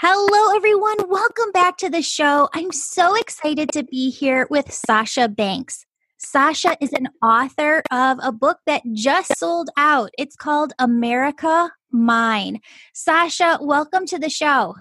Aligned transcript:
Hello, 0.00 0.56
everyone. 0.56 0.96
Welcome 1.08 1.52
back 1.52 1.76
to 1.76 1.88
the 1.88 2.02
show. 2.02 2.48
I'm 2.52 2.72
so 2.72 3.14
excited 3.14 3.70
to 3.72 3.84
be 3.84 4.10
here 4.10 4.48
with 4.50 4.72
Sasha 4.72 5.28
Banks. 5.28 5.86
Sasha 6.18 6.76
is 6.80 6.92
an 6.92 7.10
author 7.22 7.80
of 7.92 8.18
a 8.20 8.32
book 8.32 8.58
that 8.66 8.82
just 8.92 9.38
sold 9.38 9.70
out. 9.76 10.10
It's 10.18 10.34
called 10.34 10.72
America 10.80 11.70
Mine. 11.92 12.60
Sasha, 12.92 13.58
welcome 13.60 14.04
to 14.06 14.18
the 14.18 14.28
show. 14.28 14.74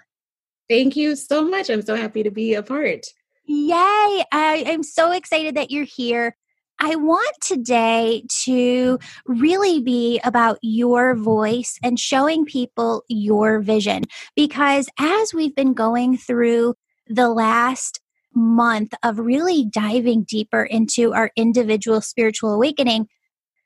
Thank 0.68 0.96
you 0.96 1.16
so 1.16 1.44
much. 1.44 1.70
I'm 1.70 1.84
so 1.84 1.96
happy 1.96 2.24
to 2.24 2.32
be 2.32 2.56
a 2.56 2.64
part. 2.64 3.06
Yay! 3.46 4.24
I, 4.32 4.64
am 4.66 4.82
so 4.82 5.12
excited 5.12 5.56
that 5.56 5.70
you're 5.70 5.86
here. 5.86 6.36
I 6.80 6.96
want 6.96 7.36
today 7.42 8.24
to 8.44 9.00
really 9.26 9.80
be 9.82 10.20
about 10.24 10.58
your 10.62 11.16
voice 11.16 11.78
and 11.84 12.00
showing 12.00 12.46
people 12.46 13.04
your 13.08 13.62
vision 13.62 14.04
because 14.36 14.90
as 15.00 15.34
we've 15.34 15.56
been 15.56 15.74
going 15.74 16.18
through 16.18 16.76
the 17.08 17.30
last 17.30 18.02
month 18.36 18.94
of 19.04 19.20
really 19.20 19.66
diving 19.66 20.24
deeper 20.24 20.64
into 20.64 21.14
our 21.14 21.32
individual 21.36 22.02
spiritual 22.02 22.54
awakening, 22.54 23.08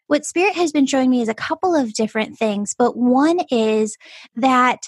what 0.08 0.26
Spirit 0.26 0.56
has 0.56 0.72
been 0.72 0.86
showing 0.86 1.10
me 1.10 1.22
is 1.22 1.30
a 1.30 1.34
couple 1.34 1.76
of 1.76 1.94
different 1.94 2.38
things, 2.38 2.76
but 2.78 2.98
one 2.98 3.40
is 3.52 3.98
that 4.36 4.80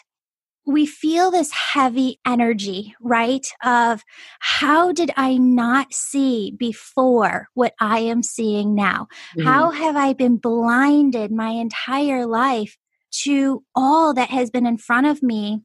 we 0.66 0.86
feel 0.86 1.32
this 1.32 1.52
heavy 1.52 2.20
energy, 2.26 2.94
right? 3.02 3.48
Of 3.64 4.04
how 4.40 4.92
did 4.92 5.12
I 5.18 5.38
not 5.38 5.94
see 5.94 6.52
before 6.58 7.48
what 7.54 7.74
I 7.80 8.00
am 8.00 8.22
seeing 8.22 8.76
now? 8.76 9.08
Mm-hmm. 9.38 9.48
How 9.48 9.72
have 9.72 9.96
I 9.96 10.14
been 10.14 10.38
blinded 10.38 11.32
my 11.32 11.50
entire 11.50 12.26
life 12.26 12.78
to 13.24 13.64
all 13.74 14.14
that 14.14 14.30
has 14.30 14.50
been 14.52 14.68
in 14.68 14.78
front 14.78 15.08
of 15.08 15.24
me 15.24 15.64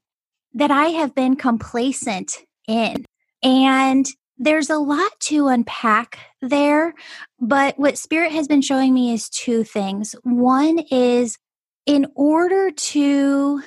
that 0.55 0.71
I 0.71 0.87
have 0.87 1.15
been 1.15 1.37
complacent 1.37 2.39
in? 2.67 3.05
And 3.43 4.07
there's 4.39 4.71
a 4.71 4.79
lot 4.79 5.13
to 5.21 5.49
unpack 5.49 6.19
there, 6.41 6.95
but 7.39 7.79
what 7.79 7.99
Spirit 7.99 8.33
has 8.33 8.49
been 8.49 8.63
showing 8.63 8.93
me 8.95 9.13
is 9.13 9.29
two 9.29 9.65
things. 9.65 10.15
One 10.23 10.79
is 10.91 11.39
in 11.87 12.07
order 12.15 12.71
to 12.71 13.63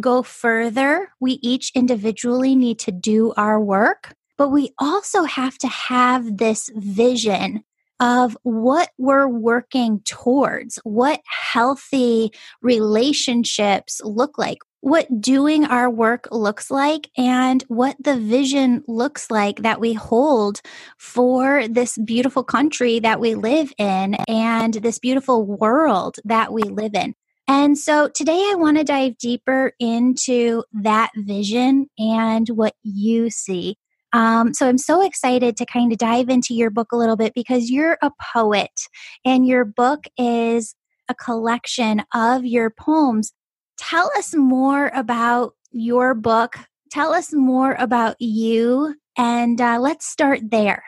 go 0.00 0.22
further, 0.22 1.12
we 1.20 1.38
each 1.42 1.70
individually 1.74 2.54
need 2.54 2.78
to 2.80 2.92
do 2.92 3.32
our 3.36 3.60
work, 3.60 4.14
but 4.36 4.48
we 4.48 4.70
also 4.78 5.24
have 5.24 5.56
to 5.58 5.68
have 5.68 6.38
this 6.38 6.70
vision 6.74 7.64
of 8.00 8.36
what 8.42 8.90
we're 8.98 9.28
working 9.28 10.00
towards, 10.04 10.78
what 10.84 11.20
healthy 11.26 12.32
relationships 12.60 14.00
look 14.04 14.36
like, 14.36 14.58
what 14.80 15.20
doing 15.20 15.64
our 15.64 15.88
work 15.88 16.26
looks 16.32 16.70
like, 16.70 17.08
and 17.16 17.62
what 17.68 17.96
the 18.00 18.18
vision 18.18 18.82
looks 18.88 19.30
like 19.30 19.62
that 19.62 19.80
we 19.80 19.92
hold 19.92 20.60
for 20.98 21.68
this 21.68 21.96
beautiful 21.98 22.42
country 22.42 22.98
that 22.98 23.20
we 23.20 23.34
live 23.34 23.72
in 23.78 24.14
and 24.28 24.74
this 24.74 24.98
beautiful 24.98 25.46
world 25.46 26.16
that 26.24 26.52
we 26.52 26.62
live 26.62 26.94
in. 26.94 27.14
And 27.46 27.78
so 27.78 28.08
today 28.08 28.50
I 28.50 28.54
want 28.56 28.78
to 28.78 28.84
dive 28.84 29.18
deeper 29.18 29.72
into 29.78 30.64
that 30.72 31.10
vision 31.16 31.86
and 31.98 32.48
what 32.48 32.74
you 32.82 33.30
see. 33.30 33.76
Um, 34.12 34.54
so 34.54 34.68
I'm 34.68 34.78
so 34.78 35.04
excited 35.04 35.56
to 35.56 35.66
kind 35.66 35.92
of 35.92 35.98
dive 35.98 36.28
into 36.28 36.54
your 36.54 36.70
book 36.70 36.92
a 36.92 36.96
little 36.96 37.16
bit 37.16 37.34
because 37.34 37.70
you're 37.70 37.98
a 38.00 38.12
poet 38.34 38.70
and 39.24 39.46
your 39.46 39.64
book 39.64 40.04
is 40.16 40.74
a 41.08 41.14
collection 41.14 42.02
of 42.14 42.44
your 42.44 42.70
poems. 42.70 43.32
Tell 43.76 44.10
us 44.16 44.34
more 44.34 44.90
about 44.94 45.54
your 45.72 46.14
book. 46.14 46.56
Tell 46.90 47.12
us 47.12 47.32
more 47.32 47.74
about 47.74 48.14
you, 48.20 48.94
and 49.18 49.60
uh, 49.60 49.78
let's 49.80 50.06
start 50.06 50.38
there. 50.50 50.84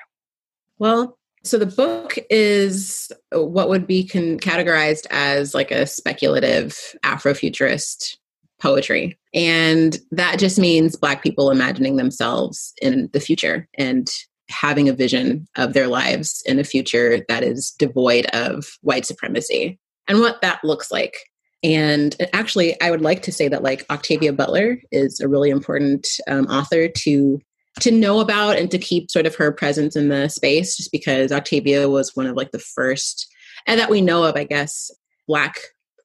Well, 0.79 1.19
so 1.47 1.59
the 1.59 1.67
book 1.67 2.19
is 2.31 3.11
what 3.33 3.69
would 3.69 3.87
be 3.87 4.07
con- 4.07 4.39
categorized 4.39 5.07
as 5.11 5.55
like 5.55 5.71
a 5.71 5.87
speculative 5.87 6.95
Afrofuturist 7.05 8.17
poetry. 8.61 9.19
And 9.35 9.99
that 10.11 10.39
just 10.39 10.59
means 10.59 10.97
Black 10.97 11.23
people 11.23 11.51
imagining 11.51 11.97
themselves 11.97 12.73
in 12.81 13.11
the 13.13 13.21
future 13.21 13.69
and 13.79 14.11
having 14.49 14.89
a 14.89 14.93
vision 14.93 15.47
of 15.57 15.73
their 15.73 15.89
lives 15.89 16.43
in 16.47 16.59
a 16.59 16.65
future 16.65 17.25
that 17.29 17.43
is 17.43 17.73
devoid 17.79 18.27
of 18.27 18.67
white 18.83 19.05
supremacy 19.05 19.79
and 20.09 20.21
what 20.21 20.41
that 20.41 20.63
looks 20.65 20.91
like. 20.91 21.17
And 21.63 22.15
actually, 22.33 22.81
I 22.81 22.91
would 22.91 23.03
like 23.03 23.23
to 23.23 23.33
say 23.33 23.49
that 23.49 23.63
like 23.63 23.85
Octavia 23.91 24.33
Butler 24.33 24.79
is 24.93 25.21
a 25.21 25.29
really 25.29 25.51
important 25.51 26.07
um, 26.29 26.47
author 26.47 26.89
to 26.89 27.41
to 27.81 27.91
know 27.91 28.21
about 28.21 28.57
and 28.57 28.71
to 28.71 28.79
keep 28.79 29.11
sort 29.11 29.27
of 29.27 29.35
her 29.35 29.53
presence 29.53 29.97
in 29.97 30.09
the 30.09 30.29
space 30.29 30.77
just 30.77 30.93
because 30.93 31.33
Octavia 31.33 31.89
was 31.89 32.15
one 32.15 32.27
of 32.27 32.37
like 32.37 32.51
the 32.51 32.59
first 32.59 33.27
and 33.67 33.79
that 33.79 33.91
we 33.91 34.01
know 34.01 34.25
of 34.25 34.37
I 34.37 34.45
guess 34.45 34.91
black 35.27 35.59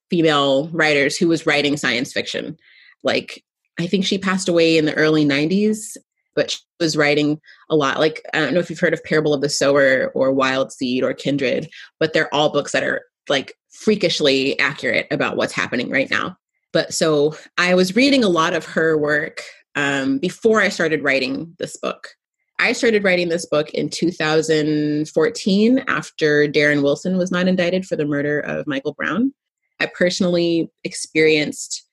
female 0.09 0.67
writers 0.69 1.17
who 1.17 1.27
was 1.27 1.45
writing 1.45 1.77
science 1.77 2.11
fiction. 2.11 2.57
Like 3.03 3.43
I 3.79 3.87
think 3.87 4.05
she 4.05 4.17
passed 4.17 4.49
away 4.49 4.77
in 4.77 4.85
the 4.85 4.95
early 4.95 5.25
90s 5.25 5.97
but 6.33 6.51
she 6.51 6.59
was 6.79 6.95
writing 6.95 7.41
a 7.69 7.75
lot. 7.75 7.99
Like 7.99 8.21
I 8.33 8.39
don't 8.39 8.53
know 8.53 8.59
if 8.59 8.69
you've 8.69 8.79
heard 8.79 8.93
of 8.93 9.03
Parable 9.03 9.33
of 9.33 9.41
the 9.41 9.49
Sower 9.49 10.11
or 10.13 10.31
Wild 10.31 10.71
Seed 10.71 11.03
or 11.03 11.13
Kindred 11.13 11.69
but 11.99 12.13
they're 12.13 12.33
all 12.33 12.51
books 12.51 12.73
that 12.73 12.83
are 12.83 13.01
like 13.29 13.53
freakishly 13.71 14.59
accurate 14.59 15.07
about 15.11 15.37
what's 15.37 15.53
happening 15.53 15.89
right 15.89 16.09
now. 16.09 16.35
But 16.73 16.93
so 16.93 17.35
I 17.57 17.75
was 17.75 17.95
reading 17.95 18.23
a 18.23 18.29
lot 18.29 18.53
of 18.53 18.65
her 18.65 18.97
work 18.97 19.41
um, 19.75 20.17
before 20.17 20.61
I 20.61 20.69
started 20.69 21.03
writing 21.03 21.55
this 21.59 21.77
book. 21.77 22.09
I 22.59 22.73
started 22.73 23.03
writing 23.03 23.29
this 23.29 23.47
book 23.47 23.71
in 23.71 23.89
2014 23.89 25.83
after 25.87 26.47
Darren 26.47 26.83
Wilson 26.83 27.17
was 27.17 27.31
not 27.31 27.47
indicted 27.47 27.85
for 27.85 27.95
the 27.95 28.05
murder 28.05 28.39
of 28.39 28.67
Michael 28.67 28.93
Brown. 28.93 29.33
I 29.79 29.87
personally 29.87 30.69
experienced 30.83 31.87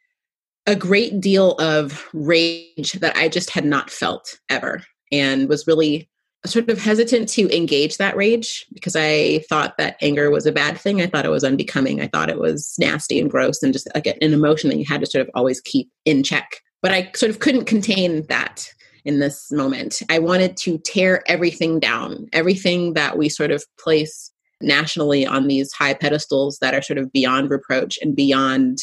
a 0.67 0.77
great 0.77 1.21
deal 1.21 1.53
of 1.53 2.07
rage 2.13 2.93
that 3.01 3.17
I 3.17 3.29
just 3.29 3.49
had 3.51 3.65
not 3.65 3.89
felt 3.89 4.39
ever 4.51 4.83
and 5.11 5.49
was 5.49 5.67
really 5.67 6.11
sort 6.45 6.69
of 6.69 6.79
hesitant 6.79 7.29
to 7.31 7.55
engage 7.57 7.97
that 7.97 8.17
rage 8.17 8.67
because 8.73 8.95
I 8.95 9.41
thought 9.49 9.77
that 9.79 9.97
anger 10.03 10.31
was 10.31 10.47
a 10.47 10.53
bad 10.53 10.79
thing. 10.79 11.01
I 11.01 11.07
thought 11.07 11.25
it 11.25 11.31
was 11.31 11.45
unbecoming. 11.45 12.01
I 12.01 12.09
thought 12.09 12.29
it 12.29 12.39
was 12.39 12.75
nasty 12.79 13.19
and 13.19 13.31
gross 13.31 13.63
and 13.63 13.73
just 13.73 13.89
like 13.95 14.07
an 14.07 14.17
emotion 14.21 14.71
that 14.71 14.79
you 14.79 14.85
had 14.85 15.01
to 15.01 15.07
sort 15.07 15.27
of 15.27 15.31
always 15.35 15.61
keep 15.63 15.91
in 16.05 16.23
check. 16.23 16.61
But 16.83 16.93
I 16.93 17.11
sort 17.15 17.31
of 17.31 17.41
couldn't 17.41 17.65
contain 17.65 18.25
that 18.29 18.69
in 19.05 19.21
this 19.21 19.51
moment. 19.51 20.03
I 20.11 20.19
wanted 20.19 20.57
to 20.59 20.79
tear 20.79 21.23
everything 21.27 21.81
down, 21.81 22.29
everything 22.33 22.95
that 22.95 23.17
we 23.17 23.29
sort 23.29 23.51
of 23.51 23.65
place 23.81 24.31
nationally 24.61 25.27
on 25.27 25.47
these 25.47 25.73
high 25.73 25.95
pedestals 25.95 26.59
that 26.61 26.75
are 26.75 26.83
sort 26.83 26.99
of 26.99 27.13
beyond 27.13 27.51
reproach 27.51 27.99
and 28.03 28.15
beyond 28.15 28.79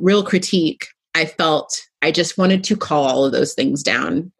real 0.00 0.24
critique. 0.24 0.86
I 1.14 1.26
felt 1.26 1.80
I 2.02 2.12
just 2.12 2.38
wanted 2.38 2.62
to 2.64 2.76
call 2.76 3.04
all 3.04 3.24
of 3.24 3.32
those 3.32 3.54
things 3.54 3.82
down 3.82 4.32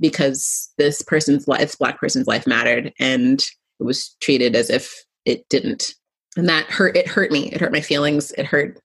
because 0.00 0.70
this 0.78 1.02
person's 1.02 1.46
life, 1.46 1.60
this 1.60 1.76
black 1.76 2.00
person's 2.00 2.26
life 2.26 2.46
mattered 2.46 2.92
and 2.98 3.40
it 3.80 3.84
was 3.84 4.16
treated 4.20 4.56
as 4.56 4.70
if 4.70 4.92
it 5.24 5.48
didn't. 5.48 5.94
And 6.36 6.48
that 6.48 6.66
hurt, 6.66 6.96
it 6.96 7.06
hurt 7.06 7.30
me. 7.30 7.50
It 7.52 7.60
hurt 7.60 7.72
my 7.72 7.80
feelings. 7.80 8.32
It 8.32 8.46
hurt 8.46 8.80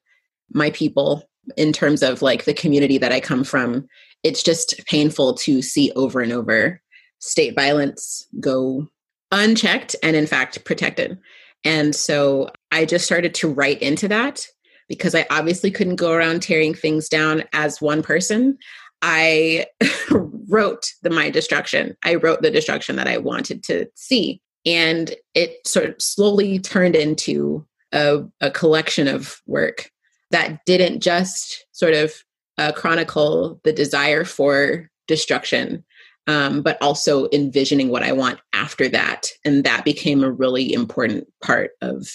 my 0.53 0.69
people 0.71 1.23
in 1.55 1.71
terms 1.71 2.03
of 2.03 2.21
like 2.21 2.45
the 2.45 2.53
community 2.53 2.97
that 2.97 3.11
I 3.11 3.19
come 3.19 3.43
from, 3.43 3.87
it's 4.23 4.43
just 4.43 4.81
painful 4.87 5.35
to 5.35 5.61
see 5.61 5.91
over 5.95 6.21
and 6.21 6.31
over 6.31 6.81
state 7.19 7.55
violence 7.55 8.27
go 8.39 8.87
unchecked 9.31 9.95
and 10.03 10.15
in 10.15 10.27
fact 10.27 10.63
protected. 10.65 11.17
And 11.63 11.95
so 11.95 12.49
I 12.71 12.85
just 12.85 13.05
started 13.05 13.33
to 13.35 13.51
write 13.51 13.81
into 13.81 14.07
that 14.07 14.47
because 14.87 15.15
I 15.15 15.25
obviously 15.29 15.71
couldn't 15.71 15.95
go 15.97 16.11
around 16.11 16.41
tearing 16.41 16.73
things 16.73 17.09
down 17.09 17.43
as 17.53 17.81
one 17.81 18.01
person. 18.01 18.57
I 19.01 19.65
wrote 20.11 20.85
the 21.03 21.09
my 21.09 21.29
destruction. 21.29 21.95
I 22.03 22.15
wrote 22.15 22.41
the 22.41 22.51
destruction 22.51 22.95
that 22.95 23.07
I 23.07 23.17
wanted 23.17 23.63
to 23.65 23.87
see. 23.95 24.41
And 24.65 25.13
it 25.33 25.65
sort 25.65 25.89
of 25.89 26.01
slowly 26.01 26.59
turned 26.59 26.95
into 26.95 27.65
a, 27.91 28.23
a 28.41 28.51
collection 28.51 29.07
of 29.07 29.41
work 29.45 29.91
that 30.31 30.65
didn't 30.65 31.01
just 31.01 31.65
sort 31.71 31.93
of 31.93 32.13
uh, 32.57 32.71
chronicle 32.71 33.59
the 33.63 33.73
desire 33.73 34.25
for 34.25 34.89
destruction, 35.07 35.85
um, 36.27 36.61
but 36.61 36.81
also 36.81 37.29
envisioning 37.31 37.89
what 37.89 38.03
I 38.03 38.11
want 38.11 38.39
after 38.53 38.89
that. 38.89 39.27
And 39.45 39.63
that 39.63 39.85
became 39.85 40.23
a 40.23 40.31
really 40.31 40.73
important 40.73 41.27
part 41.43 41.71
of 41.81 42.07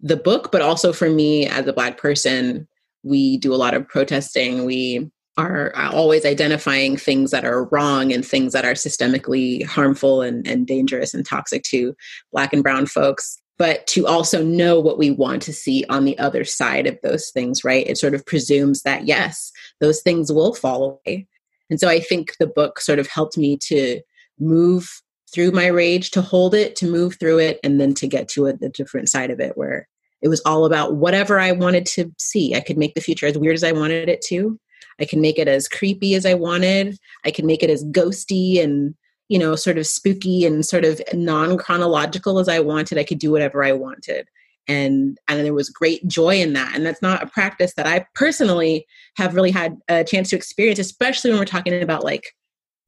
the 0.00 0.16
book, 0.16 0.52
but 0.52 0.62
also 0.62 0.92
for 0.92 1.08
me 1.08 1.46
as 1.46 1.66
a 1.66 1.72
Black 1.72 1.98
person, 1.98 2.68
we 3.02 3.38
do 3.38 3.54
a 3.54 3.56
lot 3.56 3.74
of 3.74 3.88
protesting. 3.88 4.64
We 4.64 5.10
are 5.38 5.74
always 5.76 6.24
identifying 6.24 6.96
things 6.96 7.30
that 7.30 7.44
are 7.44 7.64
wrong 7.66 8.12
and 8.12 8.24
things 8.24 8.52
that 8.52 8.64
are 8.64 8.72
systemically 8.72 9.64
harmful 9.64 10.22
and, 10.22 10.46
and 10.46 10.66
dangerous 10.66 11.12
and 11.12 11.26
toxic 11.26 11.62
to 11.64 11.94
Black 12.32 12.52
and 12.52 12.62
Brown 12.62 12.86
folks 12.86 13.40
but 13.58 13.86
to 13.88 14.06
also 14.06 14.42
know 14.44 14.78
what 14.80 14.98
we 14.98 15.10
want 15.10 15.42
to 15.42 15.52
see 15.52 15.84
on 15.88 16.04
the 16.04 16.18
other 16.18 16.44
side 16.44 16.86
of 16.86 16.98
those 17.02 17.30
things, 17.30 17.64
right? 17.64 17.86
It 17.86 17.98
sort 17.98 18.14
of 18.14 18.26
presumes 18.26 18.82
that, 18.82 19.06
yes, 19.06 19.50
those 19.80 20.02
things 20.02 20.32
will 20.32 20.54
fall 20.54 21.00
away. 21.06 21.26
And 21.70 21.80
so 21.80 21.88
I 21.88 22.00
think 22.00 22.34
the 22.38 22.46
book 22.46 22.80
sort 22.80 22.98
of 22.98 23.06
helped 23.06 23.36
me 23.36 23.56
to 23.64 24.00
move 24.38 25.02
through 25.32 25.50
my 25.50 25.66
rage, 25.66 26.10
to 26.12 26.22
hold 26.22 26.54
it, 26.54 26.76
to 26.76 26.86
move 26.86 27.16
through 27.18 27.38
it, 27.38 27.58
and 27.64 27.80
then 27.80 27.94
to 27.94 28.06
get 28.06 28.28
to 28.28 28.46
a, 28.46 28.50
a 28.62 28.68
different 28.68 29.08
side 29.08 29.30
of 29.30 29.40
it 29.40 29.56
where 29.56 29.88
it 30.22 30.28
was 30.28 30.40
all 30.46 30.64
about 30.64 30.96
whatever 30.96 31.38
I 31.38 31.52
wanted 31.52 31.86
to 31.86 32.12
see. 32.18 32.54
I 32.54 32.60
could 32.60 32.78
make 32.78 32.94
the 32.94 33.00
future 33.00 33.26
as 33.26 33.36
weird 33.36 33.54
as 33.54 33.64
I 33.64 33.72
wanted 33.72 34.08
it 34.08 34.22
to. 34.28 34.58
I 35.00 35.04
can 35.04 35.20
make 35.20 35.38
it 35.38 35.48
as 35.48 35.68
creepy 35.68 36.14
as 36.14 36.24
I 36.24 36.34
wanted. 36.34 36.98
I 37.24 37.30
can 37.30 37.46
make 37.46 37.62
it 37.62 37.70
as 37.70 37.84
ghosty 37.86 38.62
and, 38.62 38.94
you 39.28 39.38
know, 39.38 39.56
sort 39.56 39.78
of 39.78 39.86
spooky 39.86 40.44
and 40.44 40.64
sort 40.64 40.84
of 40.84 41.00
non 41.12 41.56
chronological 41.56 42.38
as 42.38 42.48
I 42.48 42.60
wanted. 42.60 42.98
I 42.98 43.04
could 43.04 43.18
do 43.18 43.30
whatever 43.30 43.64
I 43.64 43.72
wanted. 43.72 44.28
And, 44.68 45.18
and 45.28 45.44
there 45.44 45.54
was 45.54 45.70
great 45.70 46.06
joy 46.08 46.40
in 46.40 46.52
that. 46.54 46.74
And 46.74 46.84
that's 46.84 47.02
not 47.02 47.22
a 47.22 47.28
practice 47.28 47.74
that 47.74 47.86
I 47.86 48.04
personally 48.14 48.84
have 49.16 49.34
really 49.34 49.52
had 49.52 49.78
a 49.88 50.02
chance 50.02 50.30
to 50.30 50.36
experience, 50.36 50.80
especially 50.80 51.30
when 51.30 51.38
we're 51.38 51.44
talking 51.44 51.80
about 51.82 52.04
like 52.04 52.32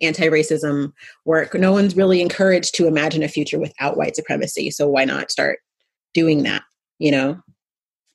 anti-racism 0.00 0.92
work. 1.24 1.54
No 1.54 1.72
one's 1.72 1.96
really 1.96 2.20
encouraged 2.20 2.74
to 2.76 2.86
imagine 2.86 3.22
a 3.22 3.28
future 3.28 3.58
without 3.58 3.96
white 3.96 4.16
supremacy. 4.16 4.70
So 4.70 4.88
why 4.88 5.04
not 5.04 5.30
start 5.30 5.60
doing 6.14 6.42
that, 6.44 6.62
you 6.98 7.10
know? 7.10 7.40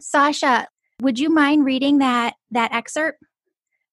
Sasha, 0.03 0.67
would 1.01 1.17
you 1.17 1.29
mind 1.29 1.65
reading 1.65 1.99
that 1.99 2.35
that 2.51 2.73
excerpt? 2.73 3.19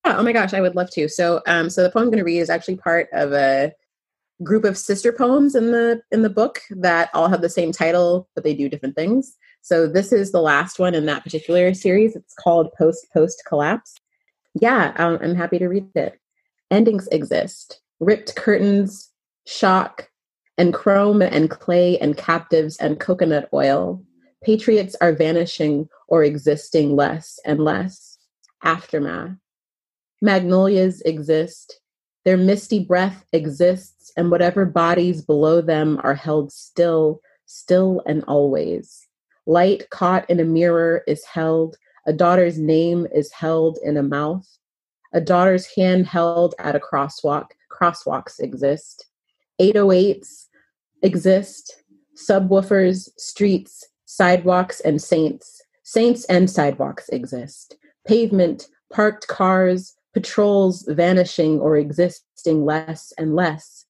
Oh, 0.04 0.16
oh 0.18 0.22
my 0.22 0.32
gosh, 0.32 0.54
I 0.54 0.60
would 0.60 0.76
love 0.76 0.90
to. 0.92 1.08
So, 1.08 1.42
um, 1.46 1.70
so 1.70 1.82
the 1.82 1.90
poem 1.90 2.04
I'm 2.04 2.08
going 2.08 2.18
to 2.18 2.24
read 2.24 2.40
is 2.40 2.50
actually 2.50 2.76
part 2.76 3.08
of 3.12 3.32
a 3.32 3.72
group 4.42 4.64
of 4.64 4.78
sister 4.78 5.12
poems 5.12 5.54
in 5.54 5.70
the 5.70 6.00
in 6.10 6.22
the 6.22 6.30
book 6.30 6.60
that 6.70 7.10
all 7.12 7.28
have 7.28 7.42
the 7.42 7.48
same 7.50 7.72
title 7.72 8.26
but 8.34 8.42
they 8.42 8.54
do 8.54 8.68
different 8.68 8.96
things. 8.96 9.36
So 9.62 9.86
this 9.86 10.12
is 10.12 10.32
the 10.32 10.40
last 10.40 10.78
one 10.78 10.94
in 10.94 11.06
that 11.06 11.22
particular 11.22 11.74
series. 11.74 12.16
It's 12.16 12.34
called 12.34 12.72
post 12.78 13.06
post 13.12 13.42
collapse. 13.46 13.94
Yeah 14.54 14.94
um, 14.96 15.18
i'm 15.22 15.34
happy 15.34 15.58
to 15.58 15.68
read 15.68 15.86
it. 15.94 16.18
Endings 16.70 17.06
exist. 17.08 17.80
Ripped 17.98 18.34
curtains 18.34 19.10
shock 19.46 20.08
and 20.56 20.72
chrome 20.72 21.20
and 21.20 21.50
clay 21.50 21.98
and 21.98 22.16
captives 22.16 22.78
and 22.78 22.98
coconut 22.98 23.48
oil 23.52 24.02
patriots 24.44 24.96
are 25.00 25.12
vanishing 25.12 25.88
or 26.08 26.24
existing 26.24 26.96
less 26.96 27.38
and 27.44 27.60
less 27.60 28.18
aftermath 28.62 29.36
magnolias 30.22 31.00
exist 31.02 31.80
their 32.24 32.36
misty 32.36 32.84
breath 32.84 33.24
exists, 33.32 34.12
and 34.16 34.30
whatever 34.30 34.66
bodies 34.66 35.22
below 35.22 35.60
them 35.62 35.98
are 36.02 36.14
held 36.14 36.52
still, 36.52 37.20
still 37.46 38.02
and 38.06 38.22
always. 38.24 39.06
Light 39.46 39.88
caught 39.90 40.28
in 40.28 40.38
a 40.38 40.44
mirror 40.44 41.02
is 41.06 41.24
held, 41.24 41.76
a 42.06 42.12
daughter's 42.12 42.58
name 42.58 43.06
is 43.14 43.32
held 43.32 43.78
in 43.82 43.96
a 43.96 44.02
mouth, 44.02 44.46
a 45.14 45.20
daughter's 45.20 45.66
hand 45.74 46.06
held 46.06 46.54
at 46.58 46.76
a 46.76 46.80
crosswalk. 46.80 47.46
Crosswalks 47.72 48.38
exist. 48.38 49.06
808s 49.60 50.48
exist, 51.02 51.82
subwoofers, 52.14 53.08
streets, 53.16 53.88
sidewalks, 54.10 54.80
and 54.80 55.00
saints. 55.00 55.62
Saints 55.84 56.24
and 56.24 56.50
sidewalks 56.50 57.08
exist. 57.10 57.76
Pavement, 58.08 58.66
parked 58.92 59.28
cars, 59.28 59.94
patrols 60.12 60.84
vanishing 60.88 61.60
or 61.60 61.76
existing 61.76 62.64
less 62.64 63.12
and 63.16 63.36
less. 63.36 63.86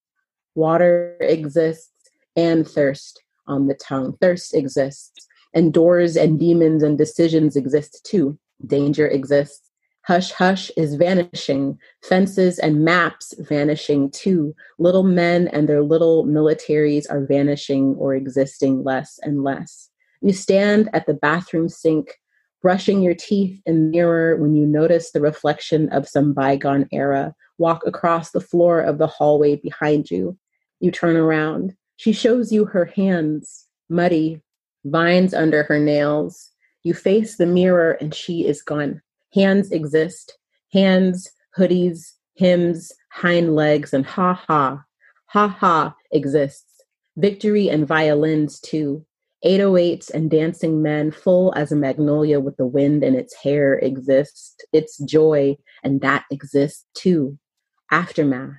Water 0.53 1.17
exists 1.21 1.91
and 2.35 2.67
thirst 2.67 3.23
on 3.47 3.65
the 3.65 3.73
tongue. 3.73 4.15
Thirst 4.21 4.53
exists, 4.53 5.27
and 5.55 5.73
doors 5.73 6.15
and 6.15 6.39
demons 6.39 6.83
and 6.83 6.99
decisions 6.99 7.55
exist 7.55 8.05
too. 8.05 8.37
Danger 8.67 9.07
exists. 9.07 9.71
Hush, 10.03 10.31
hush 10.31 10.69
is 10.77 10.95
vanishing. 10.95 11.79
Fences 12.03 12.59
and 12.59 12.85
maps 12.85 13.33
vanishing 13.39 14.11
too. 14.11 14.53
Little 14.77 15.03
men 15.03 15.47
and 15.47 15.67
their 15.67 15.81
little 15.81 16.25
militaries 16.25 17.05
are 17.09 17.25
vanishing 17.25 17.95
or 17.95 18.13
existing 18.13 18.83
less 18.83 19.19
and 19.23 19.43
less. 19.43 19.90
You 20.21 20.33
stand 20.33 20.89
at 20.93 21.07
the 21.07 21.15
bathroom 21.15 21.67
sink, 21.67 22.19
brushing 22.61 23.01
your 23.01 23.15
teeth 23.15 23.59
in 23.65 23.75
the 23.75 23.89
mirror 23.89 24.37
when 24.37 24.55
you 24.55 24.67
notice 24.67 25.11
the 25.11 25.21
reflection 25.21 25.89
of 25.89 26.07
some 26.07 26.33
bygone 26.33 26.87
era. 26.91 27.33
Walk 27.57 27.85
across 27.87 28.31
the 28.31 28.39
floor 28.39 28.81
of 28.81 28.99
the 28.99 29.07
hallway 29.07 29.55
behind 29.55 30.11
you. 30.11 30.37
You 30.79 30.91
turn 30.91 31.15
around. 31.15 31.75
She 31.95 32.13
shows 32.13 32.51
you 32.51 32.65
her 32.65 32.85
hands, 32.85 33.67
muddy, 33.89 34.41
vines 34.85 35.33
under 35.33 35.63
her 35.63 35.79
nails. 35.79 36.49
You 36.83 36.93
face 36.93 37.37
the 37.37 37.45
mirror 37.45 37.93
and 37.93 38.13
she 38.13 38.45
is 38.45 38.61
gone. 38.61 39.01
Hands 39.33 39.71
exist. 39.71 40.37
Hands, 40.71 41.29
hoodies, 41.57 42.13
hymns, 42.35 42.91
hind 43.11 43.55
legs, 43.55 43.93
and 43.93 44.05
ha 44.05 44.33
ha. 44.33 44.83
Ha 45.27 45.47
ha 45.47 45.95
exists. 46.11 46.83
Victory 47.17 47.69
and 47.69 47.87
violins 47.87 48.59
too. 48.59 49.05
808s 49.43 50.11
and 50.11 50.29
dancing 50.29 50.81
men, 50.83 51.11
full 51.11 51.53
as 51.55 51.71
a 51.71 51.75
magnolia 51.75 52.39
with 52.39 52.57
the 52.57 52.65
wind 52.65 53.03
in 53.03 53.15
its 53.15 53.35
hair, 53.35 53.73
exist. 53.79 54.65
Its 54.71 54.97
joy, 54.99 55.57
and 55.83 56.01
that 56.01 56.25
exists 56.29 56.85
too. 56.93 57.37
Aftermath. 57.91 58.57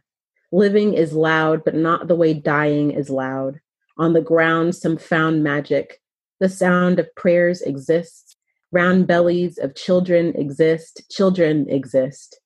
Living 0.50 0.92
is 0.94 1.12
loud, 1.12 1.64
but 1.64 1.74
not 1.74 2.08
the 2.08 2.16
way 2.16 2.34
dying 2.34 2.90
is 2.90 3.08
loud. 3.08 3.60
On 3.96 4.12
the 4.12 4.20
ground, 4.20 4.74
some 4.74 4.96
found 4.96 5.44
magic. 5.44 6.00
The 6.40 6.48
sound 6.48 6.98
of 6.98 7.14
prayers 7.14 7.62
exists. 7.62 8.36
Round 8.72 9.06
bellies 9.06 9.58
of 9.58 9.76
children 9.76 10.34
exist. 10.34 11.02
Children 11.10 11.68
exist. 11.68 12.40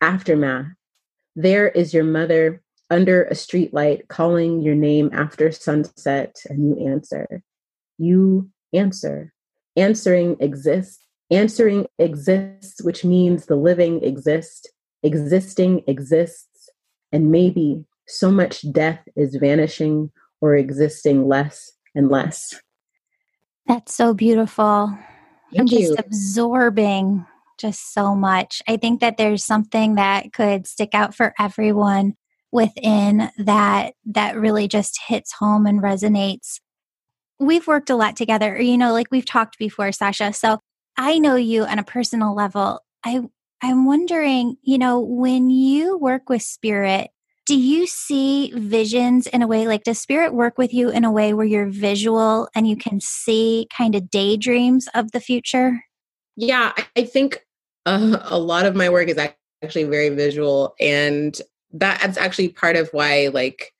Aftermath. 0.00 0.66
There 1.34 1.68
is 1.68 1.92
your 1.92 2.04
mother 2.04 2.62
under 2.88 3.24
a 3.24 3.34
streetlight 3.34 4.08
calling 4.08 4.62
your 4.62 4.74
name 4.74 5.10
after 5.12 5.50
sunset, 5.50 6.36
and 6.48 6.68
you 6.68 6.88
answer 6.88 7.42
you 8.00 8.50
answer. 8.72 9.32
Answering 9.76 10.36
exists. 10.40 11.04
Answering 11.30 11.86
exists, 11.98 12.82
which 12.82 13.04
means 13.04 13.46
the 13.46 13.56
living 13.56 14.02
exist. 14.02 14.70
Existing 15.02 15.82
exists. 15.86 16.70
And 17.12 17.30
maybe 17.30 17.84
so 18.08 18.30
much 18.30 18.64
death 18.72 19.00
is 19.16 19.36
vanishing 19.36 20.10
or 20.40 20.56
existing 20.56 21.28
less 21.28 21.70
and 21.94 22.08
less. 22.08 22.60
That's 23.66 23.94
so 23.94 24.14
beautiful. 24.14 24.98
Thank 25.52 25.60
I'm 25.60 25.66
you. 25.66 25.88
just 25.88 25.98
absorbing 25.98 27.26
just 27.58 27.92
so 27.92 28.14
much. 28.14 28.62
I 28.66 28.76
think 28.76 29.00
that 29.00 29.16
there's 29.16 29.44
something 29.44 29.96
that 29.96 30.32
could 30.32 30.66
stick 30.66 30.90
out 30.94 31.14
for 31.14 31.34
everyone 31.38 32.14
within 32.50 33.30
that 33.38 33.94
that 34.06 34.36
really 34.36 34.66
just 34.66 34.98
hits 35.06 35.32
home 35.32 35.66
and 35.66 35.82
resonates 35.82 36.58
we've 37.40 37.66
worked 37.66 37.90
a 37.90 37.96
lot 37.96 38.16
together, 38.16 38.60
you 38.60 38.78
know, 38.78 38.92
like 38.92 39.08
we've 39.10 39.26
talked 39.26 39.58
before, 39.58 39.90
Sasha. 39.90 40.32
So 40.32 40.58
I 40.96 41.18
know 41.18 41.34
you 41.34 41.64
on 41.64 41.78
a 41.78 41.84
personal 41.84 42.34
level. 42.34 42.80
I 43.04 43.22
I'm 43.62 43.84
wondering, 43.86 44.56
you 44.62 44.78
know, 44.78 45.00
when 45.00 45.50
you 45.50 45.98
work 45.98 46.28
with 46.28 46.42
spirit, 46.42 47.10
do 47.46 47.58
you 47.58 47.86
see 47.86 48.52
visions 48.54 49.26
in 49.26 49.42
a 49.42 49.46
way 49.46 49.66
like 49.66 49.82
does 49.82 49.98
spirit 49.98 50.32
work 50.32 50.56
with 50.56 50.72
you 50.72 50.90
in 50.90 51.04
a 51.04 51.10
way 51.10 51.34
where 51.34 51.46
you're 51.46 51.68
visual 51.68 52.48
and 52.54 52.68
you 52.68 52.76
can 52.76 53.00
see 53.00 53.66
kind 53.76 53.94
of 53.94 54.10
daydreams 54.10 54.88
of 54.94 55.12
the 55.12 55.20
future? 55.20 55.82
Yeah, 56.36 56.72
I 56.96 57.04
think 57.04 57.44
uh, 57.86 58.18
a 58.22 58.38
lot 58.38 58.66
of 58.66 58.76
my 58.76 58.88
work 58.88 59.08
is 59.08 59.18
actually 59.62 59.84
very 59.84 60.10
visual 60.10 60.74
and 60.78 61.38
that's 61.72 62.16
actually 62.16 62.48
part 62.48 62.76
of 62.76 62.88
why 62.92 63.30
like 63.32 63.72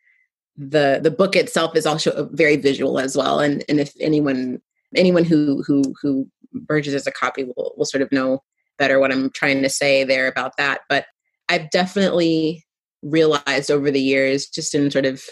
the 0.61 1.01
the 1.03 1.11
book 1.11 1.35
itself 1.37 1.75
is 1.75 1.87
also 1.87 2.29
very 2.33 2.57
visual 2.57 2.99
as 2.99 3.17
well. 3.17 3.41
And 3.41 3.65
and 3.69 3.81
if 3.81 3.93
anyone 3.99 4.61
anyone 4.95 5.25
who 5.25 5.63
who 5.67 5.83
who 6.03 6.29
purchases 6.69 7.07
a 7.07 7.13
copy 7.13 7.45
will 7.45 7.73
will 7.77 7.87
sort 7.87 8.03
of 8.03 8.13
know 8.13 8.43
better 8.77 8.99
what 8.99 9.13
i'm 9.13 9.31
trying 9.31 9.63
to 9.63 9.71
say 9.71 10.05
there 10.05 10.27
about 10.27 10.57
that. 10.59 10.83
But 10.89 11.07
i've 11.49 11.71
definitely 11.71 12.65
realized 13.03 13.71
over 13.71 13.91
the 13.91 14.01
years 14.01 14.47
just 14.47 14.75
in 14.75 14.91
sort 14.91 15.07
of 15.07 15.23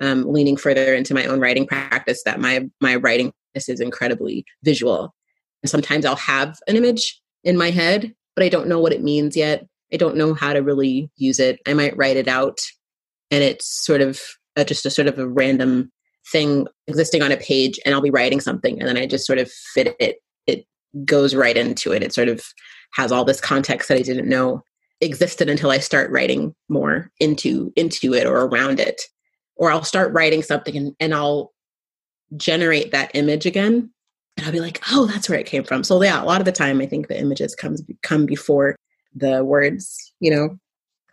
um, 0.00 0.30
leaning 0.30 0.56
further 0.56 0.92
into 0.92 1.14
my 1.14 1.24
own 1.24 1.40
writing 1.40 1.66
practice 1.66 2.22
that 2.24 2.40
my 2.40 2.68
my 2.80 2.96
writing 2.96 3.32
is 3.54 3.80
incredibly 3.80 4.44
visual. 4.62 5.14
And 5.62 5.70
sometimes 5.70 6.04
i'll 6.04 6.16
have 6.16 6.58
an 6.68 6.76
image 6.76 7.22
in 7.42 7.56
my 7.56 7.70
head 7.70 8.12
but 8.36 8.44
i 8.44 8.50
don't 8.50 8.68
know 8.68 8.80
what 8.80 8.92
it 8.92 9.02
means 9.02 9.34
yet. 9.34 9.66
I 9.92 9.96
don't 9.96 10.16
know 10.16 10.34
how 10.34 10.52
to 10.52 10.60
really 10.60 11.08
use 11.16 11.38
it. 11.38 11.60
I 11.66 11.72
might 11.72 11.96
write 11.96 12.16
it 12.16 12.26
out 12.26 12.58
and 13.30 13.42
it's 13.44 13.84
sort 13.84 14.00
of 14.00 14.20
a, 14.56 14.64
just 14.64 14.86
a 14.86 14.90
sort 14.90 15.08
of 15.08 15.18
a 15.18 15.28
random 15.28 15.90
thing 16.30 16.66
existing 16.86 17.22
on 17.22 17.32
a 17.32 17.36
page 17.36 17.78
and 17.84 17.94
i'll 17.94 18.00
be 18.00 18.10
writing 18.10 18.40
something 18.40 18.78
and 18.78 18.88
then 18.88 18.96
i 18.96 19.06
just 19.06 19.26
sort 19.26 19.38
of 19.38 19.50
fit 19.50 19.94
it 20.00 20.16
it 20.46 20.66
goes 21.04 21.34
right 21.34 21.56
into 21.56 21.92
it 21.92 22.02
it 22.02 22.14
sort 22.14 22.28
of 22.28 22.44
has 22.94 23.12
all 23.12 23.24
this 23.24 23.40
context 23.40 23.88
that 23.88 23.98
i 23.98 24.02
didn't 24.02 24.28
know 24.28 24.62
existed 25.00 25.50
until 25.50 25.70
i 25.70 25.78
start 25.78 26.10
writing 26.10 26.54
more 26.68 27.10
into 27.20 27.72
into 27.76 28.14
it 28.14 28.26
or 28.26 28.44
around 28.46 28.80
it 28.80 29.02
or 29.56 29.70
I'll 29.70 29.84
start 29.84 30.12
writing 30.12 30.42
something 30.42 30.76
and, 30.76 30.94
and 31.00 31.14
I'll 31.14 31.52
generate 32.36 32.92
that 32.92 33.10
image 33.14 33.46
again. 33.46 33.90
And 34.36 34.46
I'll 34.46 34.52
be 34.52 34.60
like, 34.60 34.80
oh, 34.90 35.06
that's 35.06 35.28
where 35.28 35.38
it 35.38 35.46
came 35.46 35.62
from. 35.62 35.84
So 35.84 36.02
yeah, 36.02 36.22
a 36.22 36.24
lot 36.24 36.40
of 36.40 36.44
the 36.44 36.52
time 36.52 36.80
I 36.80 36.86
think 36.86 37.06
the 37.06 37.18
images 37.18 37.54
comes 37.54 37.82
come 38.02 38.26
before 38.26 38.74
the 39.14 39.44
words, 39.44 40.12
you 40.18 40.30
know, 40.30 40.58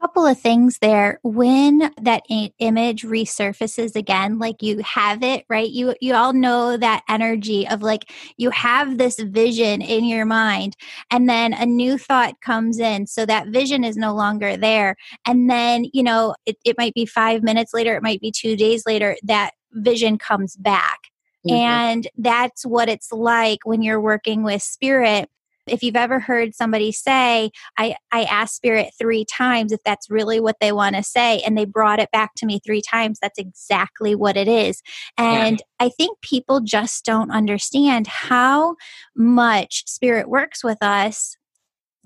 couple 0.01 0.25
of 0.25 0.39
things 0.39 0.79
there. 0.79 1.19
When 1.23 1.91
that 2.01 2.23
image 2.57 3.03
resurfaces 3.03 3.95
again 3.95 4.39
like 4.39 4.61
you 4.61 4.79
have 4.79 5.23
it 5.23 5.45
right? 5.47 5.69
You 5.69 5.95
you 6.01 6.15
all 6.15 6.33
know 6.33 6.75
that 6.75 7.03
energy 7.07 7.67
of 7.67 7.83
like 7.83 8.11
you 8.37 8.49
have 8.49 8.97
this 8.97 9.19
vision 9.19 9.81
in 9.81 10.05
your 10.05 10.25
mind 10.25 10.75
and 11.11 11.29
then 11.29 11.53
a 11.53 11.65
new 11.65 11.97
thought 11.97 12.41
comes 12.41 12.79
in. 12.79 13.05
So 13.05 13.25
that 13.27 13.49
vision 13.49 13.83
is 13.83 13.95
no 13.95 14.13
longer 14.13 14.57
there. 14.57 14.95
And 15.25 15.49
then 15.49 15.85
you 15.93 16.03
know 16.03 16.35
it, 16.45 16.57
it 16.65 16.77
might 16.77 16.95
be 16.95 17.05
five 17.05 17.43
minutes 17.43 17.73
later 17.73 17.95
it 17.95 18.03
might 18.03 18.21
be 18.21 18.31
two 18.31 18.55
days 18.55 18.83
later 18.85 19.15
that 19.23 19.51
vision 19.71 20.17
comes 20.17 20.55
back. 20.55 20.99
Mm-hmm. 21.43 21.55
and 21.55 22.07
that's 22.19 22.67
what 22.67 22.87
it's 22.87 23.11
like 23.11 23.61
when 23.63 23.81
you're 23.81 23.99
working 23.99 24.43
with 24.43 24.61
spirit 24.61 25.27
if 25.67 25.83
you've 25.83 25.95
ever 25.95 26.19
heard 26.19 26.55
somebody 26.55 26.91
say, 26.91 27.51
I, 27.77 27.95
I 28.11 28.23
asked 28.23 28.55
spirit 28.55 28.91
three 28.97 29.25
times 29.25 29.71
if 29.71 29.79
that's 29.83 30.09
really 30.09 30.39
what 30.39 30.57
they 30.59 30.71
want 30.71 30.95
to 30.95 31.03
say, 31.03 31.39
and 31.41 31.57
they 31.57 31.65
brought 31.65 31.99
it 31.99 32.11
back 32.11 32.31
to 32.37 32.45
me 32.45 32.59
three 32.59 32.81
times, 32.81 33.19
that's 33.21 33.39
exactly 33.39 34.15
what 34.15 34.37
it 34.37 34.47
is. 34.47 34.81
And 35.17 35.59
yeah. 35.59 35.85
I 35.85 35.89
think 35.89 36.19
people 36.21 36.61
just 36.61 37.05
don't 37.05 37.31
understand 37.31 38.07
how 38.07 38.75
much 39.15 39.83
spirit 39.87 40.29
works 40.29 40.63
with 40.63 40.81
us 40.81 41.37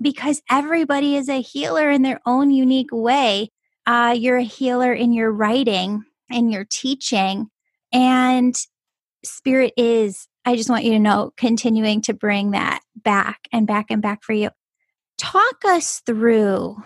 because 0.01 0.41
everybody 0.50 1.15
is 1.15 1.29
a 1.29 1.41
healer 1.41 1.89
in 1.89 2.01
their 2.01 2.19
own 2.25 2.51
unique 2.51 2.91
way. 2.91 3.51
Uh, 3.85 4.15
you're 4.17 4.38
a 4.38 4.43
healer 4.43 4.93
in 4.93 5.13
your 5.13 5.31
writing, 5.31 6.03
in 6.29 6.50
your 6.50 6.65
teaching, 6.69 7.47
and 7.93 8.55
spirit 9.24 9.74
is 9.77 10.27
I 10.45 10.55
just 10.55 10.69
want 10.69 10.83
you 10.83 10.91
to 10.91 10.99
know, 10.99 11.33
continuing 11.37 12.01
to 12.01 12.13
bring 12.13 12.51
that 12.51 12.81
back 12.95 13.47
and 13.51 13.65
back 13.65 13.87
and 13.89 14.01
back 14.01 14.23
for 14.23 14.33
you. 14.33 14.51
Talk 15.17 15.65
us 15.65 16.01
through 16.05 16.77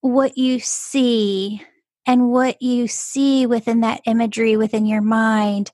what 0.00 0.38
you 0.38 0.60
see 0.60 1.62
and 2.06 2.30
what 2.30 2.62
you 2.62 2.86
see 2.86 3.44
within 3.46 3.80
that 3.80 4.00
imagery 4.06 4.56
within 4.56 4.86
your 4.86 5.02
mind, 5.02 5.72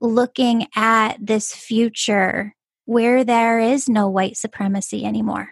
looking 0.00 0.68
at 0.76 1.16
this 1.20 1.52
future 1.52 2.54
where 2.84 3.24
there 3.24 3.58
is 3.58 3.88
no 3.88 4.08
white 4.08 4.36
supremacy 4.36 5.04
anymore. 5.04 5.48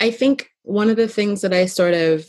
I 0.00 0.10
think 0.10 0.50
one 0.62 0.88
of 0.88 0.96
the 0.96 1.08
things 1.08 1.42
that 1.42 1.52
I 1.52 1.66
sort 1.66 1.92
of 1.92 2.26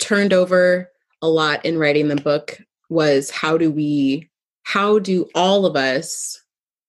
turned 0.00 0.32
over 0.32 0.90
a 1.22 1.28
lot 1.28 1.64
in 1.64 1.78
writing 1.78 2.08
the 2.08 2.16
book 2.16 2.58
was 2.88 3.30
how 3.30 3.56
do 3.56 3.70
we, 3.70 4.28
how 4.64 4.98
do 4.98 5.28
all 5.34 5.64
of 5.64 5.76
us 5.76 6.39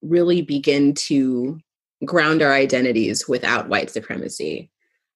really 0.01 0.41
begin 0.41 0.93
to 0.93 1.59
ground 2.05 2.41
our 2.41 2.53
identities 2.53 3.27
without 3.27 3.69
white 3.69 3.89
supremacy. 3.89 4.69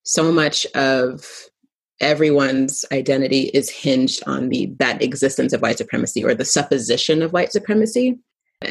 So 0.04 0.32
much 0.32 0.66
of 0.76 1.26
everyone's 2.02 2.86
identity 2.92 3.44
is 3.54 3.70
hinged 3.70 4.22
on 4.28 4.50
the 4.50 4.74
that 4.80 5.02
existence 5.02 5.54
of 5.54 5.62
white 5.62 5.78
supremacy 5.78 6.24
or 6.24 6.36
the 6.36 6.46
supposition 6.46 7.22
of 7.22 7.34
white 7.34 7.52
supremacy, 7.52 8.20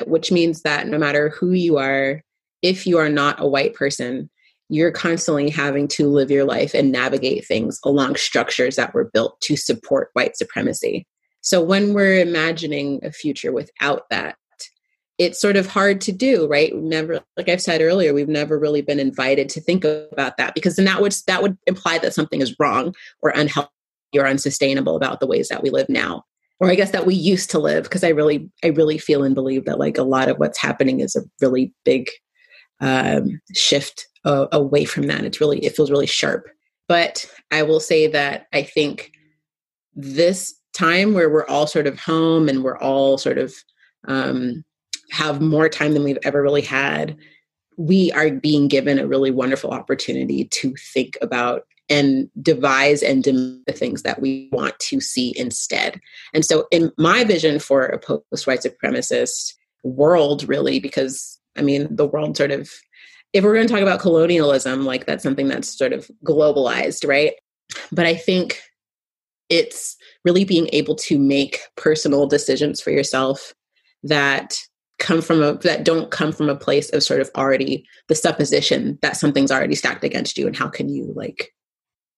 which 0.06 0.30
means 0.30 0.62
that 0.62 0.86
no 0.88 0.98
matter 0.98 1.30
who 1.30 1.52
you 1.52 1.78
are, 1.78 2.22
if 2.62 2.86
you 2.86 2.98
are 2.98 3.08
not 3.08 3.40
a 3.40 3.48
white 3.48 3.74
person, 3.74 4.30
you're 4.68 4.92
constantly 4.92 5.50
having 5.50 5.88
to 5.88 6.08
live 6.08 6.30
your 6.30 6.44
life 6.44 6.74
and 6.74 6.92
navigate 6.92 7.46
things 7.46 7.78
along 7.84 8.16
structures 8.16 8.76
that 8.76 8.94
were 8.94 9.10
built 9.12 9.40
to 9.42 9.56
support 9.56 10.10
white 10.14 10.36
supremacy. 10.36 11.06
So 11.40 11.62
when 11.62 11.92
we're 11.92 12.20
imagining 12.20 13.00
a 13.02 13.12
future 13.12 13.52
without 13.52 14.04
that, 14.10 14.36
it's 15.18 15.40
sort 15.40 15.56
of 15.56 15.66
hard 15.66 16.00
to 16.02 16.12
do 16.12 16.46
right? 16.48 16.74
Never 16.74 17.20
like 17.36 17.48
i've 17.48 17.62
said 17.62 17.80
earlier 17.80 18.12
we've 18.12 18.28
never 18.28 18.58
really 18.58 18.82
been 18.82 19.00
invited 19.00 19.48
to 19.50 19.60
think 19.60 19.84
about 19.84 20.36
that 20.36 20.54
because 20.54 20.76
then 20.76 20.84
that 20.86 21.00
would 21.00 21.14
that 21.26 21.42
would 21.42 21.56
imply 21.66 21.98
that 21.98 22.14
something 22.14 22.40
is 22.40 22.56
wrong 22.58 22.94
or 23.22 23.30
unhealthy 23.30 23.70
or 24.16 24.26
unsustainable 24.26 24.96
about 24.96 25.20
the 25.20 25.26
ways 25.26 25.48
that 25.48 25.62
we 25.62 25.70
live 25.70 25.88
now. 25.88 26.24
Or 26.60 26.70
i 26.70 26.74
guess 26.74 26.92
that 26.92 27.06
we 27.06 27.14
used 27.14 27.50
to 27.50 27.58
live 27.58 27.84
because 27.84 28.04
i 28.04 28.08
really 28.08 28.48
i 28.62 28.68
really 28.68 28.98
feel 28.98 29.24
and 29.24 29.34
believe 29.34 29.64
that 29.64 29.78
like 29.78 29.98
a 29.98 30.02
lot 30.02 30.28
of 30.28 30.38
what's 30.38 30.60
happening 30.60 31.00
is 31.00 31.16
a 31.16 31.22
really 31.40 31.72
big 31.84 32.08
um, 32.80 33.40
shift 33.54 34.06
uh, 34.24 34.46
away 34.52 34.84
from 34.84 35.06
that. 35.06 35.24
It's 35.24 35.40
really 35.40 35.64
it 35.64 35.76
feels 35.76 35.90
really 35.90 36.06
sharp. 36.06 36.48
But 36.88 37.26
i 37.50 37.62
will 37.62 37.80
say 37.80 38.06
that 38.08 38.46
i 38.52 38.62
think 38.62 39.12
this 39.94 40.54
time 40.74 41.14
where 41.14 41.30
we're 41.30 41.46
all 41.46 41.66
sort 41.66 41.86
of 41.86 41.98
home 41.98 42.48
and 42.48 42.64
we're 42.64 42.78
all 42.78 43.16
sort 43.16 43.38
of 43.38 43.54
um, 44.08 44.64
have 45.10 45.40
more 45.40 45.68
time 45.68 45.94
than 45.94 46.04
we've 46.04 46.18
ever 46.24 46.42
really 46.42 46.62
had, 46.62 47.16
we 47.76 48.12
are 48.12 48.30
being 48.30 48.68
given 48.68 48.98
a 48.98 49.06
really 49.06 49.30
wonderful 49.30 49.70
opportunity 49.70 50.44
to 50.46 50.74
think 50.76 51.16
about 51.20 51.66
and 51.88 52.30
devise 52.40 53.02
and 53.02 53.22
dim 53.22 53.62
the 53.66 53.72
things 53.72 54.02
that 54.02 54.20
we 54.20 54.48
want 54.52 54.78
to 54.78 55.00
see 55.00 55.34
instead. 55.36 56.00
And 56.32 56.44
so, 56.44 56.66
in 56.70 56.90
my 56.96 57.24
vision 57.24 57.58
for 57.58 57.82
a 57.84 57.98
post 57.98 58.46
white 58.46 58.60
supremacist 58.60 59.54
world, 59.82 60.48
really, 60.48 60.80
because 60.80 61.38
I 61.56 61.62
mean, 61.62 61.94
the 61.94 62.06
world 62.06 62.36
sort 62.36 62.50
of, 62.50 62.70
if 63.32 63.44
we're 63.44 63.54
going 63.54 63.66
to 63.66 63.72
talk 63.72 63.82
about 63.82 64.00
colonialism, 64.00 64.84
like 64.84 65.06
that's 65.06 65.22
something 65.22 65.48
that's 65.48 65.76
sort 65.76 65.92
of 65.92 66.10
globalized, 66.24 67.06
right? 67.06 67.34
But 67.92 68.06
I 68.06 68.14
think 68.14 68.60
it's 69.48 69.96
really 70.24 70.44
being 70.44 70.68
able 70.72 70.94
to 70.96 71.18
make 71.18 71.60
personal 71.76 72.26
decisions 72.26 72.80
for 72.80 72.90
yourself 72.90 73.54
that 74.02 74.56
come 74.98 75.20
from 75.20 75.42
a 75.42 75.54
that 75.58 75.84
don't 75.84 76.10
come 76.10 76.32
from 76.32 76.48
a 76.48 76.56
place 76.56 76.90
of 76.90 77.02
sort 77.02 77.20
of 77.20 77.30
already 77.36 77.86
the 78.08 78.14
supposition 78.14 78.98
that 79.02 79.16
something's 79.16 79.50
already 79.50 79.74
stacked 79.74 80.04
against 80.04 80.38
you 80.38 80.46
and 80.46 80.56
how 80.56 80.68
can 80.68 80.88
you 80.88 81.12
like 81.14 81.52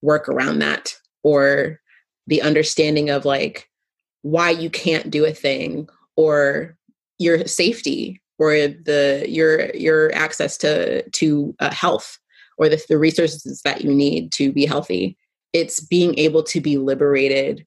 work 0.02 0.28
around 0.28 0.59
that? 0.59 0.95
Or 1.23 1.80
the 2.26 2.42
understanding 2.42 3.11
of 3.11 3.25
like 3.25 3.68
why 4.23 4.50
you 4.50 4.68
can't 4.71 5.11
do 5.11 5.25
a 5.25 5.33
thing 5.33 5.88
or 6.16 6.76
your 7.18 7.47
safety 7.47 8.21
or 8.38 8.52
the 8.52 9.25
your 9.28 9.75
your 9.75 10.14
access 10.14 10.56
to 10.59 11.09
to 11.11 11.54
uh, 11.61 11.71
health 11.71 12.18
or 12.59 12.68
the, 12.68 12.83
the 12.88 12.99
resources 12.99 13.61
that 13.64 13.83
you 13.83 13.92
need 13.92 14.33
to 14.33 14.52
be 14.52 14.66
healthy. 14.66 15.16
It's 15.52 15.80
being 15.80 16.18
able 16.18 16.42
to 16.45 16.61
be 16.61 16.76
liberated 16.76 17.64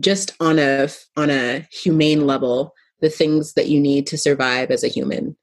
just 0.00 0.34
on 0.40 0.58
a 0.58 0.88
on 1.16 1.30
a 1.30 1.66
humane 1.70 2.26
level 2.26 2.74
the 3.02 3.10
things 3.10 3.52
that 3.54 3.68
you 3.68 3.78
need 3.78 4.06
to 4.06 4.16
survive 4.16 4.70
as 4.70 4.82
a 4.82 4.88
human, 4.88 5.36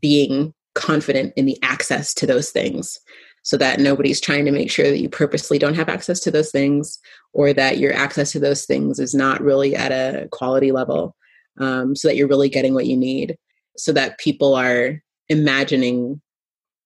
being 0.00 0.52
confident 0.74 1.32
in 1.36 1.46
the 1.46 1.58
access 1.62 2.12
to 2.12 2.26
those 2.26 2.50
things 2.50 3.00
so 3.42 3.56
that 3.56 3.78
nobody's 3.78 4.20
trying 4.20 4.44
to 4.44 4.50
make 4.50 4.70
sure 4.70 4.86
that 4.86 4.98
you 4.98 5.08
purposely 5.08 5.58
don't 5.58 5.76
have 5.76 5.88
access 5.88 6.18
to 6.18 6.30
those 6.30 6.50
things 6.50 6.98
or 7.32 7.52
that 7.52 7.78
your 7.78 7.92
access 7.92 8.32
to 8.32 8.40
those 8.40 8.64
things 8.64 8.98
is 8.98 9.14
not 9.14 9.40
really 9.40 9.76
at 9.76 9.92
a 9.92 10.28
quality 10.32 10.72
level 10.72 11.14
um, 11.58 11.94
so 11.94 12.08
that 12.08 12.16
you're 12.16 12.28
really 12.28 12.48
getting 12.48 12.74
what 12.74 12.86
you 12.86 12.96
need 12.96 13.38
so 13.76 13.92
that 13.92 14.18
people 14.18 14.54
are 14.54 15.00
imagining 15.28 16.20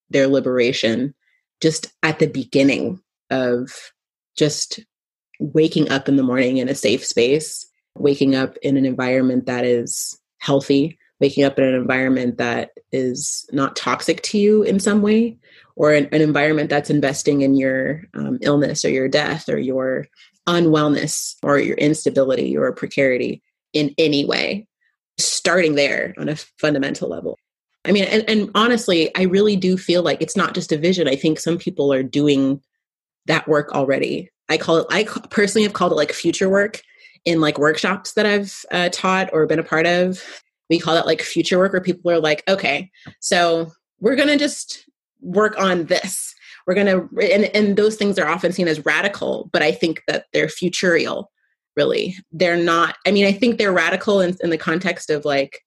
their 0.09 0.27
liberation 0.27 1.13
just 1.61 1.91
at 2.03 2.19
the 2.19 2.27
beginning 2.27 3.01
of 3.31 3.71
just 4.35 4.79
waking 5.39 5.89
up 5.89 6.07
in 6.07 6.17
the 6.17 6.23
morning 6.23 6.57
in 6.57 6.69
a 6.69 6.75
safe 6.75 7.05
space 7.05 7.68
waking 7.99 8.35
up 8.35 8.57
in 8.57 8.77
an 8.77 8.85
environment 8.85 9.45
that 9.45 9.65
is 9.65 10.19
healthy, 10.39 10.97
waking 11.19 11.43
up 11.43 11.59
in 11.59 11.65
an 11.65 11.75
environment 11.75 12.37
that 12.37 12.71
is 12.91 13.47
not 13.51 13.75
toxic 13.75 14.21
to 14.23 14.37
you 14.37 14.63
in 14.63 14.79
some 14.79 15.01
way 15.01 15.37
or 15.75 15.93
an, 15.93 16.07
an 16.11 16.21
environment 16.21 16.69
that's 16.69 16.89
investing 16.89 17.41
in 17.41 17.55
your 17.55 18.03
um, 18.13 18.37
illness 18.41 18.83
or 18.83 18.89
your 18.89 19.07
death 19.07 19.49
or 19.49 19.57
your 19.57 20.07
unwellness 20.47 21.35
or 21.43 21.59
your 21.59 21.77
instability 21.77 22.57
or 22.57 22.71
precarity 22.73 23.41
in 23.73 23.93
any 23.97 24.25
way 24.25 24.65
starting 25.17 25.75
there 25.75 26.13
on 26.17 26.29
a 26.29 26.35
fundamental 26.57 27.09
level. 27.09 27.37
I 27.85 27.91
mean 27.91 28.03
and, 28.05 28.29
and 28.29 28.51
honestly 28.55 29.15
i 29.15 29.23
really 29.23 29.55
do 29.55 29.77
feel 29.77 30.03
like 30.03 30.21
it's 30.21 30.35
not 30.37 30.53
just 30.53 30.71
a 30.71 30.77
vision. 30.77 31.07
I 31.07 31.15
think 31.15 31.39
some 31.39 31.57
people 31.57 31.93
are 31.93 32.03
doing 32.03 32.61
that 33.25 33.47
work 33.47 33.71
already. 33.73 34.29
I 34.49 34.57
call 34.57 34.77
it 34.77 34.87
i 34.89 35.03
personally 35.29 35.63
have 35.63 35.73
called 35.73 35.91
it 35.91 35.95
like 35.95 36.11
future 36.11 36.49
work 36.49 36.81
in 37.25 37.41
like 37.41 37.57
workshops 37.57 38.13
that 38.13 38.25
i've 38.25 38.65
uh, 38.71 38.89
taught 38.91 39.29
or 39.33 39.45
been 39.45 39.59
a 39.59 39.63
part 39.63 39.85
of. 39.85 40.23
We 40.69 40.79
call 40.79 40.93
that 40.93 41.07
like 41.07 41.23
future 41.23 41.57
work 41.57 41.73
where 41.73 41.81
people 41.81 42.11
are 42.11 42.19
like 42.19 42.43
okay 42.47 42.91
so 43.19 43.71
we're 43.99 44.15
going 44.15 44.29
to 44.29 44.37
just 44.37 44.85
work 45.21 45.59
on 45.59 45.85
this. 45.85 46.33
We're 46.65 46.75
going 46.75 46.87
to 46.87 47.33
and, 47.33 47.45
and 47.55 47.75
those 47.75 47.95
things 47.95 48.17
are 48.19 48.27
often 48.27 48.51
seen 48.51 48.67
as 48.67 48.85
radical 48.85 49.49
but 49.51 49.63
i 49.63 49.71
think 49.71 50.03
that 50.07 50.25
they're 50.33 50.47
futurial 50.47 51.31
really. 51.75 52.17
They're 52.31 52.57
not 52.57 52.97
i 53.07 53.11
mean 53.11 53.25
i 53.25 53.31
think 53.31 53.57
they're 53.57 53.71
radical 53.71 54.21
in, 54.21 54.35
in 54.43 54.49
the 54.49 54.57
context 54.57 55.09
of 55.09 55.25
like 55.25 55.63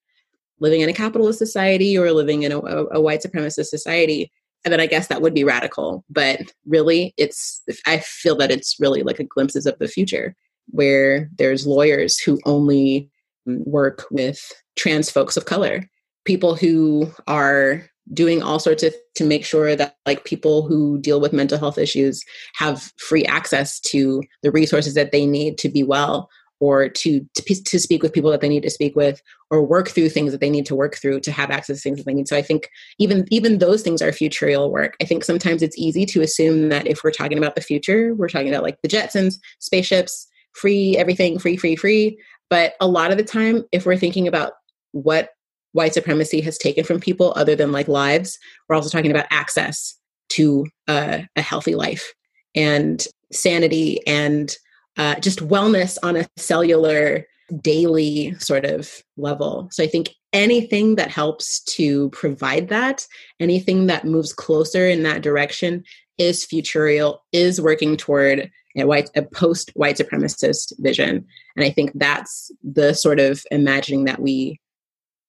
living 0.60 0.80
in 0.80 0.88
a 0.88 0.92
capitalist 0.92 1.38
society 1.38 1.98
or 1.98 2.12
living 2.12 2.44
in 2.44 2.52
a, 2.52 2.58
a, 2.58 3.00
white 3.00 3.22
supremacist 3.22 3.66
society 3.66 4.30
and 4.64 4.72
then 4.72 4.80
i 4.80 4.86
guess 4.86 5.08
that 5.08 5.20
would 5.22 5.34
be 5.34 5.42
radical 5.42 6.04
but 6.08 6.38
really 6.66 7.12
it's 7.16 7.62
i 7.86 7.98
feel 7.98 8.36
that 8.36 8.50
it's 8.50 8.76
really 8.78 9.02
like 9.02 9.18
a 9.18 9.24
glimpses 9.24 9.66
of 9.66 9.76
the 9.78 9.88
future 9.88 10.36
where 10.72 11.30
there's 11.38 11.66
lawyers 11.66 12.18
who 12.18 12.40
only 12.44 13.08
work 13.46 14.04
with 14.10 14.52
trans 14.76 15.10
folks 15.10 15.36
of 15.36 15.46
color 15.46 15.88
people 16.24 16.54
who 16.54 17.10
are 17.26 17.82
doing 18.12 18.42
all 18.42 18.58
sorts 18.58 18.82
of 18.82 18.94
to 19.14 19.24
make 19.24 19.44
sure 19.44 19.76
that 19.76 19.96
like 20.06 20.24
people 20.24 20.66
who 20.66 20.98
deal 20.98 21.20
with 21.20 21.32
mental 21.32 21.58
health 21.58 21.78
issues 21.78 22.24
have 22.54 22.92
free 22.98 23.24
access 23.26 23.78
to 23.80 24.22
the 24.42 24.50
resources 24.50 24.94
that 24.94 25.12
they 25.12 25.24
need 25.24 25.56
to 25.58 25.68
be 25.68 25.82
well 25.82 26.28
or 26.58 26.88
to, 26.88 27.26
to, 27.34 27.62
to 27.64 27.78
speak 27.78 28.02
with 28.02 28.12
people 28.12 28.30
that 28.30 28.40
they 28.40 28.48
need 28.48 28.62
to 28.62 28.70
speak 28.70 28.94
with 28.94 29.20
or 29.50 29.64
work 29.64 29.88
through 29.88 30.08
things 30.08 30.30
that 30.30 30.40
they 30.40 30.50
need 30.50 30.66
to 30.66 30.76
work 30.76 30.96
through 30.96 31.18
to 31.18 31.32
have 31.32 31.50
access 31.50 31.78
to 31.78 31.82
things 31.82 31.98
that 31.98 32.06
they 32.06 32.14
need. 32.14 32.28
So 32.28 32.36
i 32.36 32.42
think 32.42 32.68
even 32.98 33.26
even 33.30 33.58
those 33.58 33.82
things 33.82 34.02
are 34.02 34.12
futurial 34.12 34.70
work. 34.70 34.94
I 35.00 35.04
think 35.04 35.24
sometimes 35.24 35.62
it's 35.62 35.78
easy 35.78 36.04
to 36.06 36.22
assume 36.22 36.68
that 36.68 36.86
if 36.86 37.02
we're 37.02 37.10
talking 37.10 37.38
about 37.38 37.54
the 37.54 37.60
future 37.60 38.14
we're 38.14 38.28
talking 38.28 38.48
about 38.48 38.62
like 38.62 38.80
the 38.82 38.88
jetsons 38.88 39.36
spaceships 39.60 40.26
free 40.54 40.96
everything 40.96 41.38
free 41.38 41.56
free 41.56 41.76
free. 41.76 42.18
But 42.50 42.74
a 42.80 42.86
lot 42.86 43.10
of 43.10 43.16
the 43.16 43.24
time 43.24 43.64
if 43.72 43.86
we're 43.86 43.96
thinking 43.96 44.28
about 44.28 44.52
what 44.92 45.30
white 45.72 45.94
supremacy 45.94 46.40
has 46.42 46.58
taken 46.58 46.84
from 46.84 47.00
people 47.00 47.32
other 47.34 47.56
than 47.56 47.72
like 47.72 47.88
lives 47.88 48.38
we're 48.68 48.76
also 48.76 48.90
talking 48.90 49.10
about 49.10 49.26
access 49.30 49.94
to 50.28 50.66
uh, 50.86 51.20
a 51.34 51.42
healthy 51.42 51.74
life 51.74 52.12
and 52.54 53.06
sanity 53.32 53.98
and 54.06 54.56
uh, 54.98 55.14
just 55.16 55.40
wellness 55.40 55.96
on 56.02 56.16
a 56.16 56.28
cellular 56.36 57.24
daily 57.60 58.34
sort 58.38 58.64
of 58.64 59.02
level. 59.16 59.68
So 59.72 59.82
i 59.82 59.86
think 59.86 60.10
anything 60.32 60.94
that 60.96 61.10
helps 61.10 61.60
to 61.64 62.08
provide 62.10 62.68
that 62.68 63.06
anything 63.40 63.86
that 63.86 64.06
moves 64.06 64.32
closer 64.32 64.86
in 64.88 65.02
that 65.02 65.22
direction 65.22 65.84
is 66.18 66.44
futurial 66.44 67.18
is 67.32 67.60
working 67.60 67.96
toward 67.96 68.50
a 68.76 68.84
white 68.84 69.10
a 69.14 69.22
post 69.22 69.70
white 69.74 69.96
supremacist 69.96 70.72
vision. 70.78 71.26
And 71.56 71.64
i 71.64 71.70
think 71.70 71.92
that's 71.94 72.50
the 72.62 72.94
sort 72.94 73.20
of 73.20 73.44
imagining 73.50 74.04
that 74.04 74.20
we 74.20 74.60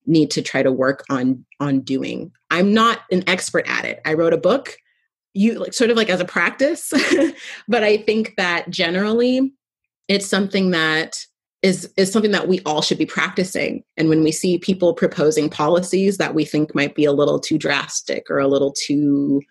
need 0.05 0.31
to 0.31 0.41
try 0.41 0.63
to 0.63 0.71
work 0.71 1.03
on 1.09 1.45
on 1.59 1.81
doing. 1.81 2.31
I'm 2.51 2.73
not 2.73 3.01
an 3.11 3.23
expert 3.27 3.65
at 3.67 3.85
it. 3.85 4.01
I 4.05 4.13
wrote 4.13 4.33
a 4.33 4.37
book 4.37 4.75
you 5.35 5.55
like 5.55 5.73
sort 5.73 5.89
of 5.89 5.97
like 5.97 6.11
as 6.11 6.19
a 6.19 6.25
practice 6.25 6.93
but 7.67 7.83
i 7.83 7.97
think 7.97 8.35
that 8.37 8.69
generally 8.69 9.51
it's 10.07 10.27
something 10.27 10.69
that 10.69 11.17
is 11.63 11.91
is 11.95 12.11
something 12.11 12.31
that 12.31 12.47
we 12.47 12.59
all 12.65 12.81
should 12.81 12.97
be 12.97 13.05
practicing. 13.05 13.83
And 13.95 14.09
when 14.09 14.21
we 14.21 14.31
see 14.31 14.59
people 14.59 14.93
proposing 14.93 15.49
policies 15.49 16.17
that 16.17 16.35
we 16.35 16.43
think 16.43 16.75
might 16.75 16.93
be 16.93 17.05
a 17.05 17.13
little 17.13 17.39
too 17.39 17.57
drastic 17.57 18.29
or 18.29 18.37
a 18.37 18.47
little 18.47 18.73
too 18.73 19.41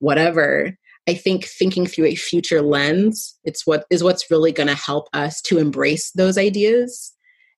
whatever 0.00 0.76
i 1.08 1.14
think 1.14 1.44
thinking 1.44 1.86
through 1.86 2.06
a 2.06 2.14
future 2.14 2.62
lens 2.62 3.38
it's 3.44 3.66
what 3.66 3.84
is 3.90 4.02
what's 4.02 4.30
really 4.30 4.52
going 4.52 4.68
to 4.68 4.74
help 4.74 5.08
us 5.12 5.40
to 5.40 5.58
embrace 5.58 6.10
those 6.12 6.38
ideas 6.38 7.12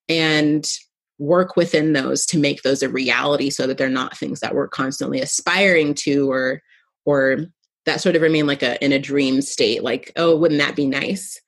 and 0.09 0.67
work 1.19 1.57
within 1.57 1.93
those 1.93 2.27
to 2.27 2.39
make 2.39 2.63
those 2.63 2.83
a 2.83 2.89
reality 2.89 3.51
so 3.51 3.67
that 3.67 3.79
they're 3.79 3.89
not 3.89 4.17
things 4.17 4.41
that 4.41 4.55
we're 4.55 4.69
constantly 4.69 5.21
aspiring 5.21 5.95
to 5.95 6.31
or 6.31 6.61
or 7.05 7.39
that 7.87 8.01
sort 8.01 8.17
of 8.17 8.23
remain 8.23 8.47
like 8.47 8.63
a 8.63 8.83
in 8.85 8.93
a 8.93 8.99
dream 8.99 9.41
state 9.41 9.83
like 9.83 10.13
oh 10.17 10.37
wouldn't 10.37 10.61
that 10.61 10.77
be 10.77 10.87
nice? 10.87 11.41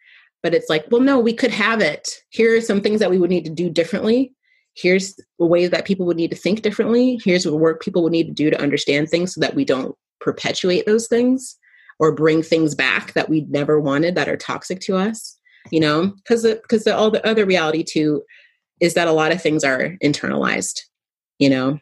But 0.42 0.54
it's 0.54 0.68
like 0.68 0.87
well 0.90 1.00
no 1.00 1.18
we 1.18 1.32
could 1.32 1.50
have 1.50 1.80
it. 1.80 2.09
Here 2.30 2.56
are 2.56 2.61
some 2.61 2.80
things 2.80 3.00
that 3.00 3.11
we 3.11 3.18
would 3.18 3.30
need 3.30 3.44
to 3.44 3.50
do 3.50 3.68
differently. 3.68 4.32
Here's 4.76 5.18
ways 5.38 5.70
that 5.70 5.87
people 5.87 6.06
would 6.06 6.18
need 6.18 6.30
to 6.30 6.37
think 6.37 6.62
differently. 6.62 7.18
Here's 7.24 7.44
the 7.44 7.56
work 7.56 7.82
people 7.82 8.02
would 8.02 8.12
need 8.12 8.26
to 8.26 8.32
do 8.32 8.50
to 8.50 8.61
understand 8.61 9.09
things 9.09 9.35
so 9.35 9.40
that 9.40 9.54
we 9.54 9.64
don't 9.64 9.96
perpetuate 10.20 10.87
those 10.87 11.09
things 11.09 11.56
or 11.98 12.12
bring 12.12 12.42
things 12.42 12.74
back 12.74 13.12
that 13.14 13.28
we 13.28 13.42
never 13.48 13.80
wanted 13.80 14.14
that 14.14 14.28
are 14.28 14.37
toxic 14.37 14.80
to 14.80 14.96
us 14.96 15.38
you 15.70 15.80
know 15.80 16.12
because 16.16 16.42
because 16.42 16.87
all 16.87 17.11
the 17.11 17.26
other 17.26 17.44
reality 17.44 17.82
too 17.82 18.22
is 18.80 18.94
that 18.94 19.09
a 19.09 19.12
lot 19.12 19.32
of 19.32 19.42
things 19.42 19.64
are 19.64 19.96
internalized, 20.02 20.80
you 21.38 21.48
know? 21.48 21.78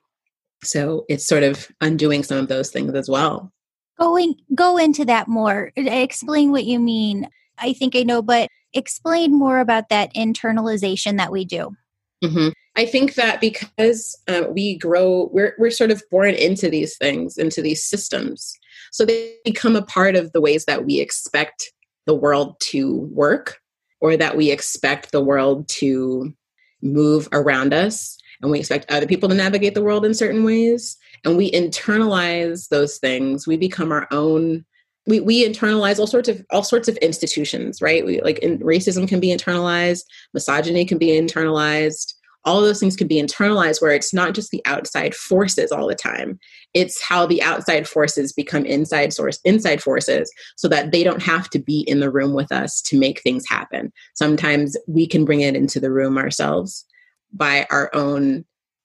So 0.63 1.05
it's 1.09 1.27
sort 1.27 1.43
of 1.43 1.69
undoing 1.81 2.23
some 2.23 2.39
of 2.39 2.49
those 2.49 2.71
things 2.71 2.95
as 2.95 3.09
well. 3.09 3.53
Going 3.99 4.35
go 4.55 4.77
into 4.79 5.05
that 5.05 5.29
more. 5.29 5.73
Explain 5.77 6.51
what 6.51 6.65
you 6.65 6.81
mean. 6.81 7.29
I 7.59 7.73
think 7.75 7.95
I 7.95 8.03
know, 8.03 8.23
but 8.23 8.49
explain 8.73 9.33
more 9.37 9.61
about 9.61 9.89
that 9.91 10.13
internalization 10.15 11.19
that 11.19 11.31
we 11.31 11.45
do. 11.45 11.77
Mm-hmm. 12.25 12.49
I 12.77 12.87
think 12.87 13.15
that 13.15 13.41
because 13.41 14.21
uh, 14.27 14.45
we 14.51 14.77
grow, 14.79 15.29
we're 15.33 15.55
we're 15.59 15.71
sort 15.71 15.93
of 15.93 16.03
born 16.11 16.35
into 16.35 16.69
these 16.71 16.97
things, 16.97 17.39
into 17.39 17.63
these 17.63 17.85
systems, 17.85 18.55
so 18.95 19.05
they 19.05 19.35
become 19.45 19.75
a 19.75 19.83
part 19.83 20.15
of 20.15 20.31
the 20.31 20.41
ways 20.41 20.67
that 20.67 20.85
we 20.85 21.01
expect 21.01 21.73
the 22.07 22.15
world 22.15 22.55
to 22.61 23.11
work, 23.13 23.59
or 24.01 24.17
that 24.17 24.37
we 24.37 24.53
expect 24.53 25.11
the 25.11 25.21
world 25.21 25.67
to 25.71 26.33
move 26.81 27.29
around 27.33 27.75
us. 27.75 28.17
And 28.41 28.53
we 28.53 28.61
expect 28.61 28.89
other 28.93 29.09
people 29.09 29.29
to 29.29 29.35
navigate 29.35 29.75
the 29.75 29.83
world 29.83 30.05
in 30.05 30.15
certain 30.15 30.45
ways. 30.45 30.97
And 31.25 31.37
we 31.37 31.51
internalize 31.51 32.69
those 32.69 32.99
things. 32.99 33.49
We 33.49 33.57
become 33.57 33.91
our 33.91 34.07
own 34.13 34.65
we, 35.07 35.21
we 35.21 35.47
internalize 35.47 35.99
all 35.99 36.07
sorts 36.07 36.29
of 36.29 36.47
all 36.51 36.63
sorts 36.63 36.87
of 36.87 36.97
institutions 36.99 37.83
right? 37.83 38.07
We 38.07 38.21
like 38.23 38.39
in, 38.39 38.61
racism 38.61 39.09
can 39.09 39.19
be 39.19 39.35
internalized. 39.35 40.05
Misogyny 40.33 40.85
can 40.85 40.99
be 40.99 41.09
internalized 41.09 42.14
all 42.45 42.61
those 42.61 42.81
things 42.81 42.97
can 42.97 43.07
be 43.07 43.21
internalized 43.21 43.81
where 43.81 43.93
it's 43.93 44.13
not 44.13 44.35
just 44.35 44.51
the 44.51 44.63
outside 44.67 45.15
forces 45.15 45.73
all 45.73 45.87
the 45.87 45.95
time. 45.95 46.39
It's 46.75 47.03
how 47.03 47.27
the 47.27 47.43
outside 47.43 47.89
forces 47.89 48.33
become 48.33 48.65
inside 48.65 49.13
source 49.13 49.41
inside 49.45 49.83
forces 49.83 50.31
so 50.57 50.69
that 50.69 50.93
they 50.93 51.03
don't 51.03 51.23
have 51.23 51.49
to 51.51 51.59
be 51.59 51.81
in 51.81 52.01
the 52.01 52.11
room 52.11 52.35
with 52.35 52.53
us 52.53 52.83
to 52.83 52.99
make 52.99 53.21
things 53.21 53.45
happen. 53.49 53.93
Sometimes 54.15 54.77
we 54.87 55.07
can 55.07 55.25
bring 55.25 55.41
it 55.41 55.57
into 55.57 55.81
the 55.81 55.91
room 55.91 56.19
ourselves 56.19 56.85
by 57.33 57.67
our 57.71 57.91
own 57.95 58.45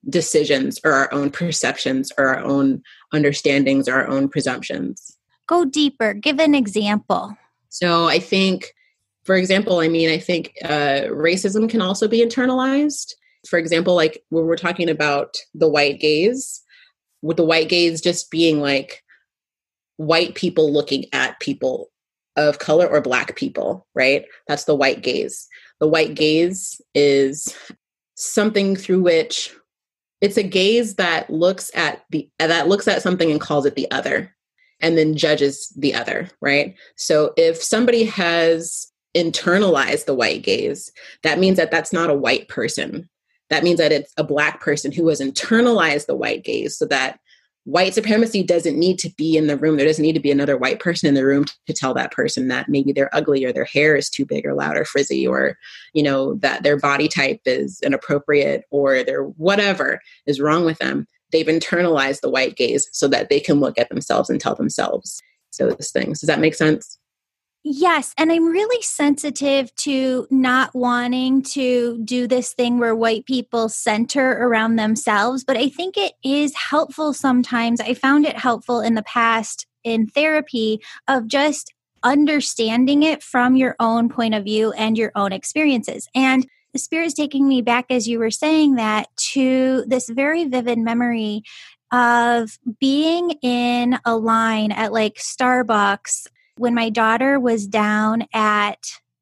decisions 0.09 0.79
or 0.85 0.93
our 0.93 1.13
own 1.13 1.29
perceptions 1.29 2.11
or 2.17 2.27
our 2.27 2.43
own 2.43 2.81
understandings 3.13 3.89
or 3.89 3.95
our 3.95 4.07
own 4.07 4.29
presumptions. 4.29 5.17
Go 5.47 5.65
deeper. 5.65 6.13
Give 6.13 6.39
an 6.39 6.55
example. 6.55 7.35
So 7.69 8.05
i 8.05 8.19
think 8.19 8.73
for 9.23 9.35
example 9.35 9.79
i 9.79 9.87
mean 9.87 10.09
i 10.09 10.17
think 10.17 10.53
uh, 10.63 11.05
racism 11.11 11.69
can 11.69 11.81
also 11.81 12.07
be 12.07 12.25
internalized 12.25 13.13
for 13.49 13.57
example, 13.57 13.95
like 13.95 14.23
when 14.29 14.45
we're 14.45 14.55
talking 14.55 14.89
about 14.89 15.37
the 15.53 15.67
white 15.67 15.99
gaze, 15.99 16.61
with 17.21 17.37
the 17.37 17.45
white 17.45 17.69
gaze 17.69 17.99
just 17.99 18.31
being 18.31 18.61
like 18.61 19.03
white 19.97 20.35
people 20.35 20.71
looking 20.71 21.05
at 21.11 21.39
people 21.39 21.89
of 22.35 22.59
color 22.59 22.87
or 22.87 23.01
black 23.01 23.35
people, 23.35 23.85
right? 23.95 24.25
That's 24.47 24.63
the 24.63 24.75
white 24.75 25.01
gaze. 25.01 25.47
The 25.79 25.87
white 25.87 26.15
gaze 26.15 26.79
is 26.93 27.53
something 28.15 28.75
through 28.75 29.01
which 29.01 29.53
it's 30.21 30.37
a 30.37 30.43
gaze 30.43 30.95
that 30.95 31.29
looks 31.29 31.71
at 31.73 32.03
the 32.09 32.29
that 32.39 32.67
looks 32.67 32.87
at 32.87 33.01
something 33.01 33.31
and 33.31 33.41
calls 33.41 33.65
it 33.65 33.75
the 33.75 33.89
other 33.91 34.33
and 34.81 34.97
then 34.97 35.15
judges 35.15 35.73
the 35.77 35.93
other, 35.93 36.29
right? 36.41 36.75
So 36.95 37.33
if 37.35 37.61
somebody 37.61 38.05
has 38.05 38.87
internalized 39.15 40.05
the 40.05 40.13
white 40.13 40.43
gaze, 40.43 40.91
that 41.23 41.39
means 41.39 41.57
that 41.57 41.71
that's 41.71 41.91
not 41.91 42.09
a 42.09 42.15
white 42.15 42.47
person 42.47 43.09
that 43.49 43.63
means 43.63 43.79
that 43.79 43.91
it's 43.91 44.13
a 44.17 44.23
black 44.23 44.61
person 44.61 44.91
who 44.91 45.07
has 45.07 45.19
internalized 45.19 46.05
the 46.05 46.15
white 46.15 46.43
gaze 46.43 46.77
so 46.77 46.85
that 46.85 47.19
white 47.65 47.93
supremacy 47.93 48.41
doesn't 48.41 48.79
need 48.79 48.97
to 48.97 49.09
be 49.17 49.37
in 49.37 49.47
the 49.47 49.57
room 49.57 49.77
there 49.77 49.85
doesn't 49.85 50.03
need 50.03 50.13
to 50.13 50.19
be 50.19 50.31
another 50.31 50.57
white 50.57 50.79
person 50.79 51.07
in 51.07 51.13
the 51.13 51.25
room 51.25 51.45
to 51.67 51.73
tell 51.73 51.93
that 51.93 52.11
person 52.11 52.47
that 52.47 52.69
maybe 52.69 52.91
they're 52.91 53.13
ugly 53.13 53.43
or 53.43 53.51
their 53.51 53.65
hair 53.65 53.95
is 53.95 54.09
too 54.09 54.25
big 54.25 54.45
or 54.45 54.53
loud 54.53 54.77
or 54.77 54.85
frizzy 54.85 55.27
or 55.27 55.57
you 55.93 56.01
know 56.01 56.35
that 56.35 56.63
their 56.63 56.77
body 56.77 57.07
type 57.07 57.41
is 57.45 57.79
inappropriate 57.83 58.63
or 58.71 59.03
their 59.03 59.23
whatever 59.23 59.99
is 60.25 60.39
wrong 60.39 60.65
with 60.65 60.79
them 60.79 61.05
they've 61.31 61.47
internalized 61.47 62.21
the 62.21 62.29
white 62.29 62.55
gaze 62.55 62.87
so 62.91 63.07
that 63.07 63.29
they 63.29 63.39
can 63.39 63.59
look 63.59 63.77
at 63.77 63.89
themselves 63.89 64.29
and 64.29 64.39
tell 64.39 64.55
themselves 64.55 65.21
So 65.51 65.69
those 65.69 65.91
things. 65.91 66.19
Does 66.19 66.27
that 66.27 66.39
make 66.39 66.55
sense? 66.55 66.98
Yes. 67.63 68.13
And 68.17 68.31
I'm 68.31 68.45
really 68.45 68.81
sensitive 68.81 69.73
to 69.75 70.27
not 70.31 70.73
wanting 70.73 71.41
to 71.43 71.99
do 72.05 72.25
this 72.25 72.53
thing 72.53 72.79
where 72.79 72.95
white 72.95 73.25
people 73.25 73.67
center 73.67 74.31
around 74.31 74.77
themselves. 74.77 75.43
But 75.43 75.57
I 75.57 75.67
think 75.67 75.97
it 75.97 76.13
is 76.23 76.55
helpful 76.55 77.13
sometimes. 77.13 77.81
I 77.81 77.93
found 77.95 78.25
it 78.25 78.37
helpful 78.37 78.79
in 78.79 78.95
the 78.95 79.03
past 79.03 79.67
in 79.83 80.07
therapy 80.07 80.81
of 81.07 81.27
just 81.27 81.73
understanding 82.01 83.03
it 83.03 83.21
from 83.21 83.57
your 83.57 83.75
own 83.79 84.07
point 84.07 84.35
of 84.35 84.45
view 84.45 84.71
and 84.73 84.97
your 84.97 85.11
own 85.15 85.33
experiences. 85.33 86.07
And 86.15 86.47
the 86.71 86.79
spirit 86.79 87.07
is 87.07 87.13
taking 87.13 87.45
me 87.47 87.61
back 87.61 87.87
as 87.89 88.07
you 88.07 88.19
were 88.19 88.31
saying 88.31 88.75
that 88.75 89.07
to 89.33 89.83
this 89.85 90.07
very 90.07 90.45
vivid 90.45 90.79
memory 90.79 91.43
of 91.91 92.57
being 92.79 93.31
in 93.41 93.99
a 94.05 94.15
line 94.15 94.71
at 94.71 94.93
like 94.93 95.15
Starbucks 95.15 96.27
when 96.59 96.75
my 96.75 96.89
daughter 96.89 97.39
was 97.39 97.65
down 97.65 98.25
at 98.33 98.79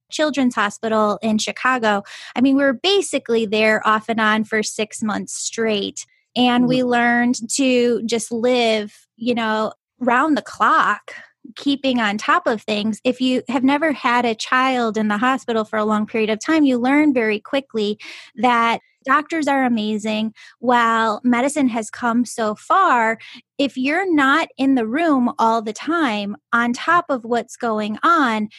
Children's 0.09 0.55
Hospital 0.55 1.19
in 1.21 1.37
Chicago. 1.37 2.03
I 2.35 2.41
mean, 2.41 2.55
we 2.55 2.63
were 2.63 2.73
basically 2.73 3.45
there 3.45 3.85
off 3.87 4.09
and 4.09 4.19
on 4.19 4.43
for 4.43 4.63
six 4.63 5.03
months 5.03 5.33
straight. 5.33 6.05
And 6.35 6.67
we 6.67 6.79
mm-hmm. 6.79 6.89
learned 6.89 7.49
to 7.55 8.01
just 8.03 8.31
live, 8.31 9.07
you 9.17 9.35
know, 9.35 9.73
round 9.99 10.37
the 10.37 10.41
clock 10.41 11.13
keeping 11.55 11.99
on 11.99 12.17
top 12.17 12.47
of 12.47 12.61
things. 12.61 12.99
If 13.03 13.21
you 13.21 13.43
have 13.49 13.63
never 13.63 13.91
had 13.91 14.25
a 14.25 14.35
child 14.35 14.97
in 14.97 15.07
the 15.07 15.17
hospital 15.17 15.63
for 15.63 15.77
a 15.77 15.85
long 15.85 16.05
period 16.05 16.29
of 16.29 16.39
time, 16.39 16.63
you 16.63 16.77
learn 16.77 17.13
very 17.13 17.39
quickly 17.39 17.99
that 18.35 18.81
doctors 19.05 19.47
are 19.47 19.63
amazing. 19.63 20.33
While 20.59 21.21
medicine 21.23 21.69
has 21.69 21.89
come 21.89 22.25
so 22.25 22.55
far, 22.55 23.17
if 23.57 23.77
you're 23.77 24.13
not 24.13 24.49
in 24.57 24.75
the 24.75 24.85
room 24.85 25.31
all 25.39 25.61
the 25.61 25.73
time 25.73 26.35
on 26.51 26.73
top 26.73 27.05
of 27.09 27.23
what's 27.23 27.55
going 27.55 27.97
on, 28.03 28.49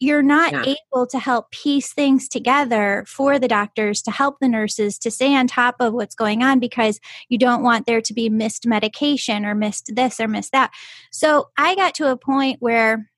you're 0.00 0.22
not 0.22 0.52
yeah. 0.52 0.74
able 0.92 1.06
to 1.06 1.18
help 1.18 1.50
piece 1.50 1.92
things 1.92 2.28
together 2.28 3.04
for 3.06 3.38
the 3.38 3.48
doctors 3.48 4.00
to 4.02 4.10
help 4.10 4.36
the 4.40 4.48
nurses 4.48 4.98
to 4.98 5.10
stay 5.10 5.34
on 5.34 5.46
top 5.46 5.76
of 5.80 5.92
what's 5.92 6.14
going 6.14 6.42
on 6.42 6.60
because 6.60 7.00
you 7.28 7.38
don't 7.38 7.62
want 7.62 7.86
there 7.86 8.00
to 8.00 8.14
be 8.14 8.28
missed 8.28 8.66
medication 8.66 9.44
or 9.44 9.54
missed 9.54 9.90
this 9.94 10.20
or 10.20 10.28
missed 10.28 10.52
that. 10.52 10.70
So 11.10 11.48
I 11.56 11.74
got 11.74 11.94
to 11.96 12.10
a 12.10 12.16
point 12.16 12.58
where 12.60 13.10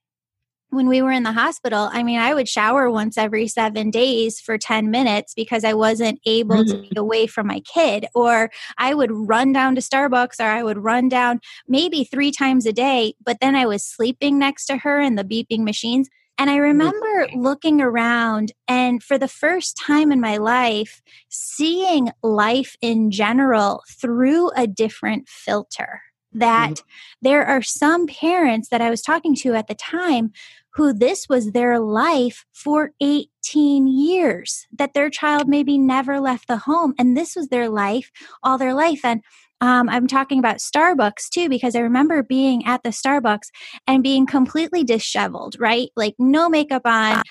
when 0.70 0.88
we 0.88 1.02
were 1.02 1.10
in 1.10 1.24
the 1.24 1.32
hospital, 1.32 1.90
I 1.92 2.02
mean, 2.04 2.20
I 2.20 2.32
would 2.32 2.48
shower 2.48 2.90
once 2.90 3.18
every 3.18 3.48
seven 3.48 3.90
days 3.90 4.40
for 4.40 4.56
10 4.56 4.90
minutes 4.90 5.34
because 5.34 5.64
I 5.64 5.74
wasn't 5.74 6.20
able 6.24 6.56
mm-hmm. 6.56 6.82
to 6.82 6.88
be 6.88 6.92
away 6.96 7.26
from 7.26 7.48
my 7.48 7.60
kid. 7.60 8.06
Or 8.14 8.50
I 8.78 8.94
would 8.94 9.10
run 9.12 9.52
down 9.52 9.74
to 9.74 9.80
Starbucks 9.80 10.38
or 10.38 10.44
I 10.44 10.62
would 10.62 10.78
run 10.78 11.08
down 11.08 11.40
maybe 11.66 12.04
three 12.04 12.30
times 12.30 12.66
a 12.66 12.72
day, 12.72 13.14
but 13.24 13.38
then 13.40 13.56
I 13.56 13.66
was 13.66 13.84
sleeping 13.84 14.38
next 14.38 14.66
to 14.66 14.76
her 14.78 15.00
in 15.00 15.16
the 15.16 15.24
beeping 15.24 15.64
machines. 15.64 16.08
And 16.40 16.48
I 16.48 16.56
remember 16.56 17.28
looking 17.34 17.82
around 17.82 18.52
and 18.66 19.02
for 19.02 19.18
the 19.18 19.28
first 19.28 19.76
time 19.76 20.10
in 20.10 20.22
my 20.22 20.38
life, 20.38 21.02
seeing 21.28 22.12
life 22.22 22.76
in 22.80 23.10
general 23.10 23.82
through 24.00 24.50
a 24.56 24.66
different 24.66 25.28
filter. 25.28 26.00
That 26.32 26.70
mm-hmm. 26.70 26.88
there 27.20 27.44
are 27.44 27.60
some 27.60 28.06
parents 28.06 28.70
that 28.70 28.80
I 28.80 28.88
was 28.88 29.02
talking 29.02 29.34
to 29.36 29.52
at 29.54 29.66
the 29.66 29.74
time 29.74 30.32
who 30.70 30.94
this 30.94 31.28
was 31.28 31.52
their 31.52 31.78
life 31.78 32.46
for 32.54 32.92
18 33.02 33.86
years, 33.86 34.66
that 34.72 34.94
their 34.94 35.10
child 35.10 35.46
maybe 35.46 35.76
never 35.76 36.20
left 36.20 36.48
the 36.48 36.56
home. 36.56 36.94
And 36.98 37.14
this 37.14 37.36
was 37.36 37.48
their 37.48 37.68
life 37.68 38.10
all 38.42 38.56
their 38.56 38.72
life. 38.72 39.04
And 39.04 39.20
um, 39.60 39.88
I'm 39.88 40.06
talking 40.06 40.38
about 40.38 40.56
Starbucks 40.56 41.28
too, 41.30 41.48
because 41.48 41.76
I 41.76 41.80
remember 41.80 42.22
being 42.22 42.64
at 42.66 42.82
the 42.82 42.90
Starbucks 42.90 43.48
and 43.86 44.02
being 44.02 44.26
completely 44.26 44.84
disheveled, 44.84 45.56
right? 45.58 45.90
Like 45.96 46.14
no 46.18 46.48
makeup 46.48 46.82
on. 46.84 47.22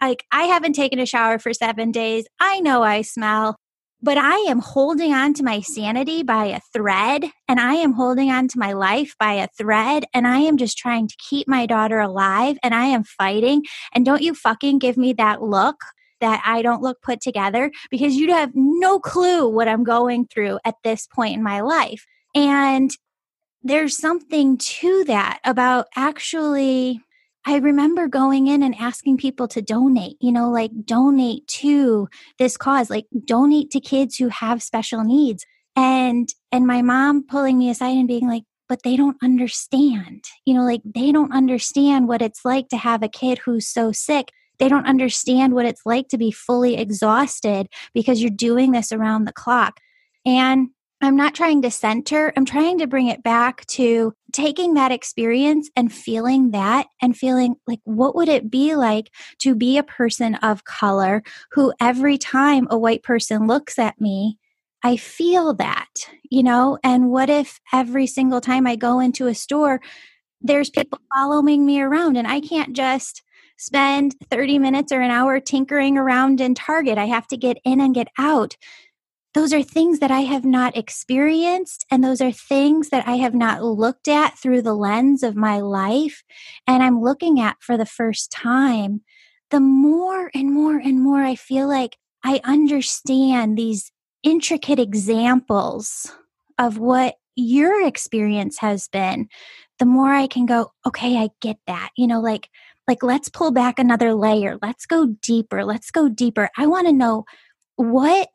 Like 0.00 0.24
I 0.32 0.44
haven't 0.44 0.74
taken 0.74 0.98
a 0.98 1.06
shower 1.06 1.38
for 1.38 1.52
seven 1.52 1.92
days. 1.92 2.26
I 2.40 2.60
know 2.60 2.82
I 2.82 3.02
smell, 3.02 3.56
but 4.02 4.18
I 4.18 4.36
am 4.48 4.60
holding 4.60 5.12
on 5.12 5.34
to 5.34 5.42
my 5.42 5.60
sanity 5.60 6.22
by 6.22 6.46
a 6.46 6.60
thread 6.72 7.24
and 7.48 7.60
I 7.60 7.74
am 7.74 7.92
holding 7.92 8.30
on 8.30 8.48
to 8.48 8.58
my 8.58 8.72
life 8.72 9.14
by 9.18 9.34
a 9.34 9.48
thread 9.58 10.04
and 10.14 10.26
I 10.26 10.38
am 10.38 10.56
just 10.56 10.78
trying 10.78 11.08
to 11.08 11.16
keep 11.18 11.48
my 11.48 11.66
daughter 11.66 12.00
alive 12.00 12.58
and 12.62 12.74
I 12.74 12.86
am 12.86 13.04
fighting. 13.04 13.62
And 13.92 14.04
don't 14.04 14.22
you 14.22 14.34
fucking 14.34 14.78
give 14.78 14.96
me 14.96 15.12
that 15.14 15.42
look 15.42 15.76
that 16.20 16.42
I 16.44 16.62
don't 16.62 16.82
look 16.82 17.02
put 17.02 17.20
together 17.20 17.70
because 17.90 18.14
you 18.14 18.32
have 18.32 18.52
no 18.54 18.98
clue 18.98 19.48
what 19.48 19.68
I'm 19.68 19.84
going 19.84 20.26
through 20.26 20.58
at 20.64 20.76
this 20.84 21.06
point 21.06 21.34
in 21.34 21.42
my 21.42 21.60
life. 21.60 22.06
And 22.34 22.90
there's 23.62 23.96
something 23.96 24.58
to 24.58 25.04
that 25.04 25.40
about 25.44 25.86
actually 25.96 27.00
I 27.46 27.56
remember 27.56 28.08
going 28.08 28.46
in 28.46 28.62
and 28.62 28.74
asking 28.78 29.18
people 29.18 29.48
to 29.48 29.60
donate, 29.60 30.16
you 30.20 30.32
know, 30.32 30.50
like 30.50 30.70
donate 30.84 31.46
to 31.48 32.08
this 32.38 32.56
cause, 32.56 32.88
like 32.88 33.06
donate 33.26 33.70
to 33.72 33.80
kids 33.80 34.16
who 34.16 34.28
have 34.28 34.62
special 34.62 35.04
needs. 35.04 35.44
And 35.76 36.28
and 36.52 36.66
my 36.66 36.80
mom 36.82 37.26
pulling 37.26 37.58
me 37.58 37.68
aside 37.68 37.96
and 37.96 38.08
being 38.08 38.28
like, 38.28 38.44
but 38.68 38.82
they 38.82 38.96
don't 38.96 39.18
understand. 39.22 40.24
You 40.46 40.54
know, 40.54 40.64
like 40.64 40.80
they 40.84 41.12
don't 41.12 41.34
understand 41.34 42.08
what 42.08 42.22
it's 42.22 42.44
like 42.44 42.68
to 42.68 42.76
have 42.78 43.02
a 43.02 43.08
kid 43.08 43.38
who's 43.38 43.68
so 43.68 43.92
sick 43.92 44.30
they 44.58 44.68
don't 44.68 44.86
understand 44.86 45.54
what 45.54 45.66
it's 45.66 45.82
like 45.84 46.08
to 46.08 46.18
be 46.18 46.30
fully 46.30 46.76
exhausted 46.76 47.68
because 47.92 48.20
you're 48.20 48.30
doing 48.30 48.72
this 48.72 48.92
around 48.92 49.24
the 49.24 49.32
clock. 49.32 49.80
And 50.24 50.68
I'm 51.00 51.16
not 51.16 51.34
trying 51.34 51.60
to 51.62 51.70
center, 51.70 52.32
I'm 52.34 52.46
trying 52.46 52.78
to 52.78 52.86
bring 52.86 53.08
it 53.08 53.22
back 53.22 53.66
to 53.66 54.14
taking 54.32 54.74
that 54.74 54.90
experience 54.90 55.68
and 55.76 55.92
feeling 55.92 56.52
that 56.52 56.86
and 57.02 57.16
feeling 57.16 57.56
like, 57.66 57.80
what 57.84 58.14
would 58.14 58.28
it 58.28 58.50
be 58.50 58.74
like 58.74 59.10
to 59.40 59.54
be 59.54 59.76
a 59.76 59.82
person 59.82 60.36
of 60.36 60.64
color 60.64 61.22
who 61.52 61.74
every 61.78 62.16
time 62.16 62.66
a 62.70 62.78
white 62.78 63.02
person 63.02 63.46
looks 63.46 63.78
at 63.78 64.00
me, 64.00 64.38
I 64.82 64.96
feel 64.96 65.52
that, 65.54 65.90
you 66.30 66.42
know? 66.42 66.78
And 66.82 67.10
what 67.10 67.28
if 67.28 67.60
every 67.72 68.06
single 68.06 68.40
time 68.40 68.66
I 68.66 68.76
go 68.76 68.98
into 68.98 69.26
a 69.26 69.34
store, 69.34 69.80
there's 70.40 70.70
people 70.70 71.00
following 71.14 71.66
me 71.66 71.80
around 71.80 72.16
and 72.16 72.26
I 72.26 72.40
can't 72.40 72.74
just 72.74 73.22
spend 73.56 74.16
30 74.30 74.58
minutes 74.58 74.92
or 74.92 75.00
an 75.00 75.10
hour 75.10 75.40
tinkering 75.40 75.96
around 75.96 76.40
in 76.40 76.54
Target. 76.54 76.98
I 76.98 77.06
have 77.06 77.26
to 77.28 77.36
get 77.36 77.58
in 77.64 77.80
and 77.80 77.94
get 77.94 78.08
out. 78.18 78.56
Those 79.34 79.52
are 79.52 79.62
things 79.62 79.98
that 79.98 80.12
I 80.12 80.20
have 80.20 80.44
not 80.44 80.76
experienced, 80.76 81.84
and 81.90 82.04
those 82.04 82.20
are 82.20 82.30
things 82.30 82.90
that 82.90 83.06
I 83.08 83.16
have 83.16 83.34
not 83.34 83.64
looked 83.64 84.06
at 84.06 84.38
through 84.38 84.62
the 84.62 84.74
lens 84.74 85.24
of 85.24 85.34
my 85.34 85.58
life, 85.58 86.22
and 86.68 86.82
I'm 86.82 87.02
looking 87.02 87.40
at 87.40 87.56
for 87.60 87.76
the 87.76 87.86
first 87.86 88.30
time. 88.30 89.02
The 89.50 89.58
more 89.58 90.30
and 90.34 90.52
more 90.52 90.76
and 90.76 91.02
more 91.02 91.22
I 91.22 91.34
feel 91.34 91.68
like 91.68 91.96
I 92.24 92.40
understand 92.44 93.58
these 93.58 93.90
intricate 94.22 94.78
examples 94.78 96.12
of 96.58 96.78
what 96.78 97.16
your 97.36 97.84
experience 97.86 98.58
has 98.58 98.88
been, 98.88 99.28
the 99.78 99.84
more 99.84 100.14
I 100.14 100.28
can 100.28 100.46
go, 100.46 100.72
okay, 100.86 101.18
I 101.18 101.30
get 101.40 101.58
that. 101.66 101.90
You 101.96 102.06
know, 102.06 102.20
like 102.20 102.48
like 102.86 103.02
let's 103.02 103.28
pull 103.28 103.50
back 103.50 103.78
another 103.78 104.14
layer. 104.14 104.58
Let's 104.60 104.86
go 104.86 105.06
deeper. 105.22 105.64
Let's 105.64 105.90
go 105.90 106.08
deeper. 106.08 106.50
I 106.56 106.66
want 106.66 106.86
to 106.86 106.92
know 106.92 107.24
what 107.76 108.28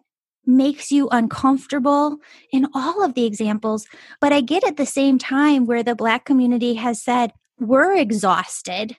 makes 0.45 0.91
you 0.91 1.07
uncomfortable 1.09 2.17
in 2.51 2.65
all 2.73 3.03
of 3.03 3.13
the 3.13 3.23
examples 3.23 3.85
but 4.19 4.33
i 4.33 4.41
get 4.41 4.63
at 4.63 4.77
the 4.77 4.85
same 4.85 5.19
time 5.19 5.67
where 5.67 5.83
the 5.83 5.93
black 5.93 6.25
community 6.25 6.73
has 6.73 6.99
said 7.03 7.31
we're 7.59 7.95
exhausted. 7.95 8.95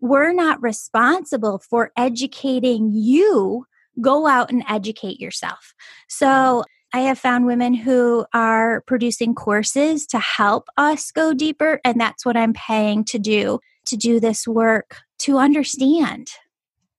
We're 0.00 0.32
not 0.32 0.62
responsible 0.62 1.58
for 1.58 1.90
educating 1.96 2.92
you. 2.92 3.66
Go 4.00 4.28
out 4.28 4.50
and 4.50 4.62
educate 4.68 5.20
yourself. 5.20 5.74
So 6.08 6.62
I 6.94 7.00
have 7.00 7.18
found 7.18 7.46
women 7.46 7.74
who 7.74 8.24
are 8.32 8.82
producing 8.82 9.34
courses 9.34 10.06
to 10.06 10.18
help 10.18 10.68
us 10.76 11.10
go 11.10 11.34
deeper, 11.34 11.80
and 11.84 12.00
that's 12.00 12.24
what 12.24 12.36
I'm 12.36 12.52
paying 12.54 13.04
to 13.06 13.18
do 13.18 13.58
to 13.88 13.96
do 13.96 14.20
this 14.20 14.46
work 14.46 14.96
to 15.20 15.38
understand. 15.38 16.28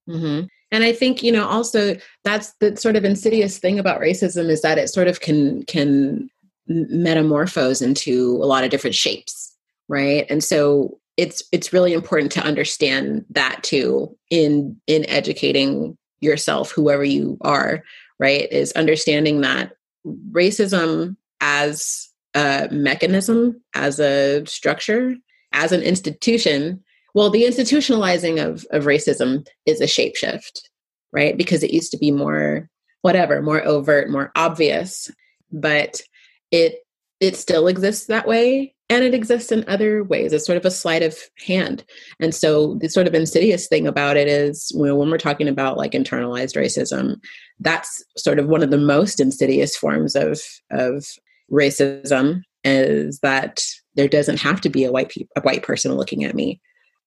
Mm-hmm. 0.08 0.46
And 0.72 0.84
I 0.84 0.92
think 0.92 1.22
you 1.22 1.32
know 1.32 1.46
also 1.46 1.96
that's 2.24 2.52
the 2.60 2.76
sort 2.76 2.96
of 2.96 3.04
insidious 3.04 3.58
thing 3.58 3.78
about 3.78 4.00
racism 4.00 4.48
is 4.48 4.62
that 4.62 4.78
it 4.78 4.88
sort 4.88 5.08
of 5.08 5.20
can 5.20 5.64
can 5.64 6.30
metamorphose 6.68 7.82
into 7.82 8.38
a 8.42 8.46
lot 8.46 8.64
of 8.64 8.70
different 8.70 8.94
shapes, 8.94 9.56
right? 9.88 10.26
And 10.30 10.42
so 10.42 10.98
it's 11.16 11.42
it's 11.52 11.72
really 11.72 11.92
important 11.92 12.32
to 12.32 12.42
understand 12.42 13.24
that 13.30 13.62
too 13.62 14.16
in 14.30 14.80
in 14.86 15.08
educating 15.08 15.96
yourself, 16.20 16.70
whoever 16.70 17.04
you 17.04 17.36
are, 17.40 17.82
right? 18.18 18.50
Is 18.52 18.72
understanding 18.72 19.40
that 19.40 19.72
racism 20.30 21.16
as 21.40 22.08
a 22.34 22.68
mechanism, 22.70 23.60
as 23.74 23.98
a 23.98 24.44
structure, 24.46 25.16
as 25.52 25.72
an 25.72 25.82
institution, 25.82 26.82
well, 27.14 27.30
the 27.30 27.44
institutionalizing 27.44 28.44
of, 28.44 28.66
of 28.70 28.84
racism 28.84 29.46
is 29.66 29.80
a 29.80 29.84
shapeshift, 29.84 30.60
right? 31.12 31.36
Because 31.36 31.62
it 31.62 31.72
used 31.72 31.90
to 31.92 31.98
be 31.98 32.10
more, 32.10 32.68
whatever, 33.02 33.42
more 33.42 33.64
overt, 33.64 34.10
more 34.10 34.30
obvious. 34.36 35.10
But 35.52 36.00
it 36.50 36.80
it 37.20 37.36
still 37.36 37.68
exists 37.68 38.06
that 38.06 38.26
way 38.26 38.74
and 38.88 39.04
it 39.04 39.14
exists 39.14 39.52
in 39.52 39.64
other 39.68 40.02
ways 40.02 40.32
it's 40.32 40.46
sort 40.46 40.56
of 40.56 40.64
a 40.64 40.70
sleight 40.70 41.02
of 41.02 41.16
hand 41.46 41.84
and 42.18 42.34
so 42.34 42.74
the 42.76 42.88
sort 42.88 43.06
of 43.06 43.14
insidious 43.14 43.68
thing 43.68 43.86
about 43.86 44.16
it 44.16 44.26
is 44.26 44.72
when 44.74 45.10
we're 45.10 45.18
talking 45.18 45.48
about 45.48 45.76
like 45.76 45.92
internalized 45.92 46.56
racism 46.56 47.16
that's 47.60 48.02
sort 48.16 48.38
of 48.38 48.48
one 48.48 48.62
of 48.62 48.70
the 48.70 48.78
most 48.78 49.20
insidious 49.20 49.76
forms 49.76 50.16
of 50.16 50.40
of 50.70 51.06
racism 51.52 52.42
is 52.64 53.20
that 53.20 53.62
there 53.94 54.08
doesn't 54.08 54.40
have 54.40 54.60
to 54.60 54.68
be 54.68 54.84
a 54.84 54.92
white 54.92 55.10
pe- 55.10 55.26
a 55.36 55.40
white 55.42 55.62
person 55.62 55.92
looking 55.94 56.24
at 56.24 56.34
me 56.34 56.60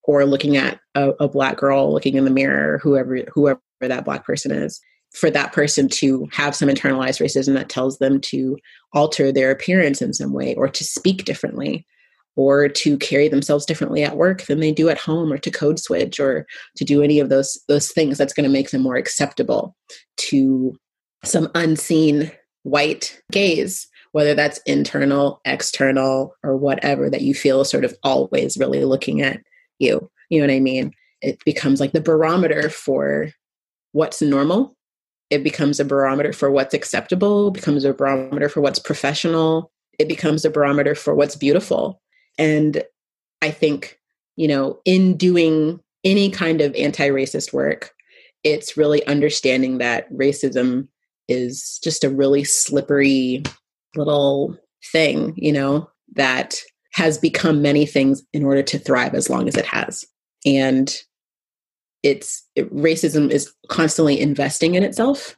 or 0.03 0.25
looking 0.25 0.57
at 0.57 0.79
a, 0.95 1.09
a 1.19 1.27
black 1.27 1.57
girl 1.57 1.91
looking 1.91 2.15
in 2.15 2.25
the 2.25 2.31
mirror 2.31 2.79
whoever 2.79 3.19
whoever 3.33 3.61
that 3.81 4.05
black 4.05 4.25
person 4.25 4.51
is 4.51 4.79
for 5.13 5.29
that 5.29 5.53
person 5.53 5.87
to 5.87 6.27
have 6.31 6.55
some 6.55 6.69
internalized 6.69 7.21
racism 7.21 7.53
that 7.53 7.69
tells 7.69 7.99
them 7.99 8.19
to 8.19 8.57
alter 8.93 9.31
their 9.31 9.51
appearance 9.51 10.01
in 10.01 10.13
some 10.13 10.33
way 10.33 10.55
or 10.55 10.67
to 10.67 10.83
speak 10.83 11.23
differently 11.23 11.85
or 12.35 12.67
to 12.67 12.97
carry 12.97 13.27
themselves 13.27 13.65
differently 13.65 14.03
at 14.03 14.17
work 14.17 14.43
than 14.43 14.59
they 14.59 14.71
do 14.71 14.89
at 14.89 14.97
home 14.97 15.31
or 15.31 15.37
to 15.37 15.51
code 15.51 15.79
switch 15.79 16.19
or 16.19 16.47
to 16.75 16.83
do 16.83 17.03
any 17.03 17.19
of 17.19 17.29
those 17.29 17.59
those 17.67 17.91
things 17.91 18.17
that's 18.17 18.33
going 18.33 18.43
to 18.43 18.49
make 18.49 18.71
them 18.71 18.81
more 18.81 18.95
acceptable 18.95 19.75
to 20.17 20.75
some 21.23 21.49
unseen 21.55 22.31
white 22.63 23.21
gaze 23.31 23.87
whether 24.13 24.33
that's 24.33 24.59
internal 24.65 25.41
external 25.45 26.33
or 26.43 26.55
whatever 26.57 27.09
that 27.09 27.21
you 27.21 27.35
feel 27.35 27.65
sort 27.65 27.85
of 27.85 27.93
always 28.03 28.57
really 28.57 28.85
looking 28.85 29.21
at 29.21 29.41
you 29.77 30.09
you 30.33 30.39
know 30.39 30.47
what 30.47 30.55
i 30.55 30.59
mean? 30.59 30.91
It 31.21 31.43
becomes 31.45 31.79
like 31.79 31.91
the 31.91 32.01
barometer 32.01 32.69
for 32.69 33.29
what's 33.91 34.21
normal. 34.21 34.75
It 35.29 35.43
becomes 35.43 35.79
a 35.79 35.85
barometer 35.85 36.33
for 36.33 36.49
what's 36.49 36.73
acceptable 36.73 37.51
becomes 37.51 37.85
a 37.85 37.93
barometer 37.93 38.49
for 38.49 38.59
what's 38.59 38.79
professional. 38.79 39.71
It 39.99 40.07
becomes 40.07 40.43
a 40.43 40.49
barometer 40.49 40.95
for 40.95 41.13
what's 41.13 41.35
beautiful. 41.35 42.01
And 42.39 42.83
I 43.43 43.51
think, 43.51 43.99
you 44.35 44.47
know, 44.47 44.79
in 44.85 45.17
doing 45.17 45.79
any 46.03 46.31
kind 46.31 46.59
of 46.59 46.75
anti 46.75 47.09
racist 47.09 47.53
work, 47.53 47.91
it's 48.43 48.75
really 48.75 49.05
understanding 49.05 49.77
that 49.77 50.11
racism 50.11 50.87
is 51.27 51.79
just 51.83 52.03
a 52.03 52.09
really 52.09 52.43
slippery 52.43 53.43
little 53.95 54.57
thing, 54.91 55.33
you 55.35 55.51
know, 55.51 55.89
that 56.15 56.59
has 56.93 57.17
become 57.17 57.61
many 57.61 57.85
things 57.85 58.23
in 58.33 58.43
order 58.43 58.61
to 58.61 58.79
thrive 58.79 59.15
as 59.15 59.29
long 59.29 59.47
as 59.47 59.55
it 59.55 59.65
has. 59.65 60.05
And 60.45 60.95
it's 62.03 62.47
it, 62.55 62.73
racism 62.73 63.31
is 63.31 63.53
constantly 63.69 64.19
investing 64.19 64.75
in 64.75 64.83
itself. 64.83 65.35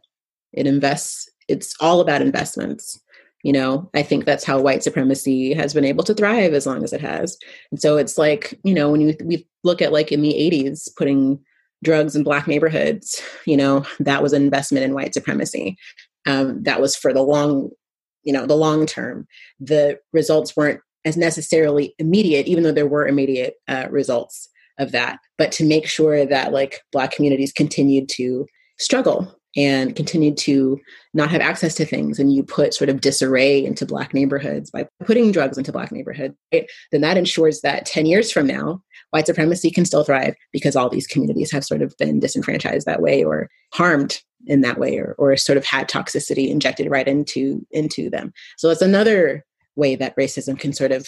It 0.53 0.67
invests, 0.67 1.29
it's 1.47 1.75
all 1.79 2.01
about 2.01 2.21
investments 2.21 2.99
you 3.45 3.53
know 3.53 3.87
i 3.93 4.01
think 4.01 4.25
that's 4.25 4.43
how 4.43 4.59
white 4.59 4.83
supremacy 4.83 5.53
has 5.53 5.73
been 5.73 5.85
able 5.85 6.03
to 6.03 6.15
thrive 6.15 6.53
as 6.53 6.65
long 6.65 6.83
as 6.83 6.91
it 6.91 6.99
has 6.99 7.37
and 7.71 7.79
so 7.79 7.95
it's 7.95 8.17
like 8.17 8.59
you 8.63 8.73
know 8.73 8.89
when 8.89 9.01
you 9.01 9.15
we 9.23 9.47
look 9.63 9.81
at 9.81 9.93
like 9.93 10.11
in 10.11 10.21
the 10.21 10.33
80s 10.33 10.89
putting 10.97 11.39
drugs 11.83 12.15
in 12.15 12.23
black 12.23 12.47
neighborhoods 12.47 13.21
you 13.45 13.55
know 13.55 13.85
that 13.99 14.23
was 14.23 14.33
an 14.33 14.41
investment 14.41 14.83
in 14.83 14.95
white 14.95 15.13
supremacy 15.13 15.77
um, 16.25 16.63
that 16.63 16.81
was 16.81 16.95
for 16.95 17.13
the 17.13 17.21
long 17.21 17.69
you 18.25 18.33
know 18.33 18.45
the 18.45 18.55
long 18.55 18.85
term 18.85 19.27
the 19.59 19.97
results 20.11 20.55
weren't 20.57 20.81
as 21.05 21.15
necessarily 21.15 21.93
immediate 21.99 22.47
even 22.47 22.63
though 22.63 22.71
there 22.71 22.87
were 22.87 23.07
immediate 23.07 23.55
uh, 23.67 23.87
results 23.89 24.49
of 24.77 24.91
that 24.91 25.19
but 25.37 25.51
to 25.51 25.63
make 25.63 25.87
sure 25.87 26.25
that 26.25 26.51
like 26.51 26.81
black 26.91 27.11
communities 27.11 27.53
continued 27.53 28.09
to 28.09 28.45
struggle 28.77 29.33
and 29.55 29.95
continued 29.95 30.37
to 30.37 30.79
not 31.13 31.29
have 31.29 31.41
access 31.41 31.75
to 31.75 31.85
things 31.85 32.19
and 32.19 32.33
you 32.33 32.43
put 32.43 32.73
sort 32.73 32.89
of 32.89 33.01
disarray 33.01 33.63
into 33.63 33.85
black 33.85 34.13
neighborhoods 34.13 34.69
by 34.69 34.87
putting 35.05 35.31
drugs 35.31 35.57
into 35.57 35.71
black 35.71 35.91
neighborhoods 35.91 36.35
right? 36.53 36.69
then 36.91 37.01
that 37.01 37.17
ensures 37.17 37.61
that 37.61 37.85
10 37.85 38.05
years 38.05 38.31
from 38.31 38.47
now 38.47 38.81
white 39.11 39.25
supremacy 39.25 39.71
can 39.71 39.85
still 39.85 40.03
thrive 40.03 40.35
because 40.51 40.75
all 40.75 40.89
these 40.89 41.07
communities 41.07 41.51
have 41.51 41.63
sort 41.63 41.81
of 41.81 41.95
been 41.97 42.19
disenfranchised 42.19 42.85
that 42.85 43.01
way 43.01 43.23
or 43.23 43.49
harmed 43.73 44.21
in 44.47 44.61
that 44.61 44.79
way 44.79 44.97
or, 44.97 45.15
or 45.17 45.35
sort 45.37 45.57
of 45.57 45.65
had 45.65 45.89
toxicity 45.89 46.49
injected 46.49 46.89
right 46.89 47.07
into 47.07 47.65
into 47.71 48.09
them 48.09 48.33
so 48.57 48.69
it's 48.69 48.81
another 48.81 49.43
way 49.75 49.95
that 49.95 50.15
racism 50.17 50.59
can 50.59 50.73
sort 50.73 50.91
of 50.91 51.07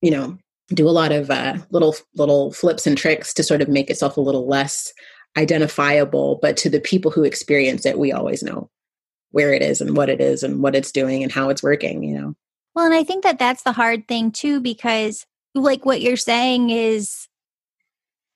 you 0.00 0.10
know 0.10 0.36
do 0.68 0.88
a 0.88 0.90
lot 0.90 1.12
of 1.12 1.30
uh, 1.30 1.56
little 1.70 1.94
little 2.14 2.52
flips 2.52 2.86
and 2.86 2.96
tricks 2.96 3.34
to 3.34 3.42
sort 3.42 3.60
of 3.60 3.68
make 3.68 3.90
itself 3.90 4.16
a 4.16 4.20
little 4.20 4.46
less 4.46 4.92
identifiable, 5.36 6.38
but 6.40 6.56
to 6.58 6.70
the 6.70 6.80
people 6.80 7.10
who 7.10 7.24
experience 7.24 7.84
it, 7.86 7.98
we 7.98 8.12
always 8.12 8.42
know 8.42 8.70
where 9.30 9.52
it 9.52 9.62
is 9.62 9.80
and 9.80 9.96
what 9.96 10.08
it 10.08 10.20
is 10.20 10.42
and 10.42 10.62
what 10.62 10.76
it's 10.76 10.92
doing 10.92 11.22
and 11.22 11.32
how 11.32 11.48
it's 11.48 11.62
working, 11.62 12.04
you 12.04 12.14
know. 12.14 12.34
Well, 12.74 12.86
and 12.86 12.94
I 12.94 13.04
think 13.04 13.24
that 13.24 13.38
that's 13.38 13.62
the 13.62 13.72
hard 13.72 14.06
thing 14.06 14.30
too, 14.30 14.60
because 14.60 15.26
like 15.54 15.84
what 15.84 16.00
you're 16.00 16.16
saying 16.16 16.70
is 16.70 17.28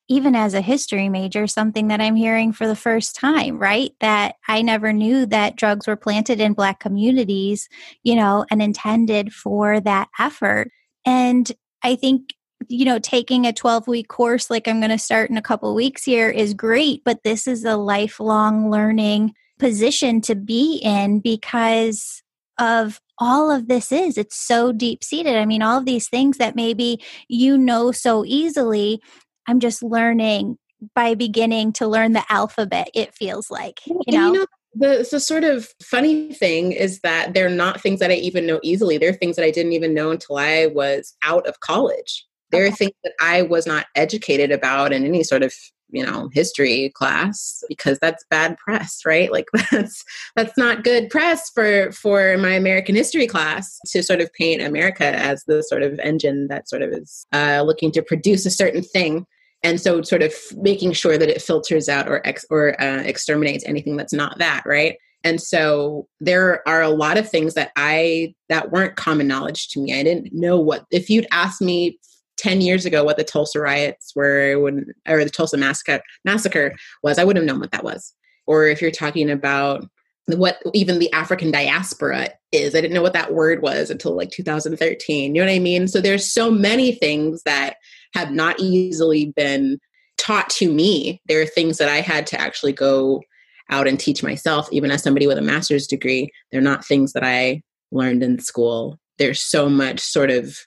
even 0.09 0.35
as 0.35 0.55
a 0.55 0.61
history 0.61 1.09
major, 1.09 1.47
something 1.47 1.89
that 1.89 2.01
I'm 2.01 2.17
hearing 2.17 2.53
for 2.53 2.67
the 2.67 2.75
first 2.75 3.15
time, 3.15 3.59
right? 3.59 3.93
That 4.01 4.37
I 4.49 4.63
never 4.63 4.93
knew 4.93 5.27
that 5.27 5.57
drugs 5.57 5.87
were 5.87 5.97
planted 5.97 6.41
in 6.41 6.55
Black 6.55 6.81
communities, 6.81 7.69
you 8.03 8.17
know, 8.17 8.47
and 8.51 8.63
intended 8.63 9.35
for 9.35 9.81
that 9.81 10.09
effort. 10.19 10.71
And 11.05 11.51
I 11.83 11.95
think 11.95 12.35
you 12.67 12.85
know, 12.85 12.99
taking 12.99 13.47
a 13.47 13.53
12 13.53 13.87
week 13.87 14.09
course 14.09 14.51
like 14.51 14.67
I'm 14.67 14.81
going 14.81 14.91
to 14.91 14.99
start 14.99 15.31
in 15.31 15.37
a 15.37 15.43
couple 15.43 15.75
weeks 15.75 16.05
here 16.05 16.29
is 16.29 16.55
great, 16.55 17.03
but 17.05 17.23
this 17.23 17.47
is 17.47 17.65
a 17.65 17.77
lifelong 17.77 18.71
learning 18.71 19.35
position 19.59 20.21
to 20.23 20.35
be 20.35 20.81
in 20.83 21.21
because 21.21 22.23
of 22.59 23.01
all 23.19 23.51
of 23.51 23.69
this 23.69 23.91
is 23.93 24.17
it's 24.17 24.37
so 24.37 24.73
deep 24.73 25.03
seated 25.03 25.37
i 25.37 25.45
mean 25.45 25.63
all 25.63 25.79
of 25.79 25.85
these 25.85 26.09
things 26.09 26.39
that 26.39 26.55
maybe 26.55 27.03
you 27.29 27.59
know 27.59 27.91
so 27.91 28.25
easily 28.25 29.01
i'm 29.47 29.61
just 29.61 29.83
learning 29.83 30.57
by 30.95 31.15
beginning 31.15 31.73
to 31.73 31.87
learn 31.87 32.13
the 32.13 32.25
alphabet 32.29 32.89
it 32.95 33.15
feels 33.15 33.51
like 33.51 33.81
you 33.87 33.95
know, 34.09 34.27
you 34.27 34.33
know 34.33 34.47
the, 34.75 35.09
the 35.11 35.19
sort 35.19 35.45
of 35.45 35.69
funny 35.83 36.33
thing 36.33 36.73
is 36.73 37.01
that 37.01 37.35
they're 37.35 37.49
not 37.49 37.81
things 37.81 37.99
that 37.99 38.11
i 38.11 38.15
even 38.15 38.47
know 38.47 38.61
easily. 38.63 38.99
They're 38.99 39.15
things 39.15 39.35
that 39.37 39.45
i 39.45 39.51
didn't 39.51 39.73
even 39.73 39.95
know 39.95 40.11
until 40.11 40.37
i 40.37 40.67
was 40.67 41.17
out 41.23 41.47
of 41.47 41.59
college 41.61 42.28
there 42.51 42.65
okay. 42.65 42.73
are 42.73 42.77
things 42.77 42.93
that 43.05 43.13
I 43.21 43.43
was 43.43 43.67
not 43.67 43.87
educated 43.95 44.51
about 44.51 44.93
in 44.93 45.05
any 45.05 45.23
sort 45.23 45.43
of 45.43 45.53
you 45.91 46.05
know 46.05 46.29
history 46.33 46.91
class 46.95 47.63
because 47.69 47.99
that's 48.01 48.25
bad 48.31 48.57
press 48.59 49.01
right? 49.07 49.33
Like 49.33 49.47
that's 49.71 50.05
that's 50.37 50.57
not 50.59 50.85
good 50.85 51.11
press 51.11 51.51
for 51.51 51.93
for 51.93 52.37
my 52.39 52.51
american 52.51 52.95
history 52.95 53.27
class 53.27 53.79
to 53.89 54.03
sort 54.03 54.21
of 54.21 54.33
paint 54.35 54.63
america 54.63 55.07
as 55.07 55.45
the 55.47 55.63
sort 55.63 55.83
of 55.83 55.99
engine 56.01 56.49
that 56.49 56.69
sort 56.69 56.83
of 56.83 56.93
is 56.93 57.27
uh, 57.33 57.63
looking 57.65 57.93
to 57.93 58.03
produce 58.03 58.47
a 58.47 58.51
certain 58.51 58.83
thing. 58.83 59.27
And 59.65 59.81
so 59.81 60.03
sort 60.03 60.23
of 60.23 60.33
making 60.57 60.93
sure 60.93 61.19
that 61.19 61.29
it 61.29 61.43
filters 61.43 61.89
out 61.89 62.09
or 62.09 62.25
ex 62.25 62.45
or 62.49 62.81
uh, 62.81 63.03
exterminates 63.03 63.65
anything 63.65 63.97
that's 63.97 64.13
not 64.13 64.39
that 64.39 64.63
right? 64.65 64.97
And 65.25 65.41
so 65.41 66.07
there 66.21 66.67
are 66.69 66.81
a 66.81 66.91
lot 66.91 67.19
of 67.19 67.29
things 67.29 67.55
that 67.55 67.73
i 67.75 68.35
that 68.49 68.71
weren't 68.71 68.97
common 68.97 69.27
knowledge 69.27 69.69
to 69.71 69.81
me. 69.81 69.99
I 69.99 70.03
didn't 70.03 70.33
know 70.33 70.59
what 70.59 70.85
if 70.91 71.11
you'd 71.11 71.27
asked 71.33 71.61
me 71.61 71.99
10 72.39 72.61
years 72.61 72.85
ago 72.85 73.05
what 73.05 73.17
the 73.17 73.25
Tulsa 73.25 73.61
riots 73.61 74.13
were 74.15 74.59
when 74.59 74.87
or 75.07 75.25
the 75.25 75.31
Tulsa 75.31 75.57
massacre 75.57 76.01
massacre 76.25 76.75
was, 77.03 77.19
I 77.19 77.25
wouldn't 77.25 77.43
have 77.43 77.53
known 77.53 77.61
what 77.61 77.73
that 77.73 77.85
was. 77.85 78.15
Or 78.47 78.67
if 78.67 78.81
you're 78.81 78.91
talking 78.91 79.31
about 79.31 79.85
what 80.27 80.61
even 80.75 80.99
the 80.99 81.13
African 81.13 81.51
diaspora 81.51 82.31
is, 82.53 82.75
I 82.75 82.81
didn't 82.81 82.95
know 82.95 83.03
what 83.03 83.13
that 83.15 83.33
word 83.33 83.63
was 83.63 83.91
until 83.91 84.15
like 84.17 84.31
2013. 84.31 85.35
You 85.35 85.41
know 85.41 85.47
what 85.47 85.55
I 85.55 85.59
mean? 85.59 85.89
So 85.89 86.01
there's 86.01 86.31
so 86.31 86.51
many 86.51 86.93
things 86.93 87.43
that 87.45 87.77
have 88.15 88.31
not 88.31 88.59
easily 88.61 89.33
been 89.37 89.79
taught 90.17 90.51
to 90.51 90.73
me. 90.73 91.21
There 91.27 91.41
are 91.41 91.47
things 91.47 91.79
that 91.79 91.89
I 91.89 92.01
had 92.01 92.27
to 92.29 92.41
actually 92.41 92.73
go 92.73 93.23
out 93.71 93.87
and 93.87 93.99
teach 93.99 94.23
myself, 94.23 94.69
even 94.73 94.91
as 94.91 95.03
somebody 95.03 95.27
with 95.27 95.39
a 95.39 95.43
master's 95.43 95.87
degree. 95.87 96.31
They're 96.51 96.61
not 96.61 96.85
things 96.85 97.13
that 97.13 97.25
I 97.25 97.63
learned 97.91 98.23
in 98.23 98.39
school. 98.39 98.99
There's 99.19 99.41
so 99.41 99.69
much 99.69 100.01
sort 100.01 100.31
of 100.31 100.59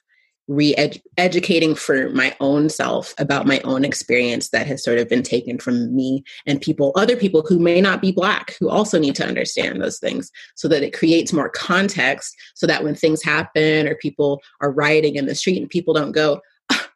re-educating 0.52 1.74
for 1.74 2.10
my 2.10 2.36
own 2.40 2.68
self 2.68 3.14
about 3.18 3.46
my 3.46 3.60
own 3.60 3.84
experience 3.84 4.50
that 4.50 4.66
has 4.66 4.84
sort 4.84 4.98
of 4.98 5.08
been 5.08 5.22
taken 5.22 5.58
from 5.58 5.94
me 5.94 6.22
and 6.46 6.60
people 6.60 6.92
other 6.94 7.16
people 7.16 7.42
who 7.42 7.58
may 7.58 7.80
not 7.80 8.02
be 8.02 8.12
black 8.12 8.54
who 8.60 8.68
also 8.68 8.98
need 8.98 9.14
to 9.14 9.26
understand 9.26 9.80
those 9.80 9.98
things 9.98 10.30
so 10.54 10.68
that 10.68 10.82
it 10.82 10.92
creates 10.92 11.32
more 11.32 11.48
context 11.48 12.34
so 12.54 12.66
that 12.66 12.84
when 12.84 12.94
things 12.94 13.22
happen 13.22 13.88
or 13.88 13.94
people 13.94 14.40
are 14.60 14.70
rioting 14.70 15.16
in 15.16 15.26
the 15.26 15.34
street 15.34 15.58
and 15.58 15.70
people 15.70 15.94
don't 15.94 16.12
go 16.12 16.40
ah, 16.70 16.88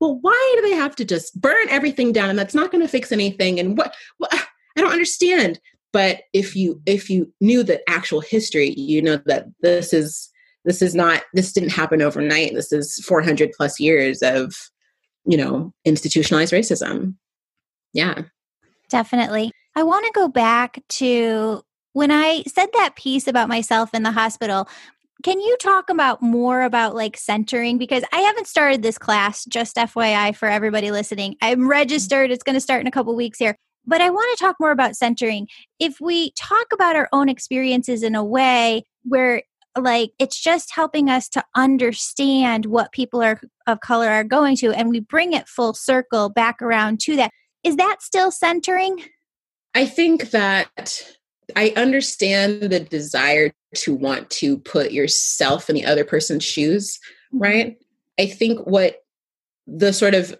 well 0.00 0.18
why 0.20 0.54
do 0.56 0.62
they 0.68 0.74
have 0.74 0.94
to 0.96 1.04
just 1.04 1.40
burn 1.40 1.68
everything 1.68 2.12
down? 2.12 2.30
And 2.30 2.38
that's 2.38 2.54
not 2.54 2.70
going 2.70 2.82
to 2.82 2.88
fix 2.88 3.12
anything. 3.12 3.58
And 3.58 3.78
what, 3.78 3.94
what 4.18 4.30
ah, 4.34 4.48
i 4.76 4.80
don't 4.80 4.92
understand. 4.92 5.58
But 5.92 6.22
if 6.32 6.54
you 6.54 6.80
if 6.86 7.10
you 7.10 7.32
knew 7.40 7.62
the 7.62 7.80
actual 7.88 8.20
history 8.20 8.70
you 8.70 9.02
know 9.02 9.20
that 9.26 9.46
this 9.60 9.92
is 9.92 10.29
this 10.64 10.82
is 10.82 10.94
not 10.94 11.22
this 11.34 11.52
didn't 11.52 11.70
happen 11.70 12.02
overnight 12.02 12.54
this 12.54 12.72
is 12.72 12.98
400 13.04 13.50
plus 13.56 13.80
years 13.80 14.22
of 14.22 14.54
you 15.24 15.36
know 15.36 15.72
institutionalized 15.84 16.52
racism 16.52 17.14
yeah 17.92 18.22
definitely 18.88 19.52
i 19.76 19.82
want 19.82 20.04
to 20.06 20.12
go 20.14 20.28
back 20.28 20.82
to 20.88 21.62
when 21.92 22.10
i 22.10 22.42
said 22.46 22.68
that 22.74 22.96
piece 22.96 23.26
about 23.26 23.48
myself 23.48 23.94
in 23.94 24.02
the 24.02 24.12
hospital 24.12 24.68
can 25.22 25.38
you 25.40 25.56
talk 25.58 25.90
about 25.90 26.22
more 26.22 26.62
about 26.62 26.94
like 26.94 27.16
centering? 27.16 27.76
Because 27.76 28.04
I 28.12 28.20
haven't 28.20 28.46
started 28.46 28.82
this 28.82 28.96
class, 28.96 29.44
just 29.44 29.76
FYI 29.76 30.34
for 30.34 30.48
everybody 30.48 30.90
listening. 30.90 31.36
I'm 31.42 31.68
registered, 31.68 32.30
it's 32.30 32.42
going 32.42 32.54
to 32.54 32.60
start 32.60 32.80
in 32.80 32.86
a 32.86 32.90
couple 32.90 33.14
weeks 33.14 33.38
here. 33.38 33.56
But 33.86 34.00
I 34.00 34.10
want 34.10 34.38
to 34.38 34.44
talk 34.44 34.56
more 34.60 34.70
about 34.70 34.96
centering. 34.96 35.48
If 35.78 36.00
we 36.00 36.32
talk 36.38 36.66
about 36.72 36.96
our 36.96 37.08
own 37.12 37.28
experiences 37.28 38.02
in 38.02 38.14
a 38.14 38.24
way 38.24 38.84
where 39.04 39.42
like 39.78 40.12
it's 40.18 40.40
just 40.40 40.74
helping 40.74 41.08
us 41.08 41.28
to 41.30 41.44
understand 41.54 42.66
what 42.66 42.92
people 42.92 43.22
are 43.22 43.40
of 43.66 43.80
color 43.80 44.08
are 44.08 44.24
going 44.24 44.56
to 44.56 44.72
and 44.72 44.90
we 44.90 45.00
bring 45.00 45.32
it 45.32 45.48
full 45.48 45.74
circle 45.74 46.28
back 46.28 46.60
around 46.60 47.00
to 47.00 47.16
that. 47.16 47.30
Is 47.62 47.76
that 47.76 48.02
still 48.02 48.30
centering? 48.30 49.02
I 49.74 49.86
think 49.86 50.30
that 50.30 51.12
i 51.56 51.72
understand 51.76 52.62
the 52.62 52.78
desire 52.78 53.50
to 53.74 53.92
want 53.92 54.30
to 54.30 54.56
put 54.58 54.92
yourself 54.92 55.68
in 55.68 55.74
the 55.74 55.84
other 55.84 56.04
person's 56.04 56.44
shoes 56.44 56.96
mm-hmm. 57.32 57.42
right? 57.42 57.76
I 58.18 58.26
think 58.26 58.60
what 58.66 58.96
the 59.66 59.92
sort 59.92 60.14
of 60.14 60.38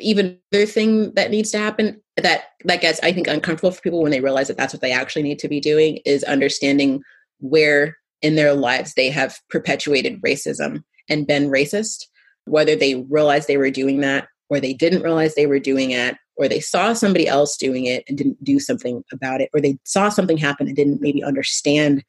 even 0.00 0.38
other 0.52 0.66
thing 0.66 1.12
that 1.14 1.30
needs 1.30 1.50
to 1.50 1.58
happen 1.58 2.00
that 2.16 2.44
that 2.64 2.80
gets 2.80 3.00
i 3.02 3.12
think 3.12 3.26
uncomfortable 3.26 3.70
for 3.70 3.80
people 3.80 4.02
when 4.02 4.12
they 4.12 4.20
realize 4.20 4.48
that 4.48 4.56
that's 4.56 4.72
what 4.72 4.80
they 4.80 4.92
actually 4.92 5.22
need 5.22 5.38
to 5.38 5.48
be 5.48 5.60
doing 5.60 5.98
is 6.04 6.22
understanding 6.24 7.02
where 7.40 7.96
in 8.22 8.34
their 8.34 8.54
lives 8.54 8.94
they 8.94 9.10
have 9.10 9.38
perpetuated 9.50 10.20
racism 10.22 10.82
and 11.08 11.26
been 11.26 11.48
racist 11.48 12.06
whether 12.44 12.74
they 12.74 12.94
realized 13.10 13.46
they 13.46 13.56
were 13.56 13.70
doing 13.70 14.00
that 14.00 14.28
or 14.48 14.60
they 14.60 14.72
didn't 14.72 15.02
realize 15.02 15.34
they 15.34 15.46
were 15.46 15.58
doing 15.58 15.90
it 15.90 16.16
or 16.36 16.48
they 16.48 16.60
saw 16.60 16.92
somebody 16.92 17.28
else 17.28 17.56
doing 17.56 17.84
it 17.84 18.04
and 18.08 18.16
didn't 18.16 18.42
do 18.42 18.58
something 18.58 19.02
about 19.12 19.40
it 19.40 19.50
or 19.52 19.60
they 19.60 19.78
saw 19.84 20.08
something 20.08 20.38
happen 20.38 20.66
and 20.66 20.76
didn't 20.76 21.00
maybe 21.00 21.22
understand 21.22 22.02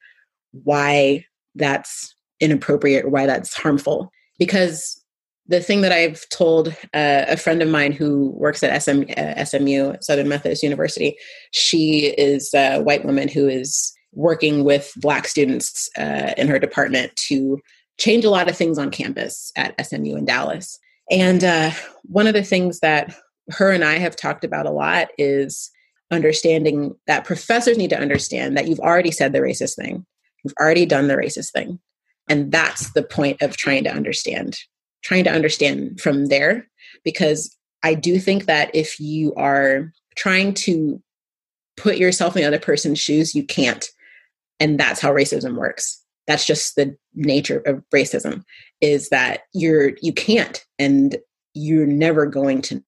why 0.52 1.24
that's 1.54 2.14
inappropriate 2.40 3.04
or 3.04 3.10
why 3.10 3.26
that's 3.26 3.54
harmful. 3.54 4.10
Because 4.38 5.02
the 5.46 5.60
thing 5.60 5.80
that 5.80 5.92
I've 5.92 6.28
told 6.28 6.68
uh, 6.94 7.24
a 7.28 7.36
friend 7.36 7.60
of 7.60 7.68
mine 7.68 7.92
who 7.92 8.30
works 8.30 8.62
at 8.62 8.82
SM, 8.82 9.02
uh, 9.16 9.44
SMU, 9.44 9.94
Southern 10.00 10.28
Methodist 10.28 10.62
University, 10.62 11.16
she 11.50 12.14
is 12.16 12.54
a 12.54 12.80
white 12.80 13.04
woman 13.04 13.28
who 13.28 13.48
is 13.48 13.92
working 14.12 14.64
with 14.64 14.92
Black 14.96 15.26
students 15.26 15.88
uh, 15.98 16.34
in 16.36 16.48
her 16.48 16.58
department 16.58 17.14
to 17.16 17.60
change 17.98 18.24
a 18.24 18.30
lot 18.30 18.48
of 18.48 18.56
things 18.56 18.78
on 18.78 18.90
campus 18.90 19.52
at 19.56 19.74
SMU 19.84 20.16
in 20.16 20.24
Dallas. 20.24 20.78
And 21.10 21.44
uh, 21.44 21.70
one 22.02 22.26
of 22.26 22.34
the 22.34 22.42
things 22.42 22.80
that 22.80 23.14
her 23.50 23.70
and 23.70 23.84
I 23.84 23.98
have 23.98 24.16
talked 24.16 24.44
about 24.44 24.66
a 24.66 24.70
lot 24.70 25.08
is 25.18 25.70
understanding 26.10 26.94
that 27.06 27.24
professors 27.24 27.78
need 27.78 27.90
to 27.90 28.00
understand 28.00 28.56
that 28.56 28.68
you've 28.68 28.80
already 28.80 29.10
said 29.10 29.32
the 29.32 29.40
racist 29.40 29.76
thing, 29.76 30.06
you've 30.44 30.54
already 30.60 30.86
done 30.86 31.08
the 31.08 31.14
racist 31.14 31.52
thing. 31.52 31.78
And 32.28 32.52
that's 32.52 32.92
the 32.92 33.02
point 33.02 33.42
of 33.42 33.56
trying 33.56 33.84
to 33.84 33.92
understand 33.92 34.56
trying 35.02 35.24
to 35.24 35.30
understand 35.30 36.00
from 36.00 36.26
there 36.26 36.68
because 37.04 37.56
I 37.82 37.94
do 37.94 38.18
think 38.18 38.46
that 38.46 38.74
if 38.74 39.00
you 39.00 39.34
are 39.34 39.92
trying 40.16 40.54
to 40.54 41.02
put 41.76 41.96
yourself 41.96 42.36
in 42.36 42.42
the 42.42 42.48
other 42.48 42.58
person's 42.58 42.98
shoes, 42.98 43.34
you 43.34 43.44
can't. 43.44 43.88
And 44.60 44.78
that's 44.78 45.00
how 45.00 45.12
racism 45.12 45.56
works. 45.56 46.00
That's 46.26 46.46
just 46.46 46.76
the 46.76 46.96
nature 47.14 47.58
of 47.66 47.82
racism 47.92 48.44
is 48.80 49.08
that 49.08 49.40
you're 49.52 49.92
you 50.00 50.12
can't 50.12 50.64
and 50.78 51.16
you're 51.54 51.86
never 51.86 52.26
going 52.26 52.62
to 52.62 52.84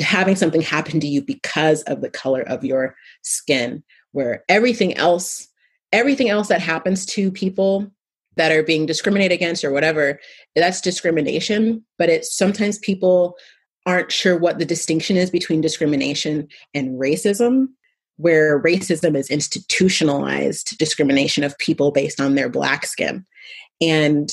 having 0.00 0.34
something 0.34 0.62
happen 0.62 0.98
to 1.00 1.06
you 1.06 1.22
because 1.22 1.82
of 1.82 2.00
the 2.00 2.10
color 2.10 2.42
of 2.42 2.64
your 2.64 2.96
skin 3.22 3.82
where 4.12 4.42
everything 4.48 4.96
else 4.96 5.46
everything 5.92 6.28
else 6.28 6.48
that 6.48 6.60
happens 6.60 7.06
to 7.06 7.30
people 7.30 7.86
that 8.36 8.50
are 8.50 8.62
being 8.62 8.86
discriminated 8.86 9.32
against 9.32 9.62
or 9.62 9.70
whatever 9.70 10.18
that's 10.56 10.80
discrimination 10.80 11.84
but 11.98 12.08
it's 12.08 12.34
sometimes 12.34 12.78
people 12.78 13.36
aren't 13.86 14.10
sure 14.10 14.38
what 14.38 14.58
the 14.58 14.64
distinction 14.64 15.16
is 15.16 15.30
between 15.30 15.60
discrimination 15.60 16.48
and 16.72 16.98
racism 16.98 17.68
where 18.16 18.62
racism 18.62 19.16
is 19.16 19.30
institutionalized 19.30 20.78
discrimination 20.78 21.44
of 21.44 21.58
people 21.58 21.90
based 21.90 22.20
on 22.20 22.34
their 22.34 22.48
black 22.48 22.86
skin. 22.86 23.24
And 23.80 24.30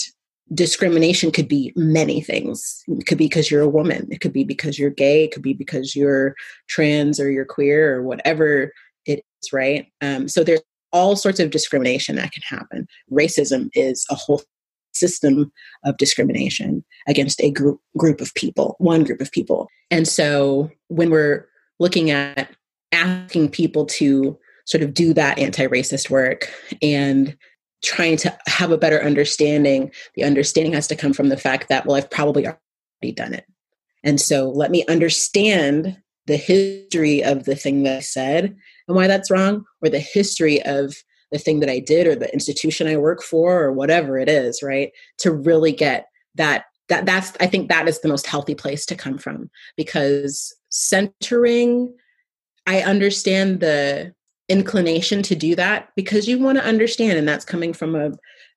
discrimination 0.53 1.31
could 1.31 1.47
be 1.47 1.73
many 1.75 2.21
things. 2.21 2.83
It 2.87 3.07
could 3.07 3.17
be 3.17 3.25
because 3.25 3.49
you're 3.49 3.61
a 3.61 3.69
woman. 3.69 4.07
It 4.11 4.19
could 4.19 4.33
be 4.33 4.43
because 4.43 4.77
you're 4.77 4.89
gay. 4.89 5.23
It 5.23 5.31
could 5.31 5.41
be 5.41 5.53
because 5.53 5.95
you're 5.95 6.35
trans 6.67 7.19
or 7.19 7.31
you're 7.31 7.45
queer 7.45 7.95
or 7.95 8.03
whatever 8.03 8.71
it 9.05 9.23
is 9.41 9.53
right? 9.53 9.87
Um, 10.01 10.27
so 10.27 10.43
there's 10.43 10.61
all 10.93 11.15
sorts 11.15 11.39
of 11.39 11.51
discrimination 11.51 12.17
that 12.17 12.31
can 12.31 12.43
happen. 12.43 12.87
Racism 13.11 13.69
is 13.73 14.05
a 14.09 14.15
whole 14.15 14.41
system 14.93 15.51
of 15.85 15.97
discrimination 15.97 16.83
against 17.07 17.41
a 17.41 17.49
group 17.49 17.79
group 17.97 18.19
of 18.19 18.33
people, 18.35 18.75
one 18.79 19.03
group 19.03 19.21
of 19.21 19.31
people. 19.31 19.69
And 19.89 20.07
so 20.07 20.69
when 20.89 21.09
we're 21.09 21.47
looking 21.79 22.11
at 22.11 22.49
asking 22.91 23.49
people 23.49 23.85
to 23.85 24.37
sort 24.65 24.83
of 24.83 24.93
do 24.93 25.13
that 25.13 25.39
anti-racist 25.39 26.09
work 26.09 26.51
and 26.81 27.37
trying 27.83 28.15
to 28.15 28.37
have 28.47 28.71
a 28.71 28.77
better 28.77 29.01
understanding, 29.03 29.91
the 30.15 30.23
understanding 30.23 30.73
has 30.73 30.87
to 30.87 30.95
come 30.95 31.13
from 31.13 31.29
the 31.29 31.37
fact 31.37 31.67
that 31.69 31.85
well 31.85 31.95
I've 31.95 32.11
probably 32.11 32.45
already 32.45 33.13
done 33.13 33.33
it. 33.33 33.45
And 34.03 34.19
so 34.19 34.49
let 34.49 34.71
me 34.71 34.85
understand 34.87 35.97
the 36.27 36.37
history 36.37 37.23
of 37.23 37.45
the 37.45 37.55
thing 37.55 37.83
that 37.83 37.97
I 37.97 37.99
said 37.99 38.55
and 38.87 38.95
why 38.95 39.07
that's 39.07 39.31
wrong, 39.31 39.65
or 39.81 39.89
the 39.89 39.99
history 39.99 40.61
of 40.63 40.95
the 41.31 41.39
thing 41.39 41.59
that 41.61 41.69
I 41.69 41.79
did 41.79 42.07
or 42.07 42.15
the 42.15 42.31
institution 42.33 42.87
I 42.87 42.97
work 42.97 43.23
for 43.23 43.63
or 43.63 43.71
whatever 43.71 44.19
it 44.19 44.29
is, 44.29 44.61
right? 44.61 44.91
To 45.19 45.31
really 45.31 45.71
get 45.71 46.07
that 46.35 46.65
that 46.89 47.05
that's 47.05 47.33
I 47.39 47.47
think 47.47 47.69
that 47.69 47.87
is 47.87 48.01
the 48.01 48.09
most 48.09 48.27
healthy 48.27 48.53
place 48.53 48.85
to 48.87 48.95
come 48.95 49.17
from 49.17 49.49
because 49.77 50.53
centering 50.69 51.93
I 52.67 52.81
understand 52.81 53.59
the 53.59 54.13
inclination 54.49 55.23
to 55.23 55.35
do 55.35 55.55
that 55.55 55.89
because 55.95 56.27
you 56.27 56.39
want 56.39 56.57
to 56.57 56.65
understand 56.65 57.17
and 57.17 57.27
that's 57.27 57.45
coming 57.45 57.73
from 57.73 57.95
a 57.95 58.11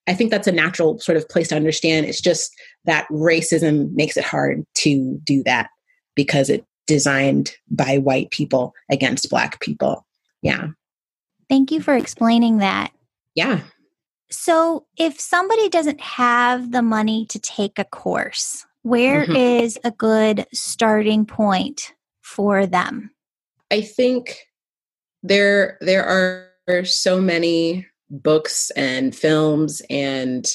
I 0.07 0.12
think 0.12 0.31
that's 0.31 0.47
a 0.47 0.53
natural 0.53 0.99
sort 0.99 1.17
of 1.17 1.27
place 1.31 1.49
to 1.49 1.57
understand. 1.57 2.05
It's 2.05 2.21
just 2.21 2.53
that 2.85 3.09
racism 3.09 3.90
makes 3.95 4.19
it 4.19 4.25
hard 4.25 4.67
to 4.75 5.19
do 5.25 5.43
that 5.45 5.71
because 6.14 6.51
it's 6.51 6.67
designed 6.87 7.57
by 7.71 7.97
white 7.97 8.31
people 8.31 8.75
against 8.90 9.31
black 9.31 9.61
people 9.61 10.05
yeah. 10.45 10.69
Thank 11.49 11.73
you 11.73 11.81
for 11.81 11.97
explaining 11.97 12.59
that. 12.59 12.93
Yeah. 13.35 13.61
So, 14.31 14.87
if 14.97 15.19
somebody 15.19 15.69
doesn't 15.69 16.01
have 16.01 16.71
the 16.71 16.83
money 16.83 17.27
to 17.27 17.38
take 17.38 17.79
a 17.79 17.85
course, 17.85 18.67
where 18.83 19.23
mm-hmm. 19.23 19.37
is 19.37 19.79
a 19.85 19.90
good 19.90 20.47
starting 20.53 21.25
point 21.25 21.95
for 22.21 22.67
them? 22.67 23.11
I 23.70 23.81
think 23.81 24.38
there 25.22 25.79
there 25.81 26.05
are 26.68 26.85
so 26.85 27.20
many 27.20 27.87
books 28.11 28.70
and 28.72 29.14
films 29.14 29.83
and 29.90 30.46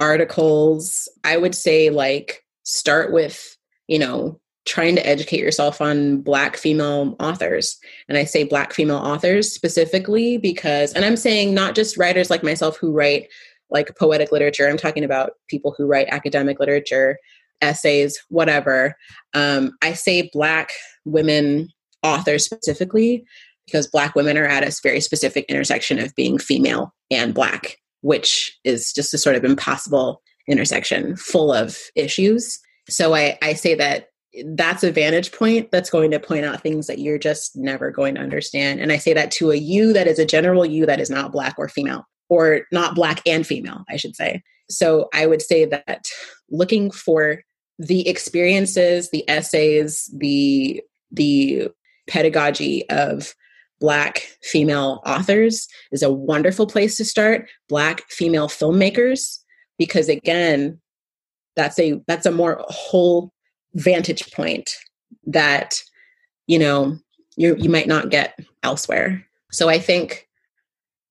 articles. 0.00 1.08
I 1.24 1.36
would 1.36 1.54
say 1.54 1.90
like 1.90 2.44
start 2.64 3.12
with, 3.12 3.56
you 3.86 3.98
know, 3.98 4.40
trying 4.66 4.96
to 4.96 5.06
educate 5.06 5.40
yourself 5.40 5.80
on 5.80 6.20
black 6.22 6.56
female 6.56 7.16
authors. 7.18 7.78
And 8.08 8.18
i 8.18 8.24
say 8.24 8.44
black 8.44 8.72
female 8.72 8.98
authors 8.98 9.52
specifically 9.52 10.36
because 10.36 10.92
and 10.92 11.04
i'm 11.04 11.16
saying 11.16 11.54
not 11.54 11.74
just 11.74 11.96
writers 11.96 12.30
like 12.30 12.42
myself 12.42 12.76
who 12.76 12.92
write 12.92 13.28
like 13.72 13.96
poetic 13.96 14.32
literature. 14.32 14.68
I'm 14.68 14.76
talking 14.76 15.04
about 15.04 15.32
people 15.48 15.74
who 15.76 15.86
write 15.86 16.08
academic 16.08 16.58
literature 16.58 17.18
essays 17.62 18.18
whatever. 18.28 18.96
Um, 19.34 19.72
i 19.82 19.92
say 19.92 20.30
black 20.32 20.70
women 21.04 21.68
authors 22.02 22.44
specifically 22.44 23.24
because 23.66 23.86
black 23.86 24.14
women 24.14 24.36
are 24.36 24.46
at 24.46 24.66
a 24.66 24.80
very 24.82 25.00
specific 25.00 25.44
intersection 25.48 25.98
of 25.98 26.14
being 26.14 26.38
female 26.38 26.94
and 27.10 27.34
black 27.34 27.76
which 28.02 28.58
is 28.64 28.92
just 28.92 29.12
a 29.12 29.18
sort 29.18 29.36
of 29.36 29.44
impossible 29.44 30.22
intersection 30.48 31.14
full 31.16 31.52
of 31.52 31.78
issues 31.94 32.58
so 32.88 33.14
I, 33.14 33.38
I 33.42 33.54
say 33.54 33.74
that 33.76 34.08
that's 34.44 34.84
a 34.84 34.92
vantage 34.92 35.32
point 35.32 35.70
that's 35.70 35.90
going 35.90 36.10
to 36.12 36.20
point 36.20 36.44
out 36.44 36.62
things 36.62 36.86
that 36.86 36.98
you're 36.98 37.18
just 37.18 37.56
never 37.56 37.90
going 37.90 38.14
to 38.14 38.20
understand. 38.20 38.80
And 38.80 38.92
I 38.92 38.96
say 38.96 39.12
that 39.12 39.30
to 39.32 39.50
a 39.50 39.56
you 39.56 39.92
that 39.92 40.06
is 40.06 40.18
a 40.18 40.26
general 40.26 40.64
you 40.64 40.86
that 40.86 41.00
is 41.00 41.10
not 41.10 41.32
black 41.32 41.56
or 41.58 41.68
female, 41.68 42.04
or 42.28 42.62
not 42.70 42.94
black 42.94 43.20
and 43.26 43.46
female, 43.46 43.84
I 43.88 43.96
should 43.96 44.14
say. 44.14 44.42
So 44.68 45.08
I 45.12 45.26
would 45.26 45.42
say 45.42 45.64
that 45.64 46.06
looking 46.48 46.90
for 46.90 47.42
the 47.78 48.08
experiences, 48.08 49.10
the 49.10 49.28
essays, 49.28 50.08
the 50.16 50.80
the 51.10 51.70
pedagogy 52.10 52.88
of 52.90 53.34
black 53.80 54.28
female 54.42 55.00
authors 55.06 55.66
is 55.90 56.02
a 56.02 56.12
wonderful 56.12 56.66
place 56.66 56.96
to 56.98 57.04
start. 57.04 57.48
Black 57.68 58.02
female 58.10 58.48
filmmakers, 58.48 59.38
because 59.78 60.08
again, 60.08 60.78
that's 61.56 61.78
a 61.78 62.00
that's 62.06 62.26
a 62.26 62.32
more 62.32 62.62
whole 62.68 63.32
vantage 63.74 64.30
point 64.32 64.70
that 65.26 65.80
you 66.46 66.58
know 66.58 66.98
you 67.36 67.54
you 67.56 67.70
might 67.70 67.86
not 67.86 68.10
get 68.10 68.38
elsewhere 68.62 69.24
so 69.52 69.68
i 69.68 69.78
think 69.78 70.28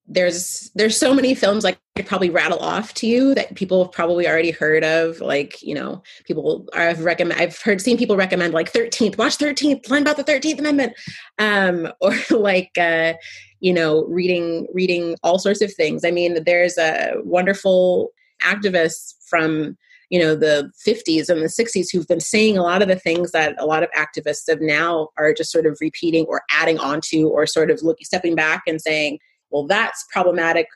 there's 0.09 0.71
there's 0.73 0.97
so 0.97 1.13
many 1.13 1.35
films 1.35 1.63
like 1.63 1.77
I 1.95 2.01
could 2.01 2.07
probably 2.07 2.31
rattle 2.31 2.59
off 2.59 2.95
to 2.95 3.07
you 3.07 3.35
that 3.35 3.53
people 3.55 3.83
have 3.83 3.91
probably 3.93 4.27
already 4.27 4.49
heard 4.49 4.83
of. 4.83 5.21
Like 5.21 5.61
you 5.61 5.75
know, 5.75 6.01
people 6.25 6.67
I've 6.73 7.03
recommend 7.05 7.39
I've 7.39 7.59
heard 7.59 7.79
seen 7.79 7.97
people 7.97 8.17
recommend 8.17 8.53
like 8.53 8.71
Thirteenth, 8.71 9.17
watch 9.17 9.35
Thirteenth, 9.35 9.87
learn 9.89 10.01
about 10.01 10.17
the 10.17 10.23
Thirteenth 10.23 10.59
Amendment, 10.59 10.93
um, 11.37 11.91
or 12.01 12.15
like 12.31 12.71
uh, 12.77 13.13
you 13.59 13.71
know, 13.71 14.03
reading 14.05 14.67
reading 14.73 15.15
all 15.23 15.37
sorts 15.37 15.61
of 15.61 15.71
things. 15.73 16.03
I 16.03 16.11
mean, 16.11 16.43
there's 16.43 16.77
a 16.77 17.13
wonderful 17.23 18.09
activist 18.41 19.13
from 19.29 19.77
you 20.09 20.19
know 20.19 20.35
the 20.35 20.71
50s 20.87 21.29
and 21.29 21.41
the 21.41 21.45
60s 21.45 21.91
who've 21.91 22.07
been 22.07 22.19
saying 22.19 22.57
a 22.57 22.63
lot 22.63 22.81
of 22.81 22.87
the 22.87 22.95
things 22.95 23.31
that 23.31 23.53
a 23.59 23.65
lot 23.67 23.83
of 23.83 23.89
activists 23.91 24.51
of 24.51 24.59
now 24.59 25.09
are 25.17 25.35
just 25.35 25.51
sort 25.51 25.67
of 25.67 25.77
repeating 25.79 26.25
or 26.25 26.41
adding 26.49 26.79
onto 26.79 27.27
or 27.27 27.45
sort 27.45 27.69
of 27.69 27.83
looking 27.83 28.05
stepping 28.05 28.33
back 28.33 28.63
and 28.65 28.81
saying 28.81 29.19
well 29.51 29.65
that's 29.65 30.05
problematic 30.11 30.67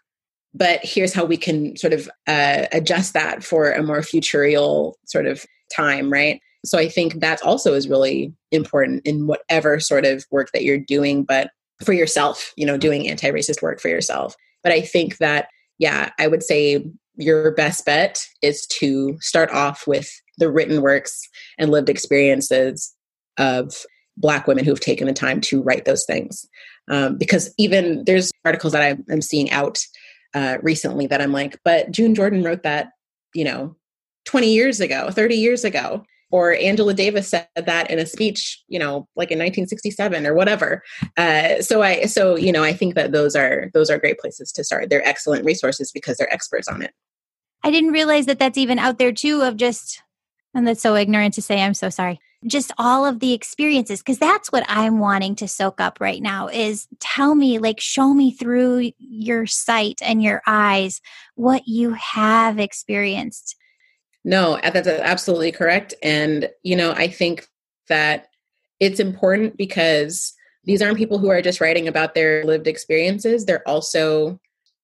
but 0.56 0.80
here's 0.84 1.14
how 1.14 1.26
we 1.26 1.36
can 1.38 1.76
sort 1.76 1.94
of 1.94 2.08
uh, 2.28 2.68
adjust 2.72 3.14
that 3.14 3.44
for 3.44 3.72
a 3.72 3.82
more 3.82 4.02
futurial 4.02 4.94
sort 5.06 5.26
of 5.26 5.46
time 5.76 6.12
right? 6.12 6.40
So 6.66 6.78
i 6.78 6.88
think 6.88 7.20
that 7.20 7.42
also 7.44 7.74
is 7.74 7.90
really 7.90 8.34
important 8.52 9.06
in 9.06 9.28
whatever 9.28 9.80
sort 9.80 10.06
of 10.06 10.26
work 10.32 10.50
that 10.54 10.64
you're 10.64 10.78
doing 10.78 11.24
but 11.24 11.50
for 11.84 11.94
yourself 11.94 12.54
you 12.56 12.66
know 12.66 12.78
doing 12.78 13.10
anti-racist 13.10 13.62
work 13.62 13.80
for 13.80 13.90
yourself. 13.90 14.36
But 14.64 14.72
i 14.72 14.82
think 14.82 15.18
that 15.18 15.48
yeah 15.80 16.12
i 16.20 16.28
would 16.28 16.44
say 16.44 16.86
your 17.16 17.52
best 17.52 17.86
bet 17.86 18.26
is 18.42 18.66
to 18.68 19.18
start 19.20 19.52
off 19.52 19.86
with 19.86 20.10
the 20.38 20.50
written 20.50 20.82
works 20.82 21.22
and 21.60 21.70
lived 21.70 21.90
experiences 21.90 22.94
of 23.38 23.86
black 24.18 24.48
women 24.48 24.66
who've 24.66 24.80
taken 24.80 25.08
the 25.08 25.14
time 25.14 25.42
to 25.42 25.62
write 25.62 25.86
those 25.86 26.06
things 26.06 26.48
um, 26.90 27.18
because 27.18 27.54
even 27.58 28.04
there's 28.06 28.32
articles 28.46 28.74
that 28.74 28.82
I, 28.82 28.98
am 29.12 29.22
seeing 29.22 29.52
out 29.52 29.80
uh, 30.34 30.58
recently 30.62 31.08
that 31.08 31.22
i'm 31.22 31.32
like 31.32 31.60
but 31.64 31.92
june 31.92 32.16
jordan 32.16 32.44
wrote 32.44 32.64
that 32.64 32.90
you 33.34 33.44
know 33.44 33.76
20 34.26 34.54
years 34.54 34.80
ago 34.80 35.10
30 35.12 35.36
years 35.36 35.64
ago. 35.64 36.04
Or 36.32 36.56
angela 36.56 36.96
davis 36.96 37.30
said 37.30 37.48
that 37.56 37.92
in 37.92 38.00
a 38.00 38.08
speech 38.08 38.64
you 38.68 38.80
know 38.80 39.08
like 39.16 39.30
in 39.30 39.38
1967 39.38 40.26
or 40.26 40.34
whatever. 40.34 40.82
Uh, 41.16 41.62
so 41.62 41.84
i 41.84 42.06
so 42.06 42.36
you 42.36 42.52
know 42.52 42.64
i 42.64 42.74
think 42.74 42.96
that 42.96 43.12
those 43.12 43.36
are 43.36 43.70
those 43.76 43.92
are 43.92 44.00
great 44.00 44.18
places 44.18 44.52
to 44.54 44.64
start. 44.64 44.90
They're 44.90 45.08
excellent 45.08 45.46
resources 45.46 45.92
because 45.92 46.18
they're 46.18 46.34
experts 46.34 46.68
on 46.68 46.82
it. 46.82 46.92
I 47.64 47.72
didn't 47.72 47.92
realize 47.92 48.26
that 48.26 48.40
that's 48.40 48.58
even 48.58 48.78
out 48.78 48.98
there 48.98 49.14
too 49.14 49.42
of 49.42 49.56
just, 49.56 50.02
and 50.54 50.68
that's 50.68 50.82
so 50.82 50.96
ignorant 50.96 51.34
to 51.36 51.42
say, 51.42 51.62
I'm 51.62 51.74
so 51.74 51.90
sorry. 51.90 52.20
Just 52.46 52.72
all 52.78 53.06
of 53.06 53.20
the 53.20 53.34
experiences, 53.34 54.00
because 54.00 54.20
that's 54.20 54.52
what 54.52 54.66
I'm 54.68 55.00
wanting 55.00 55.36
to 55.36 55.48
soak 55.48 55.80
up 55.80 56.00
right 56.00 56.22
now 56.22 56.48
is 56.48 56.88
tell 57.00 57.36
me, 57.36 57.60
like, 57.60 57.80
show 57.80 58.14
me 58.14 58.32
through 58.32 58.92
your 58.98 59.46
sight 59.46 60.00
and 60.02 60.22
your 60.22 60.42
eyes 60.46 61.02
what 61.36 61.68
you 61.68 61.94
have 61.94 62.60
experienced. 62.60 63.56
No, 64.24 64.60
that's 64.62 64.88
absolutely 64.88 65.52
correct. 65.52 65.94
And, 66.02 66.50
you 66.64 66.76
know, 66.76 66.92
I 66.92 67.08
think 67.08 67.48
that 67.90 68.28
it's 68.80 69.00
important 69.00 69.58
because 69.58 70.34
these 70.64 70.82
aren't 70.82 70.98
people 70.98 71.18
who 71.18 71.30
are 71.30 71.42
just 71.42 71.60
writing 71.60 71.88
about 71.88 72.16
their 72.16 72.44
lived 72.46 72.68
experiences. 72.68 73.46
They're 73.46 73.68
also 73.68 74.40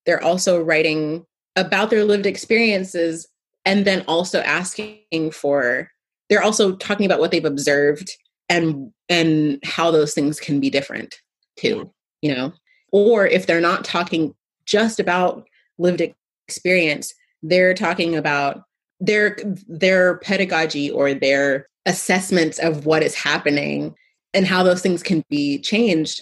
they're 0.06 0.24
also 0.24 0.62
writing 0.62 1.26
about 1.56 1.90
their 1.90 2.04
lived 2.04 2.26
experiences 2.26 3.28
and 3.66 3.86
then 3.86 4.04
also 4.08 4.40
asking 4.42 5.32
for 5.32 5.92
they're 6.30 6.44
also 6.44 6.76
talking 6.76 7.06
about 7.06 7.20
what 7.20 7.32
they've 7.32 7.46
observed 7.46 8.12
and 8.48 8.92
and 9.10 9.60
how 9.64 9.92
those 9.92 10.14
things 10.14 10.40
can 10.40 10.60
be 10.60 10.70
different 10.70 11.16
too 11.58 11.76
mm. 11.76 11.90
you 12.22 12.34
know? 12.34 12.54
Or 12.92 13.28
if 13.28 13.46
they're 13.46 13.62
not 13.62 13.86
talking 13.86 14.34
just 14.66 15.00
about 15.00 15.48
lived 15.78 16.02
experience 16.48 17.14
they're 17.44 17.74
talking 17.74 18.16
about 18.16 18.64
their 19.00 19.38
their 19.68 20.18
pedagogy 20.18 20.92
or 20.92 21.14
their 21.14 21.68
assessments 21.86 22.60
of 22.60 22.86
what 22.86 23.04
is 23.04 23.16
happening 23.16 23.96
and 24.34 24.46
how 24.46 24.64
those 24.64 24.82
things 24.82 25.02
can 25.02 25.24
be 25.30 25.60
changed 25.60 26.22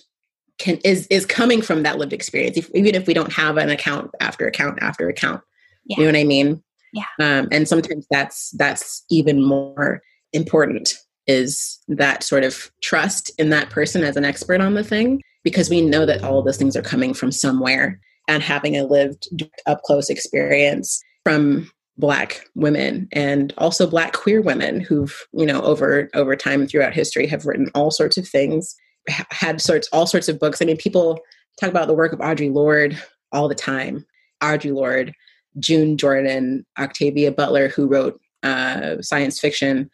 can 0.59 0.79
is 0.83 1.07
is 1.07 1.25
coming 1.25 1.61
from 1.61 1.83
that 1.83 1.97
lived 1.97 2.13
experience 2.13 2.57
if, 2.57 2.69
even 2.73 2.95
if 2.95 3.07
we 3.07 3.13
don't 3.13 3.33
have 3.33 3.57
an 3.57 3.69
account 3.69 4.11
after 4.19 4.47
account 4.47 4.79
after 4.81 5.09
account. 5.09 5.41
Yeah. 5.85 5.97
you 5.97 6.03
know 6.03 6.11
what 6.11 6.19
i 6.19 6.23
mean 6.23 6.63
yeah 6.97 7.39
um, 7.39 7.47
and 7.51 7.67
sometimes 7.67 8.05
that's 8.11 8.51
that's 8.57 9.03
even 9.09 9.43
more 9.43 10.01
important 10.33 10.93
is 11.27 11.79
that 11.87 12.23
sort 12.23 12.43
of 12.43 12.71
trust 12.81 13.31
in 13.37 13.49
that 13.49 13.69
person 13.69 14.03
as 14.03 14.15
an 14.15 14.25
expert 14.25 14.61
on 14.61 14.73
the 14.73 14.83
thing 14.83 15.21
because 15.43 15.69
we 15.69 15.81
know 15.81 16.05
that 16.05 16.23
all 16.23 16.39
of 16.39 16.45
those 16.45 16.57
things 16.57 16.75
are 16.75 16.81
coming 16.81 17.13
from 17.13 17.31
somewhere 17.31 17.99
and 18.27 18.43
having 18.43 18.75
a 18.75 18.83
lived 18.83 19.27
up 19.65 19.81
close 19.83 20.09
experience 20.09 21.01
from 21.23 21.69
black 21.97 22.45
women 22.55 23.07
and 23.11 23.53
also 23.57 23.87
black 23.87 24.13
queer 24.13 24.39
women 24.41 24.79
who've 24.79 25.25
you 25.33 25.45
know 25.45 25.61
over 25.61 26.09
over 26.13 26.35
time 26.35 26.67
throughout 26.67 26.93
history 26.93 27.25
have 27.25 27.45
written 27.45 27.69
all 27.73 27.89
sorts 27.91 28.17
of 28.17 28.27
things 28.27 28.75
had 29.07 29.61
sorts 29.61 29.87
all 29.91 30.05
sorts 30.05 30.27
of 30.27 30.39
books. 30.39 30.61
I 30.61 30.65
mean, 30.65 30.77
people 30.77 31.19
talk 31.59 31.69
about 31.69 31.87
the 31.87 31.93
work 31.93 32.13
of 32.13 32.19
Audre 32.19 32.53
Lorde 32.53 33.01
all 33.31 33.47
the 33.47 33.55
time. 33.55 34.05
Audre 34.41 34.73
Lorde, 34.73 35.13
June 35.59 35.97
Jordan, 35.97 36.65
Octavia 36.77 37.31
Butler, 37.31 37.69
who 37.69 37.87
wrote 37.87 38.19
uh, 38.43 39.01
science 39.01 39.39
fiction. 39.39 39.89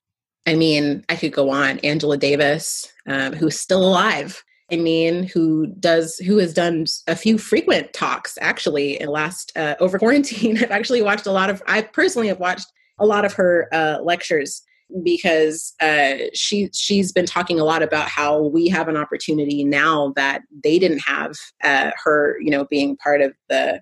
I 0.45 0.55
mean, 0.55 1.03
I 1.09 1.16
could 1.16 1.32
go 1.32 1.49
on. 1.49 1.80
Angela 1.80 2.18
Davis, 2.18 2.91
um, 3.07 3.34
who's 3.34 3.59
still 3.59 3.84
alive. 3.84 4.43
I 4.72 4.76
mean, 4.76 5.24
who 5.24 5.68
does 5.68 6.18
who 6.18 6.38
has 6.38 6.53
done 6.53 6.86
a 7.07 7.16
few 7.16 7.38
frequent 7.38 7.93
talks 7.93 8.38
actually 8.41 8.99
in 8.99 9.09
last 9.09 9.51
uh, 9.55 9.76
over 9.80 9.99
quarantine. 9.99 10.57
I've 10.64 10.72
actually 10.72 11.01
watched 11.01 11.28
a 11.28 11.32
lot 11.32 11.49
of. 11.49 11.61
I 11.68 11.82
personally 11.82 12.28
have 12.28 12.39
watched 12.39 12.68
a 12.99 13.05
lot 13.05 13.26
of 13.26 13.34
her 13.34 13.68
uh, 13.72 13.99
lectures 14.01 14.61
because 15.03 15.74
uh, 15.82 16.16
she 16.34 16.70
she's 16.74 17.11
been 17.11 17.26
talking 17.26 17.59
a 17.59 17.64
lot 17.64 17.84
about 17.84 18.07
how 18.07 18.41
we 18.47 18.68
have 18.68 18.88
an 18.88 18.97
opportunity 18.97 19.64
now 19.64 20.14
that 20.16 20.41
they 20.64 20.80
didn't 20.80 20.99
have. 20.99 21.34
Uh, 21.64 21.91
her, 22.03 22.38
you 22.41 22.49
know, 22.49 22.66
being 22.66 22.97
part 22.97 23.22
of 23.22 23.34
the 23.49 23.82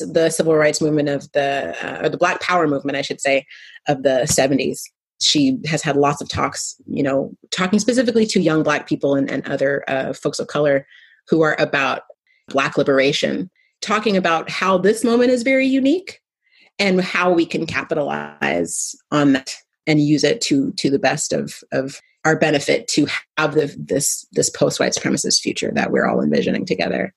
the 0.00 0.30
civil 0.30 0.54
rights 0.54 0.80
movement 0.80 1.08
of 1.08 1.30
the 1.32 1.76
uh, 1.82 2.06
or 2.06 2.08
the 2.08 2.18
Black 2.18 2.40
Power 2.40 2.66
movement, 2.68 2.96
I 2.96 3.02
should 3.02 3.20
say, 3.20 3.46
of 3.88 4.02
the 4.02 4.26
seventies. 4.26 4.82
She 5.20 5.58
has 5.66 5.82
had 5.82 5.96
lots 5.96 6.20
of 6.20 6.28
talks, 6.28 6.76
you 6.86 7.02
know, 7.02 7.32
talking 7.50 7.78
specifically 7.78 8.26
to 8.26 8.40
young 8.40 8.62
Black 8.62 8.88
people 8.88 9.14
and, 9.14 9.30
and 9.30 9.46
other 9.48 9.84
uh, 9.88 10.12
folks 10.12 10.38
of 10.38 10.48
color 10.48 10.86
who 11.28 11.42
are 11.42 11.56
about 11.60 12.02
Black 12.48 12.76
liberation, 12.76 13.50
talking 13.80 14.16
about 14.16 14.50
how 14.50 14.78
this 14.78 15.04
moment 15.04 15.30
is 15.30 15.42
very 15.42 15.66
unique 15.66 16.20
and 16.78 17.00
how 17.00 17.32
we 17.32 17.46
can 17.46 17.66
capitalize 17.66 18.96
on 19.10 19.34
that 19.34 19.54
and 19.86 20.00
use 20.00 20.24
it 20.24 20.40
to 20.42 20.72
to 20.72 20.90
the 20.90 20.98
best 20.98 21.32
of 21.32 21.62
of 21.72 22.00
our 22.24 22.38
benefit 22.38 22.86
to 22.88 23.06
have 23.36 23.54
the, 23.54 23.74
this 23.78 24.26
this 24.32 24.50
post 24.50 24.78
white 24.78 24.92
supremacist 24.92 25.40
future 25.40 25.72
that 25.74 25.90
we're 25.90 26.06
all 26.06 26.22
envisioning 26.22 26.64
together. 26.66 27.14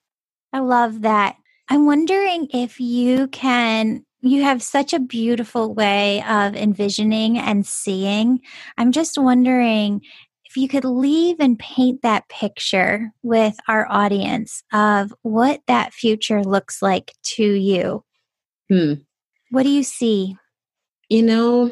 I 0.53 0.59
love 0.59 1.01
that. 1.01 1.35
I'm 1.69 1.85
wondering 1.85 2.47
if 2.53 2.79
you 2.79 3.27
can 3.27 4.05
you 4.21 4.41
have 4.41 4.63
such 4.63 4.91
a 4.91 4.99
beautiful 4.99 5.73
way 5.73 6.23
of 6.23 6.55
envisioning 6.55 7.37
and 7.37 7.65
seeing. 7.65 8.39
I'm 8.75 8.91
just 8.91 9.19
wondering 9.19 10.01
if 10.45 10.57
you 10.57 10.67
could 10.67 10.83
leave 10.83 11.39
and 11.39 11.59
paint 11.59 12.01
that 12.01 12.27
picture 12.27 13.11
with 13.21 13.55
our 13.67 13.85
audience 13.87 14.63
of 14.73 15.13
what 15.21 15.61
that 15.67 15.93
future 15.93 16.43
looks 16.43 16.81
like 16.81 17.13
to 17.35 17.43
you. 17.43 18.03
Hmm. 18.67 18.93
What 19.51 19.63
do 19.63 19.69
you 19.69 19.83
see? 19.83 20.35
You 21.09 21.21
know, 21.21 21.71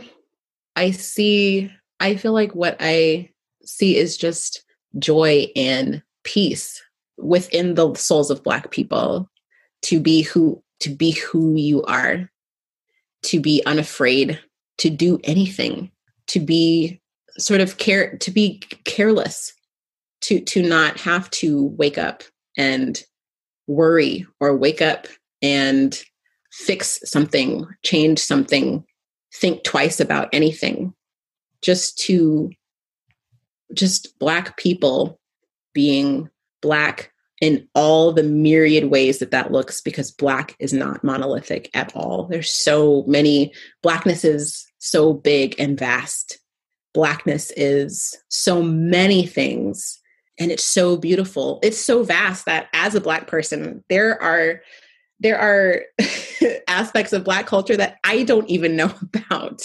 I 0.75 0.91
see, 0.91 1.71
I 1.99 2.17
feel 2.17 2.33
like 2.33 2.53
what 2.53 2.77
I 2.79 3.31
see 3.65 3.97
is 3.97 4.15
just 4.15 4.63
joy 4.99 5.47
and 5.55 6.03
peace 6.23 6.83
within 7.17 7.73
the 7.73 7.95
souls 7.95 8.29
of 8.29 8.43
Black 8.43 8.69
people 8.69 9.27
to 9.83 9.99
be 9.99 10.21
who 10.21 10.61
to 10.79 10.89
be 10.89 11.11
who 11.11 11.55
you 11.55 11.83
are 11.83 12.29
to 13.23 13.39
be 13.39 13.61
unafraid 13.65 14.39
to 14.77 14.89
do 14.89 15.19
anything 15.23 15.91
to 16.27 16.39
be 16.39 16.99
sort 17.37 17.61
of 17.61 17.77
care 17.77 18.17
to 18.17 18.31
be 18.31 18.61
careless 18.85 19.53
to 20.21 20.39
to 20.41 20.61
not 20.61 20.99
have 20.99 21.29
to 21.29 21.67
wake 21.77 21.97
up 21.97 22.23
and 22.57 23.03
worry 23.67 24.25
or 24.39 24.55
wake 24.55 24.81
up 24.81 25.07
and 25.41 26.03
fix 26.51 26.99
something 27.05 27.65
change 27.83 28.19
something 28.19 28.83
think 29.33 29.63
twice 29.63 29.99
about 29.99 30.29
anything. 30.31 30.93
Just 31.61 31.97
to 31.99 32.51
just 33.73 34.17
black 34.19 34.57
people 34.57 35.19
being 35.73 36.29
black 36.61 37.11
in 37.43 37.67
all 37.75 38.13
the 38.13 38.23
myriad 38.23 38.85
ways 38.85 39.19
that 39.19 39.31
that 39.31 39.51
looks 39.51 39.81
because 39.81 40.11
black 40.11 40.55
is 40.59 40.71
not 40.71 41.03
monolithic 41.03 41.69
at 41.73 41.93
all. 41.93 42.23
There's 42.23 42.49
so 42.49 43.03
many 43.05 43.51
blackness 43.81 44.23
is 44.23 44.65
so 44.79 45.11
big 45.11 45.53
and 45.59 45.77
vast. 45.77 46.39
Blackness 46.93 47.51
is 47.57 48.17
so 48.29 48.63
many 48.63 49.27
things 49.27 49.99
and 50.39 50.51
it's 50.51 50.63
so 50.63 50.95
beautiful. 50.95 51.59
It's 51.63 51.77
so 51.77 52.03
vast 52.03 52.45
that 52.45 52.69
as 52.71 52.95
a 52.95 53.01
black 53.01 53.27
person 53.27 53.83
there 53.89 54.21
are 54.23 54.61
there 55.19 55.37
are 55.37 55.81
aspects 56.69 57.11
of 57.11 57.25
Black 57.25 57.45
culture 57.45 57.75
that 57.75 57.97
I 58.05 58.23
don't 58.23 58.49
even 58.49 58.77
know 58.77 58.93
about. 59.01 59.63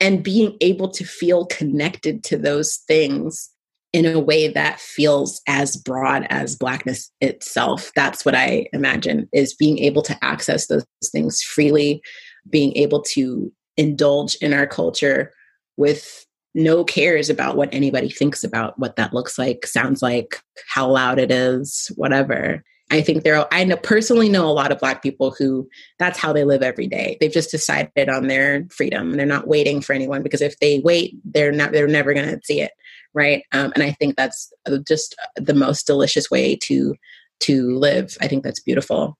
And 0.00 0.22
being 0.22 0.56
able 0.62 0.88
to 0.92 1.04
feel 1.04 1.44
connected 1.44 2.24
to 2.24 2.38
those 2.38 2.76
things 2.86 3.50
in 3.92 4.04
a 4.04 4.20
way 4.20 4.48
that 4.48 4.80
feels 4.80 5.40
as 5.46 5.76
broad 5.76 6.26
as 6.30 6.56
Blackness 6.56 7.10
itself. 7.20 7.90
That's 7.96 8.24
what 8.24 8.34
I 8.34 8.66
imagine 8.72 9.28
is 9.32 9.54
being 9.54 9.78
able 9.78 10.02
to 10.02 10.24
access 10.24 10.66
those 10.66 10.84
things 11.04 11.42
freely, 11.42 12.02
being 12.50 12.76
able 12.76 13.02
to 13.02 13.50
indulge 13.76 14.34
in 14.36 14.52
our 14.52 14.66
culture 14.66 15.32
with 15.76 16.26
no 16.54 16.84
cares 16.84 17.30
about 17.30 17.56
what 17.56 17.72
anybody 17.72 18.10
thinks 18.10 18.42
about 18.42 18.78
what 18.78 18.96
that 18.96 19.14
looks 19.14 19.38
like, 19.38 19.66
sounds 19.66 20.02
like, 20.02 20.40
how 20.68 20.90
loud 20.90 21.18
it 21.18 21.30
is, 21.30 21.90
whatever. 21.94 22.62
I 22.90 23.02
think 23.02 23.22
there 23.22 23.36
are, 23.36 23.46
I 23.52 23.64
know 23.64 23.76
personally 23.76 24.28
know 24.28 24.46
a 24.46 24.52
lot 24.52 24.72
of 24.72 24.80
black 24.80 25.02
people 25.02 25.34
who 25.38 25.68
that's 25.98 26.18
how 26.18 26.32
they 26.32 26.44
live 26.44 26.62
every 26.62 26.86
day. 26.86 27.18
They've 27.20 27.32
just 27.32 27.50
decided 27.50 28.08
on 28.08 28.28
their 28.28 28.66
freedom 28.70 29.12
they're 29.12 29.26
not 29.26 29.46
waiting 29.46 29.80
for 29.80 29.92
anyone 29.92 30.22
because 30.22 30.40
if 30.40 30.58
they 30.58 30.80
wait, 30.80 31.16
they're 31.24 31.52
not, 31.52 31.72
they're 31.72 31.86
never 31.86 32.14
going 32.14 32.28
to 32.28 32.40
see 32.42 32.60
it. 32.60 32.72
Right. 33.14 33.44
Um, 33.52 33.72
and 33.74 33.82
I 33.82 33.92
think 33.92 34.16
that's 34.16 34.52
just 34.86 35.16
the 35.36 35.54
most 35.54 35.86
delicious 35.86 36.30
way 36.30 36.56
to, 36.62 36.94
to 37.40 37.78
live. 37.78 38.16
I 38.20 38.28
think 38.28 38.44
that's 38.44 38.60
beautiful. 38.60 39.16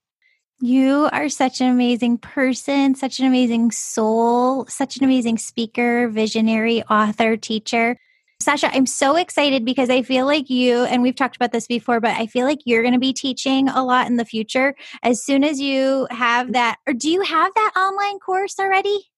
You 0.61 1.09
are 1.13 1.29
such 1.29 1.61
an 1.61 1.69
amazing 1.69 2.19
person, 2.19 2.97
such 2.97 3.21
an 3.21 3.27
amazing 3.27 3.71
soul, 3.71 4.67
such 4.67 4.97
an 4.97 5.05
amazing 5.05 5.39
speaker, 5.39 6.09
visionary, 6.09 6.83
author, 6.85 7.37
teacher. 7.37 7.97
Sasha, 8.41 8.73
I'm 8.75 8.87
so 8.87 9.17
excited 9.17 9.65
because 9.65 9.91
I 9.91 10.03
feel 10.03 10.27
like 10.27 10.51
you, 10.51 10.85
and 10.85 11.03
we've 11.03 11.17
talked 11.17 11.37
about 11.37 11.53
this 11.53 11.67
before, 11.67 12.01
but 12.01 12.17
I 12.17 12.27
feel 12.27 12.47
like 12.47 12.59
you're 12.65 12.83
going 12.83 12.95
to 12.95 13.01
be 13.01 13.13
teaching 13.13 13.69
a 13.69 13.85
lot 13.85 14.07
in 14.07 14.17
the 14.17 14.25
future. 14.25 14.75
As 15.03 15.25
soon 15.25 15.43
as 15.45 15.61
you 15.61 16.07
have 16.11 16.53
that, 16.53 16.77
or 16.87 16.93
do 16.93 17.09
you 17.09 17.23
have 17.23 17.53
that 17.55 17.73
online 17.77 18.19
course 18.21 18.59
already? 18.59 19.11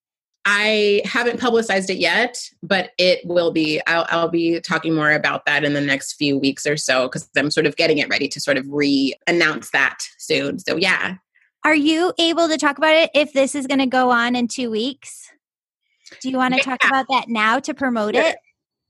I 0.46 1.02
haven't 1.04 1.38
publicized 1.38 1.90
it 1.90 1.98
yet, 1.98 2.38
but 2.62 2.90
it 2.98 3.20
will 3.26 3.50
be. 3.50 3.80
I'll, 3.86 4.06
I'll 4.08 4.28
be 4.28 4.60
talking 4.60 4.94
more 4.94 5.12
about 5.12 5.44
that 5.46 5.64
in 5.64 5.74
the 5.74 5.80
next 5.80 6.14
few 6.14 6.38
weeks 6.38 6.66
or 6.66 6.76
so 6.76 7.08
because 7.08 7.28
I'm 7.36 7.50
sort 7.50 7.66
of 7.66 7.76
getting 7.76 7.98
it 7.98 8.08
ready 8.08 8.26
to 8.28 8.40
sort 8.40 8.56
of 8.56 8.64
re 8.68 9.14
announce 9.26 9.70
that 9.70 9.98
soon. 10.18 10.58
So, 10.58 10.76
yeah. 10.76 11.16
Are 11.64 11.74
you 11.74 12.14
able 12.18 12.48
to 12.48 12.56
talk 12.56 12.78
about 12.78 12.94
it 12.94 13.10
if 13.14 13.34
this 13.34 13.54
is 13.54 13.66
going 13.66 13.80
to 13.80 13.86
go 13.86 14.10
on 14.10 14.34
in 14.34 14.48
two 14.48 14.70
weeks? 14.70 15.30
Do 16.22 16.30
you 16.30 16.38
want 16.38 16.54
to 16.54 16.58
yeah. 16.58 16.64
talk 16.64 16.84
about 16.86 17.06
that 17.10 17.28
now 17.28 17.58
to 17.60 17.74
promote 17.74 18.14
it? 18.14 18.36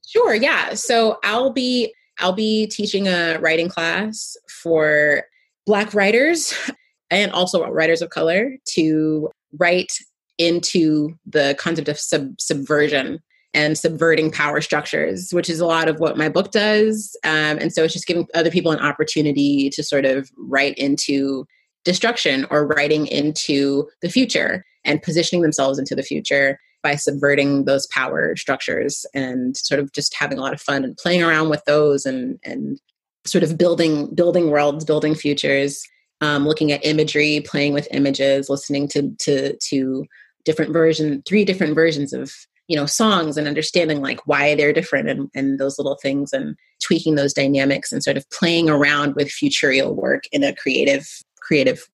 Sure, 0.07 0.35
yeah. 0.35 0.75
So 0.75 1.19
I'll 1.25 1.53
be 1.53 1.93
I'll 2.21 2.33
be 2.33 2.67
teaching 2.67 3.09
a 3.09 3.39
writing 3.41 3.69
class 3.69 4.37
for 4.63 5.25
black 5.67 5.95
writers 5.95 6.55
and 7.11 7.33
also 7.33 7.67
writers 7.69 8.03
of 8.03 8.11
color 8.11 8.57
to 8.75 9.31
write 9.59 9.93
into 10.41 11.15
the 11.27 11.55
concept 11.59 11.89
of 11.89 11.99
sub- 11.99 12.41
subversion 12.41 13.21
and 13.53 13.77
subverting 13.77 14.31
power 14.31 14.61
structures, 14.61 15.33
which 15.33 15.51
is 15.51 15.61
a 15.61 15.67
lot 15.67 15.89
of 15.89 15.99
what 15.99 16.17
my 16.17 16.29
book 16.29 16.51
does. 16.53 17.17
Um, 17.25 17.59
and 17.59 17.73
so 17.73 17.85
it's 17.85 17.93
just 17.93 18.07
giving 18.07 18.27
other 18.35 18.51
people 18.51 18.73
an 18.73 18.79
opportunity 18.79 19.71
to 19.71 19.83
sort 19.83 20.05
of 20.05 20.31
write 20.37 20.79
into 20.79 21.47
destruction 21.85 22.47
or 22.51 22.67
writing 22.67 23.07
into 23.07 23.89
the 24.03 24.09
future 24.09 24.65
and 24.85 25.03
positioning 25.03 25.43
themselves 25.43 25.79
into 25.79 25.95
the 25.95 26.03
future 26.03 26.59
by 26.83 26.97
subverting 26.97 27.65
those 27.65 27.87
power 27.89 28.35
structures 28.37 29.05
and 29.15 29.57
sort 29.57 29.81
of 29.81 29.93
just 29.93 30.15
having 30.15 30.39
a 30.39 30.41
lot 30.41 30.55
of 30.55 30.61
fun 30.61 30.85
and 30.85 30.97
playing 30.97 31.23
around 31.23 31.51
with 31.51 31.63
those 31.67 32.07
and 32.07 32.39
and 32.45 32.81
sort 33.27 33.45
of 33.45 33.59
building 33.59 34.15
building 34.15 34.51
worlds 34.51 34.85
building 34.85 35.15
futures 35.15 35.83
um, 36.23 36.47
looking 36.47 36.73
at 36.73 36.85
imagery 36.85 37.43
playing 37.45 37.75
with 37.75 37.89
images 37.91 38.49
listening 38.49 38.89
to 38.89 39.15
to 39.19 39.57
to 39.59 40.05
different 40.45 40.73
version 40.73 41.23
three 41.27 41.45
different 41.45 41.75
versions 41.75 42.13
of 42.13 42.33
you 42.69 42.77
know 42.77 42.87
songs 42.87 43.37
and 43.37 43.49
understanding 43.49 44.01
like 44.01 44.27
why 44.27 44.55
they're 44.55 44.73
different 44.73 45.09
and, 45.09 45.31
and 45.35 45.59
those 45.59 45.79
little 45.79 45.99
things 46.03 46.33
and 46.33 46.57
tweaking 46.83 47.15
those 47.15 47.33
dynamics 47.33 47.93
and 47.93 48.03
sort 48.03 48.17
of 48.17 48.29
playing 48.31 48.69
around 48.69 49.15
with 49.15 49.29
futurial 49.29 49.95
work 49.95 50.25
in 50.33 50.43
a 50.45 50.55
creative 50.55 51.07
creative 51.41 51.89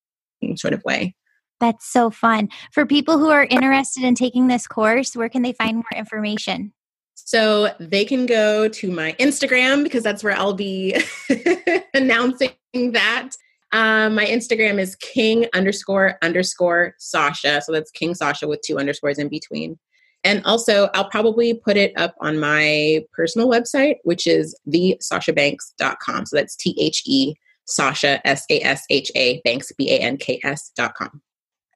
sort 0.57 0.74
of 0.74 0.82
way 0.84 1.14
that's 1.61 1.86
so 1.86 2.11
fun. 2.11 2.49
For 2.72 2.84
people 2.84 3.18
who 3.18 3.30
are 3.30 3.44
interested 3.44 4.05
in 4.05 4.14
taking 4.14 4.47
this 4.47 4.66
course, 4.66 5.16
where 5.16 5.28
can 5.28 5.42
they 5.42 5.53
find 5.53 5.76
more 5.76 5.84
information? 5.94 6.72
So 7.14 7.74
they 7.80 8.05
can 8.05 8.26
go 8.26 8.68
to 8.68 8.90
my 8.90 9.12
Instagram 9.18 9.82
because 9.82 10.03
that's 10.03 10.22
where 10.22 10.36
I'll 10.36 10.55
be 10.55 10.97
announcing 11.94 12.53
that. 12.74 13.30
Um, 13.77 14.14
my 14.14 14.24
Instagram 14.24 14.81
is 14.81 14.97
king 14.97 15.47
underscore 15.53 16.16
underscore 16.22 16.95
Sasha. 16.97 17.61
So 17.61 17.72
that's 17.72 17.91
King 17.91 18.14
Sasha 18.14 18.49
with 18.49 18.62
two 18.62 18.79
underscores 18.79 19.18
in 19.18 19.29
between. 19.29 19.79
And 20.24 20.43
also, 20.47 20.89
I'll 20.95 21.11
probably 21.11 21.53
put 21.53 21.77
it 21.77 21.93
up 21.99 22.14
on 22.22 22.41
my 22.41 23.05
personal 23.12 23.51
website, 23.51 23.97
which 24.05 24.27
is 24.27 24.59
thesashabanks.com. 24.66 26.24
So 26.24 26.37
that's 26.37 26.57
T 26.57 26.74
H 26.81 27.03
E 27.05 27.35
Sasha, 27.66 28.27
S 28.27 28.47
A 28.49 28.62
S 28.62 28.83
H 28.89 29.12
A, 29.14 29.43
Banks, 29.43 29.70
B 29.77 29.93
A 29.93 29.99
N 29.99 30.16
K 30.16 30.41
S.com. 30.43 31.20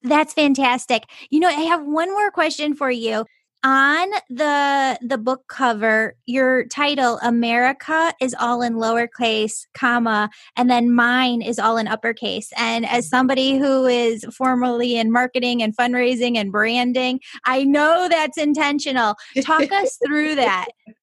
That's 0.03 0.33
fantastic. 0.33 1.05
You 1.29 1.41
know, 1.41 1.49
I 1.49 1.53
have 1.53 1.85
one 1.85 2.11
more 2.11 2.31
question 2.31 2.73
for 2.73 2.91
you. 2.91 3.27
On 3.63 4.09
the 4.31 4.99
the 5.03 5.19
book 5.19 5.47
cover, 5.49 6.17
your 6.25 6.65
title 6.65 7.19
America 7.23 8.15
is 8.19 8.35
all 8.41 8.63
in 8.63 8.75
lowercase, 8.75 9.67
comma, 9.75 10.31
and 10.57 10.71
then 10.71 10.95
mine 10.95 11.43
is 11.43 11.59
all 11.59 11.77
in 11.77 11.87
uppercase. 11.87 12.51
And 12.57 12.87
as 12.87 13.07
somebody 13.07 13.59
who 13.59 13.85
is 13.85 14.25
formerly 14.33 14.97
in 14.97 15.13
marketing 15.13 15.63
and 15.63 15.77
fundraising 15.77 16.39
and 16.39 16.51
branding, 16.51 17.21
I 17.45 17.65
know 17.65 18.09
that's 18.09 18.39
intentional. 18.39 19.17
Talk 19.43 19.71
us 19.73 19.99
through 20.07 20.37
that 20.37 20.69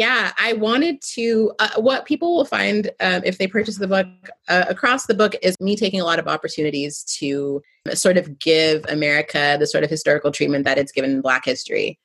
yeah, 0.00 0.32
I 0.38 0.54
wanted 0.54 1.02
to. 1.12 1.52
Uh, 1.58 1.68
what 1.76 2.06
people 2.06 2.34
will 2.34 2.46
find 2.46 2.90
um, 3.00 3.20
if 3.22 3.36
they 3.36 3.46
purchase 3.46 3.76
the 3.76 3.86
book 3.86 4.06
uh, 4.48 4.64
across 4.66 5.04
the 5.04 5.12
book 5.12 5.34
is 5.42 5.54
me 5.60 5.76
taking 5.76 6.00
a 6.00 6.04
lot 6.04 6.18
of 6.18 6.26
opportunities 6.26 7.04
to 7.18 7.60
sort 7.92 8.16
of 8.16 8.38
give 8.38 8.82
America 8.88 9.58
the 9.60 9.66
sort 9.66 9.84
of 9.84 9.90
historical 9.90 10.32
treatment 10.32 10.64
that 10.64 10.78
it's 10.78 10.90
given 10.90 11.10
in 11.10 11.20
Black 11.20 11.44
history, 11.44 11.98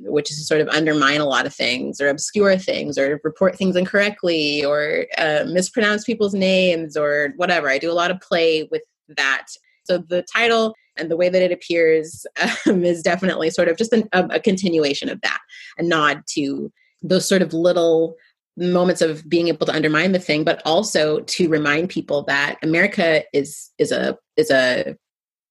which 0.00 0.30
is 0.30 0.36
to 0.36 0.44
sort 0.44 0.60
of 0.60 0.68
undermine 0.68 1.22
a 1.22 1.24
lot 1.24 1.46
of 1.46 1.54
things 1.54 2.02
or 2.02 2.10
obscure 2.10 2.58
things 2.58 2.98
or 2.98 3.18
report 3.24 3.56
things 3.56 3.76
incorrectly 3.76 4.62
or 4.62 5.06
uh, 5.16 5.44
mispronounce 5.46 6.04
people's 6.04 6.34
names 6.34 6.98
or 6.98 7.32
whatever. 7.36 7.70
I 7.70 7.78
do 7.78 7.90
a 7.90 7.94
lot 7.94 8.10
of 8.10 8.20
play 8.20 8.68
with 8.70 8.82
that. 9.16 9.46
So 9.84 9.96
the 9.96 10.22
title 10.30 10.74
and 10.98 11.10
the 11.10 11.16
way 11.16 11.30
that 11.30 11.40
it 11.40 11.50
appears 11.50 12.26
um, 12.66 12.84
is 12.84 13.02
definitely 13.02 13.48
sort 13.48 13.68
of 13.68 13.78
just 13.78 13.94
an, 13.94 14.06
a, 14.12 14.24
a 14.32 14.40
continuation 14.40 15.08
of 15.08 15.18
that, 15.22 15.38
a 15.78 15.82
nod 15.82 16.24
to 16.34 16.70
those 17.02 17.28
sort 17.28 17.42
of 17.42 17.52
little 17.52 18.14
moments 18.56 19.00
of 19.00 19.28
being 19.28 19.48
able 19.48 19.66
to 19.66 19.74
undermine 19.74 20.12
the 20.12 20.18
thing 20.18 20.42
but 20.42 20.60
also 20.64 21.20
to 21.20 21.48
remind 21.48 21.88
people 21.88 22.22
that 22.24 22.56
america 22.62 23.22
is 23.32 23.70
is 23.78 23.92
a 23.92 24.18
is 24.36 24.50
a 24.50 24.96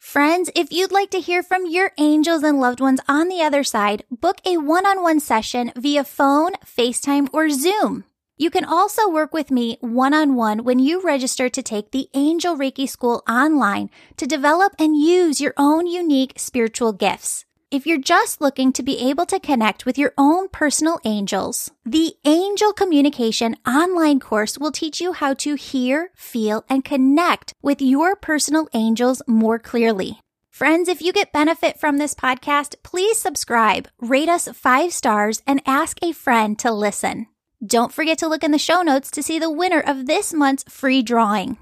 Friends, 0.04 0.50
if 0.54 0.70
you'd 0.70 0.92
like 0.92 1.08
to 1.12 1.18
hear 1.18 1.42
from 1.42 1.64
your 1.66 1.90
angels 1.96 2.42
and 2.42 2.60
loved 2.60 2.78
ones 2.78 3.00
on 3.08 3.28
the 3.28 3.40
other 3.40 3.64
side, 3.64 4.04
book 4.10 4.36
a 4.44 4.58
one 4.58 4.84
on 4.84 5.02
one 5.02 5.18
session 5.18 5.72
via 5.76 6.04
phone, 6.04 6.52
FaceTime, 6.62 7.26
or 7.32 7.48
Zoom. 7.48 8.04
You 8.36 8.50
can 8.50 8.66
also 8.66 9.08
work 9.08 9.32
with 9.32 9.50
me 9.50 9.78
one 9.80 10.12
on 10.12 10.34
one 10.34 10.62
when 10.62 10.78
you 10.78 11.00
register 11.00 11.48
to 11.48 11.62
take 11.62 11.90
the 11.90 12.10
Angel 12.12 12.54
Reiki 12.54 12.86
School 12.86 13.22
online 13.26 13.88
to 14.18 14.26
develop 14.26 14.74
and 14.78 14.94
use 14.94 15.40
your 15.40 15.54
own 15.56 15.86
unique 15.86 16.34
spiritual 16.36 16.92
gifts. 16.92 17.46
If 17.74 17.88
you're 17.88 17.98
just 17.98 18.40
looking 18.40 18.72
to 18.74 18.84
be 18.84 19.10
able 19.10 19.26
to 19.26 19.40
connect 19.40 19.84
with 19.84 19.98
your 19.98 20.14
own 20.16 20.46
personal 20.46 21.00
angels, 21.04 21.72
the 21.84 22.14
Angel 22.24 22.72
Communication 22.72 23.56
online 23.66 24.20
course 24.20 24.56
will 24.56 24.70
teach 24.70 25.00
you 25.00 25.12
how 25.12 25.34
to 25.34 25.56
hear, 25.56 26.12
feel, 26.14 26.64
and 26.68 26.84
connect 26.84 27.52
with 27.62 27.82
your 27.82 28.14
personal 28.14 28.68
angels 28.74 29.22
more 29.26 29.58
clearly. 29.58 30.20
Friends, 30.50 30.88
if 30.88 31.02
you 31.02 31.12
get 31.12 31.32
benefit 31.32 31.80
from 31.80 31.98
this 31.98 32.14
podcast, 32.14 32.76
please 32.84 33.18
subscribe, 33.18 33.88
rate 34.00 34.28
us 34.28 34.46
five 34.54 34.92
stars, 34.92 35.42
and 35.44 35.60
ask 35.66 35.98
a 36.00 36.12
friend 36.12 36.56
to 36.60 36.70
listen. 36.70 37.26
Don't 37.66 37.92
forget 37.92 38.18
to 38.18 38.28
look 38.28 38.44
in 38.44 38.52
the 38.52 38.56
show 38.56 38.82
notes 38.82 39.10
to 39.10 39.20
see 39.20 39.40
the 39.40 39.50
winner 39.50 39.80
of 39.80 40.06
this 40.06 40.32
month's 40.32 40.62
free 40.68 41.02
drawing. 41.02 41.58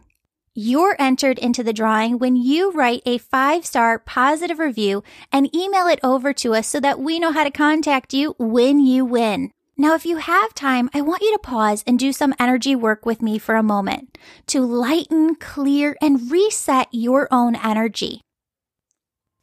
You're 0.54 0.96
entered 0.98 1.38
into 1.38 1.62
the 1.62 1.72
drawing 1.72 2.18
when 2.18 2.36
you 2.36 2.72
write 2.72 3.00
a 3.06 3.16
five 3.16 3.64
star 3.64 3.98
positive 3.98 4.58
review 4.58 5.02
and 5.32 5.54
email 5.56 5.86
it 5.86 5.98
over 6.02 6.34
to 6.34 6.54
us 6.54 6.66
so 6.66 6.78
that 6.80 7.00
we 7.00 7.18
know 7.18 7.32
how 7.32 7.44
to 7.44 7.50
contact 7.50 8.12
you 8.12 8.34
when 8.38 8.78
you 8.78 9.06
win. 9.06 9.50
Now, 9.78 9.94
if 9.94 10.04
you 10.04 10.18
have 10.18 10.52
time, 10.52 10.90
I 10.92 11.00
want 11.00 11.22
you 11.22 11.32
to 11.32 11.38
pause 11.38 11.82
and 11.86 11.98
do 11.98 12.12
some 12.12 12.34
energy 12.38 12.76
work 12.76 13.06
with 13.06 13.22
me 13.22 13.38
for 13.38 13.54
a 13.54 13.62
moment 13.62 14.18
to 14.48 14.60
lighten, 14.60 15.36
clear, 15.36 15.96
and 16.02 16.30
reset 16.30 16.88
your 16.92 17.28
own 17.30 17.56
energy. 17.56 18.20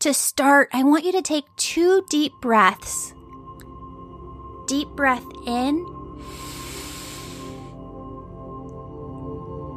To 0.01 0.13
start, 0.13 0.69
I 0.71 0.83
want 0.83 1.05
you 1.05 1.11
to 1.13 1.23
take 1.23 1.45
two 1.57 2.05
deep 2.11 2.33
breaths. 2.39 3.15
Deep 4.67 4.89
breath 4.89 5.25
in 5.47 5.83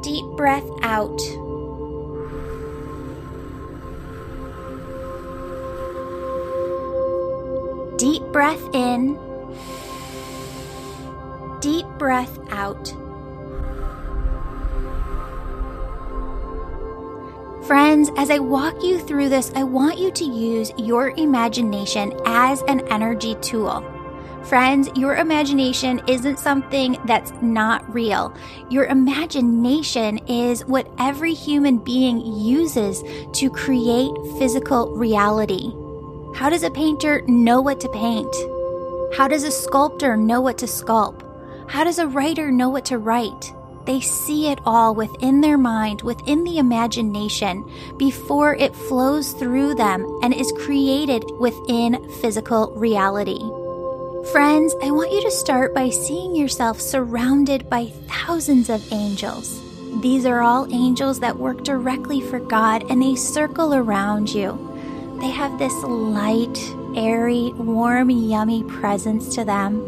deep 0.03 0.25
breath 0.35 0.69
out. 0.81 1.17
Deep 7.97 8.21
breath 8.33 8.61
in. 8.73 9.17
Deep 11.61 11.85
breath 11.97 12.37
out. 12.51 12.93
Friends, 17.65 18.11
as 18.17 18.29
I 18.29 18.39
walk 18.39 18.83
you 18.83 18.99
through 18.99 19.29
this, 19.29 19.53
I 19.55 19.63
want 19.63 19.97
you 19.97 20.11
to 20.11 20.25
use 20.25 20.73
your 20.77 21.11
imagination 21.11 22.11
as 22.25 22.61
an 22.63 22.81
energy 22.89 23.35
tool. 23.35 23.92
Friends, 24.45 24.89
your 24.95 25.15
imagination 25.15 26.01
isn't 26.05 26.37
something 26.37 26.97
that's 27.05 27.31
not 27.41 27.91
real. 27.93 28.35
Your 28.69 28.85
imagination 28.85 30.17
is 30.27 30.65
what 30.65 30.91
every 30.99 31.33
human 31.33 31.77
being 31.77 32.19
uses 32.25 33.03
to 33.39 33.49
create 33.49 34.11
physical 34.37 34.91
reality. 34.97 35.71
How 36.35 36.49
does 36.49 36.63
a 36.63 36.71
painter 36.71 37.21
know 37.25 37.61
what 37.61 37.79
to 37.81 37.89
paint? 37.89 38.35
How 39.15 39.29
does 39.29 39.45
a 39.45 39.51
sculptor 39.51 40.17
know 40.17 40.41
what 40.41 40.57
to 40.57 40.65
sculpt? 40.65 41.21
How 41.69 41.85
does 41.85 41.99
a 41.99 42.07
writer 42.07 42.51
know 42.51 42.69
what 42.69 42.85
to 42.85 42.97
write? 42.97 43.53
They 43.85 44.01
see 44.01 44.49
it 44.49 44.59
all 44.65 44.93
within 44.93 45.39
their 45.39 45.57
mind, 45.57 46.01
within 46.01 46.43
the 46.43 46.57
imagination, 46.57 47.69
before 47.97 48.55
it 48.55 48.75
flows 48.75 49.31
through 49.31 49.75
them 49.75 50.19
and 50.21 50.33
is 50.33 50.51
created 50.51 51.23
within 51.39 52.09
physical 52.21 52.73
reality. 52.75 53.39
Friends, 54.31 54.73
I 54.81 54.89
want 54.89 55.11
you 55.11 55.21
to 55.23 55.31
start 55.31 55.75
by 55.75 55.89
seeing 55.89 56.33
yourself 56.33 56.79
surrounded 56.79 57.69
by 57.69 57.87
thousands 58.07 58.69
of 58.69 58.91
angels. 58.93 59.61
These 60.01 60.25
are 60.25 60.41
all 60.41 60.73
angels 60.73 61.19
that 61.19 61.37
work 61.37 61.65
directly 61.65 62.21
for 62.21 62.39
God 62.39 62.89
and 62.89 63.01
they 63.01 63.15
circle 63.15 63.73
around 63.73 64.33
you. 64.33 64.57
They 65.19 65.29
have 65.29 65.59
this 65.59 65.73
light, 65.83 66.57
airy, 66.95 67.51
warm, 67.57 68.09
yummy 68.09 68.63
presence 68.63 69.35
to 69.35 69.43
them. 69.43 69.81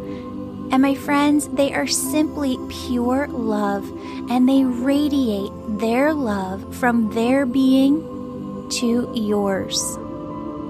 And 0.70 0.82
my 0.82 0.96
friends, 0.96 1.48
they 1.48 1.74
are 1.74 1.88
simply 1.88 2.60
pure 2.70 3.28
love 3.28 3.90
and 4.30 4.50
they 4.50 4.66
radiate 4.66 5.52
their 5.80 6.14
love 6.14 6.76
from 6.76 7.10
their 7.12 7.46
being 7.46 8.68
to 8.70 9.10
yours. 9.16 9.98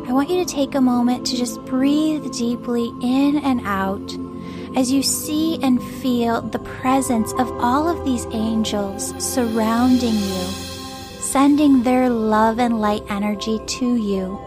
I 0.08 0.14
want 0.14 0.30
you 0.30 0.46
to 0.46 0.54
take 0.54 0.76
a 0.76 0.82
moment 0.82 1.26
to 1.28 1.36
just 1.36 1.66
breathe 1.66 2.32
deeply 2.32 2.94
in 3.02 3.40
and 3.40 3.60
out 3.66 4.16
as 4.78 4.92
you 4.92 5.02
see 5.02 5.60
and 5.64 5.82
feel 5.82 6.42
the 6.42 6.60
presence 6.60 7.34
of 7.34 7.52
all 7.60 7.90
of 7.90 8.06
these 8.06 8.28
angels 8.28 9.16
surrounding 9.18 10.14
you, 10.14 10.44
sending 11.20 11.82
their 11.82 12.08
love 12.08 12.60
and 12.60 12.80
light 12.80 13.04
energy 13.10 13.60
to 13.66 13.96
you. 13.96 14.45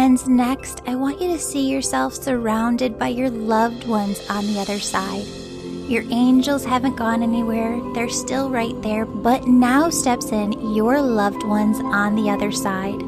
Friends, 0.00 0.26
next, 0.26 0.80
I 0.86 0.94
want 0.94 1.20
you 1.20 1.28
to 1.28 1.38
see 1.38 1.70
yourself 1.70 2.14
surrounded 2.14 2.98
by 2.98 3.08
your 3.08 3.28
loved 3.28 3.86
ones 3.86 4.18
on 4.30 4.46
the 4.46 4.58
other 4.58 4.78
side. 4.78 5.26
Your 5.90 6.04
angels 6.10 6.64
haven't 6.64 6.96
gone 6.96 7.22
anywhere, 7.22 7.78
they're 7.92 8.08
still 8.08 8.48
right 8.48 8.80
there, 8.80 9.04
but 9.04 9.46
now 9.46 9.90
steps 9.90 10.32
in 10.32 10.74
your 10.74 11.02
loved 11.02 11.42
ones 11.42 11.78
on 11.80 12.14
the 12.14 12.30
other 12.30 12.50
side. 12.50 12.98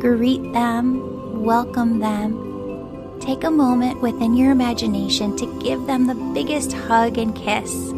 Greet 0.00 0.52
them, 0.52 1.44
welcome 1.44 2.00
them. 2.00 3.20
Take 3.20 3.44
a 3.44 3.50
moment 3.52 4.00
within 4.00 4.34
your 4.34 4.50
imagination 4.50 5.36
to 5.36 5.60
give 5.60 5.86
them 5.86 6.08
the 6.08 6.16
biggest 6.34 6.72
hug 6.72 7.18
and 7.18 7.36
kiss. 7.36 7.92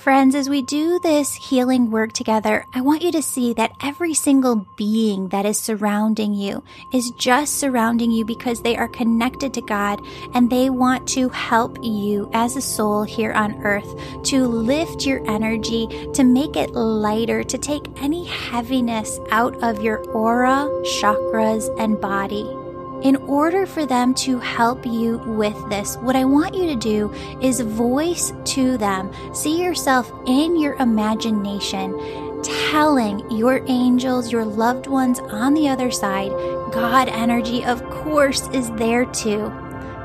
Friends, 0.00 0.34
as 0.34 0.48
we 0.48 0.62
do 0.62 0.98
this 0.98 1.34
healing 1.34 1.90
work 1.90 2.14
together, 2.14 2.64
I 2.72 2.80
want 2.80 3.02
you 3.02 3.12
to 3.12 3.20
see 3.20 3.52
that 3.52 3.72
every 3.82 4.14
single 4.14 4.66
being 4.74 5.28
that 5.28 5.44
is 5.44 5.58
surrounding 5.58 6.32
you 6.32 6.62
is 6.90 7.10
just 7.10 7.58
surrounding 7.58 8.10
you 8.10 8.24
because 8.24 8.62
they 8.62 8.78
are 8.78 8.88
connected 8.88 9.52
to 9.52 9.60
God 9.60 10.00
and 10.32 10.48
they 10.48 10.70
want 10.70 11.06
to 11.08 11.28
help 11.28 11.76
you 11.82 12.30
as 12.32 12.56
a 12.56 12.62
soul 12.62 13.02
here 13.02 13.32
on 13.32 13.62
earth 13.62 13.94
to 14.22 14.46
lift 14.46 15.04
your 15.04 15.20
energy, 15.30 15.86
to 16.14 16.24
make 16.24 16.56
it 16.56 16.70
lighter, 16.70 17.44
to 17.44 17.58
take 17.58 17.84
any 18.00 18.24
heaviness 18.24 19.20
out 19.30 19.62
of 19.62 19.84
your 19.84 19.98
aura, 20.12 20.66
chakras, 20.82 21.68
and 21.78 22.00
body. 22.00 22.56
In 23.02 23.16
order 23.16 23.64
for 23.64 23.86
them 23.86 24.12
to 24.14 24.38
help 24.38 24.84
you 24.84 25.18
with 25.18 25.56
this, 25.70 25.96
what 25.96 26.16
I 26.16 26.24
want 26.26 26.54
you 26.54 26.66
to 26.66 26.76
do 26.76 27.10
is 27.40 27.60
voice 27.60 28.30
to 28.44 28.76
them, 28.76 29.10
see 29.34 29.62
yourself 29.62 30.12
in 30.26 30.58
your 30.58 30.74
imagination, 30.74 31.98
telling 32.42 33.28
your 33.30 33.64
angels, 33.68 34.30
your 34.30 34.44
loved 34.44 34.86
ones 34.86 35.18
on 35.18 35.54
the 35.54 35.66
other 35.66 35.90
side, 35.90 36.30
God 36.72 37.08
energy, 37.08 37.64
of 37.64 37.82
course, 37.88 38.48
is 38.48 38.70
there 38.72 39.06
too. 39.06 39.50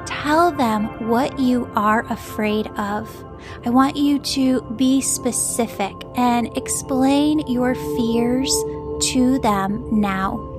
Tell 0.05 0.51
them 0.51 1.09
what 1.09 1.37
you 1.37 1.69
are 1.75 2.05
afraid 2.09 2.67
of. 2.77 3.25
I 3.65 3.71
want 3.71 3.97
you 3.97 4.19
to 4.19 4.61
be 4.77 5.01
specific 5.01 5.93
and 6.15 6.55
explain 6.57 7.39
your 7.47 7.75
fears 7.75 8.51
to 9.11 9.37
them 9.39 9.99
now. 9.99 10.54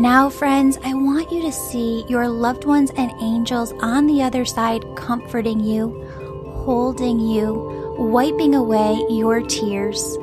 Now, 0.00 0.30
friends, 0.30 0.78
I 0.82 0.94
want 0.94 1.30
you 1.30 1.42
to 1.42 1.52
see 1.52 2.06
your 2.08 2.26
loved 2.26 2.64
ones 2.64 2.90
and 2.96 3.12
angels 3.20 3.74
on 3.80 4.06
the 4.06 4.22
other 4.22 4.46
side 4.46 4.82
comforting 4.96 5.60
you, 5.60 5.90
holding 6.64 7.20
you, 7.20 7.96
wiping 7.98 8.54
away 8.54 9.04
your 9.10 9.42
tears. 9.42 10.16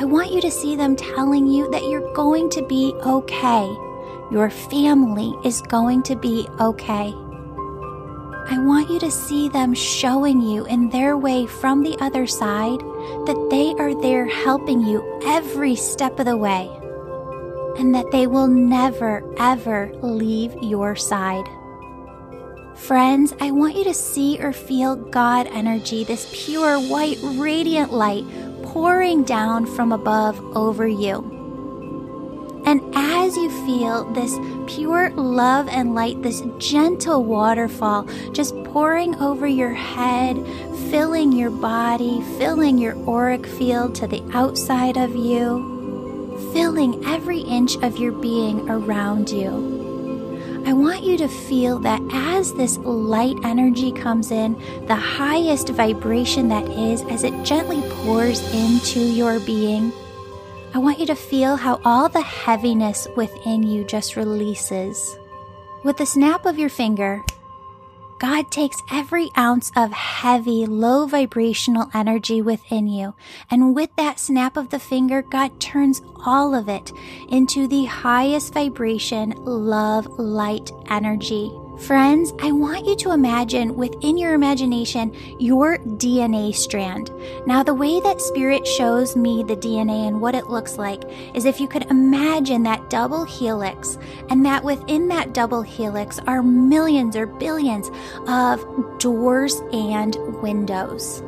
I 0.00 0.06
want 0.06 0.32
you 0.32 0.40
to 0.40 0.50
see 0.50 0.76
them 0.76 0.96
telling 0.96 1.46
you 1.46 1.70
that 1.72 1.84
you're 1.84 2.10
going 2.14 2.48
to 2.52 2.66
be 2.66 2.94
okay. 3.04 3.76
Your 4.30 4.48
family 4.48 5.34
is 5.44 5.60
going 5.60 6.04
to 6.04 6.16
be 6.16 6.48
okay. 6.58 7.12
I 8.48 8.64
want 8.64 8.88
you 8.88 8.98
to 9.00 9.10
see 9.10 9.50
them 9.50 9.74
showing 9.74 10.40
you 10.40 10.64
in 10.64 10.88
their 10.88 11.18
way 11.18 11.44
from 11.44 11.82
the 11.82 11.98
other 12.00 12.26
side 12.26 12.80
that 13.26 13.48
they 13.50 13.74
are 13.74 13.94
there 13.94 14.24
helping 14.24 14.80
you 14.80 15.04
every 15.22 15.76
step 15.76 16.18
of 16.18 16.24
the 16.24 16.38
way 16.38 16.70
and 17.78 17.94
that 17.94 18.10
they 18.10 18.26
will 18.26 18.46
never, 18.46 19.22
ever 19.38 19.90
leave 20.02 20.54
your 20.62 20.96
side. 20.96 21.46
Friends, 22.76 23.34
I 23.40 23.50
want 23.50 23.76
you 23.76 23.84
to 23.84 23.94
see 23.94 24.38
or 24.40 24.52
feel 24.52 24.96
God 24.96 25.46
energy, 25.46 26.04
this 26.04 26.30
pure, 26.44 26.78
white, 26.78 27.18
radiant 27.22 27.92
light 27.92 28.24
pouring 28.64 29.24
down 29.24 29.66
from 29.66 29.92
above 29.92 30.40
over 30.56 30.88
you. 30.88 31.40
And 32.64 32.80
as 32.94 33.36
you 33.36 33.50
feel 33.66 34.04
this 34.12 34.36
pure 34.72 35.10
love 35.10 35.68
and 35.68 35.94
light, 35.94 36.22
this 36.22 36.42
gentle 36.58 37.24
waterfall 37.24 38.04
just 38.32 38.54
pouring 38.64 39.14
over 39.16 39.46
your 39.46 39.74
head, 39.74 40.36
filling 40.90 41.32
your 41.32 41.50
body, 41.50 42.22
filling 42.38 42.78
your 42.78 42.96
auric 43.08 43.46
field 43.46 43.94
to 43.96 44.06
the 44.06 44.22
outside 44.32 44.96
of 44.96 45.14
you, 45.14 45.71
filling 46.52 47.04
every 47.06 47.40
inch 47.40 47.76
of 47.76 47.98
your 47.98 48.12
being 48.12 48.68
around 48.68 49.30
you. 49.30 49.82
I 50.64 50.72
want 50.74 51.02
you 51.02 51.16
to 51.18 51.28
feel 51.28 51.78
that 51.80 52.00
as 52.12 52.52
this 52.54 52.78
light 52.78 53.36
energy 53.42 53.90
comes 53.90 54.30
in, 54.30 54.54
the 54.86 54.94
highest 54.94 55.70
vibration 55.70 56.48
that 56.48 56.68
is, 56.68 57.02
as 57.02 57.24
it 57.24 57.42
gently 57.42 57.82
pours 58.04 58.40
into 58.54 59.00
your 59.00 59.40
being, 59.40 59.92
I 60.74 60.78
want 60.78 60.98
you 60.98 61.06
to 61.06 61.14
feel 61.14 61.56
how 61.56 61.80
all 61.84 62.08
the 62.08 62.22
heaviness 62.22 63.08
within 63.16 63.62
you 63.62 63.84
just 63.84 64.16
releases. 64.16 65.18
With 65.84 65.96
the 65.96 66.06
snap 66.06 66.46
of 66.46 66.58
your 66.58 66.70
finger, 66.70 67.24
God 68.22 68.52
takes 68.52 68.80
every 68.88 69.30
ounce 69.36 69.72
of 69.74 69.90
heavy, 69.90 70.64
low 70.64 71.06
vibrational 71.06 71.90
energy 71.92 72.40
within 72.40 72.86
you. 72.86 73.14
And 73.50 73.74
with 73.74 73.90
that 73.96 74.20
snap 74.20 74.56
of 74.56 74.70
the 74.70 74.78
finger, 74.78 75.22
God 75.22 75.58
turns 75.58 76.02
all 76.24 76.54
of 76.54 76.68
it 76.68 76.92
into 77.30 77.66
the 77.66 77.86
highest 77.86 78.54
vibration, 78.54 79.30
love, 79.44 80.06
light 80.20 80.70
energy. 80.88 81.50
Friends, 81.82 82.32
I 82.38 82.52
want 82.52 82.86
you 82.86 82.94
to 82.94 83.10
imagine 83.10 83.74
within 83.74 84.16
your 84.16 84.34
imagination 84.34 85.12
your 85.40 85.78
DNA 85.78 86.54
strand. 86.54 87.10
Now, 87.44 87.64
the 87.64 87.74
way 87.74 87.98
that 87.98 88.20
Spirit 88.20 88.64
shows 88.64 89.16
me 89.16 89.42
the 89.42 89.56
DNA 89.56 90.06
and 90.06 90.20
what 90.20 90.36
it 90.36 90.48
looks 90.48 90.78
like 90.78 91.02
is 91.34 91.44
if 91.44 91.58
you 91.58 91.66
could 91.66 91.90
imagine 91.90 92.62
that 92.62 92.88
double 92.88 93.24
helix, 93.24 93.98
and 94.30 94.46
that 94.46 94.62
within 94.62 95.08
that 95.08 95.34
double 95.34 95.62
helix 95.62 96.20
are 96.20 96.40
millions 96.40 97.16
or 97.16 97.26
billions 97.26 97.90
of 98.28 98.64
doors 99.00 99.60
and 99.72 100.14
windows. 100.40 101.20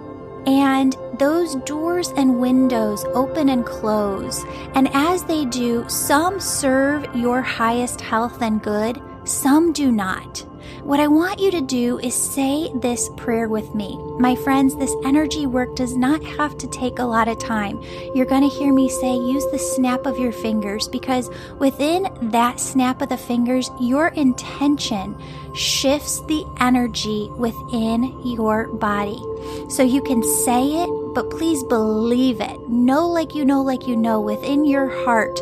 And 0.46 0.96
those 1.18 1.56
doors 1.64 2.10
and 2.16 2.38
windows 2.38 3.04
open 3.06 3.48
and 3.48 3.66
close. 3.66 4.44
And 4.76 4.88
as 4.94 5.24
they 5.24 5.46
do, 5.46 5.84
some 5.88 6.38
serve 6.38 7.12
your 7.16 7.42
highest 7.42 8.00
health 8.00 8.40
and 8.40 8.62
good 8.62 9.02
some 9.24 9.72
do 9.72 9.90
not. 9.90 10.44
What 10.82 11.00
I 11.00 11.08
want 11.08 11.40
you 11.40 11.50
to 11.50 11.62
do 11.62 11.98
is 11.98 12.14
say 12.14 12.70
this 12.74 13.08
prayer 13.16 13.48
with 13.48 13.74
me. 13.74 13.98
My 14.18 14.34
friends, 14.36 14.76
this 14.76 14.94
energy 15.04 15.46
work 15.46 15.74
does 15.76 15.96
not 15.96 16.22
have 16.22 16.58
to 16.58 16.66
take 16.66 16.98
a 16.98 17.04
lot 17.04 17.26
of 17.26 17.38
time. 17.38 17.82
You're 18.14 18.26
going 18.26 18.48
to 18.48 18.54
hear 18.54 18.72
me 18.72 18.90
say, 18.90 19.14
use 19.14 19.46
the 19.50 19.58
snap 19.58 20.04
of 20.04 20.18
your 20.18 20.32
fingers 20.32 20.86
because 20.88 21.30
within 21.58 22.08
that 22.30 22.60
snap 22.60 23.00
of 23.00 23.08
the 23.08 23.16
fingers, 23.16 23.70
your 23.80 24.08
intention 24.08 25.16
shifts 25.54 26.20
the 26.26 26.44
energy 26.60 27.30
within 27.38 28.20
your 28.26 28.68
body. 28.68 29.22
So 29.68 29.82
you 29.82 30.02
can 30.02 30.22
say 30.22 30.82
it, 30.82 30.90
but 31.14 31.30
please 31.30 31.62
believe 31.64 32.40
it. 32.40 32.68
Know, 32.68 33.08
like 33.08 33.34
you 33.34 33.44
know, 33.44 33.62
like 33.62 33.86
you 33.86 33.96
know, 33.96 34.20
within 34.20 34.64
your 34.64 34.88
heart 35.04 35.36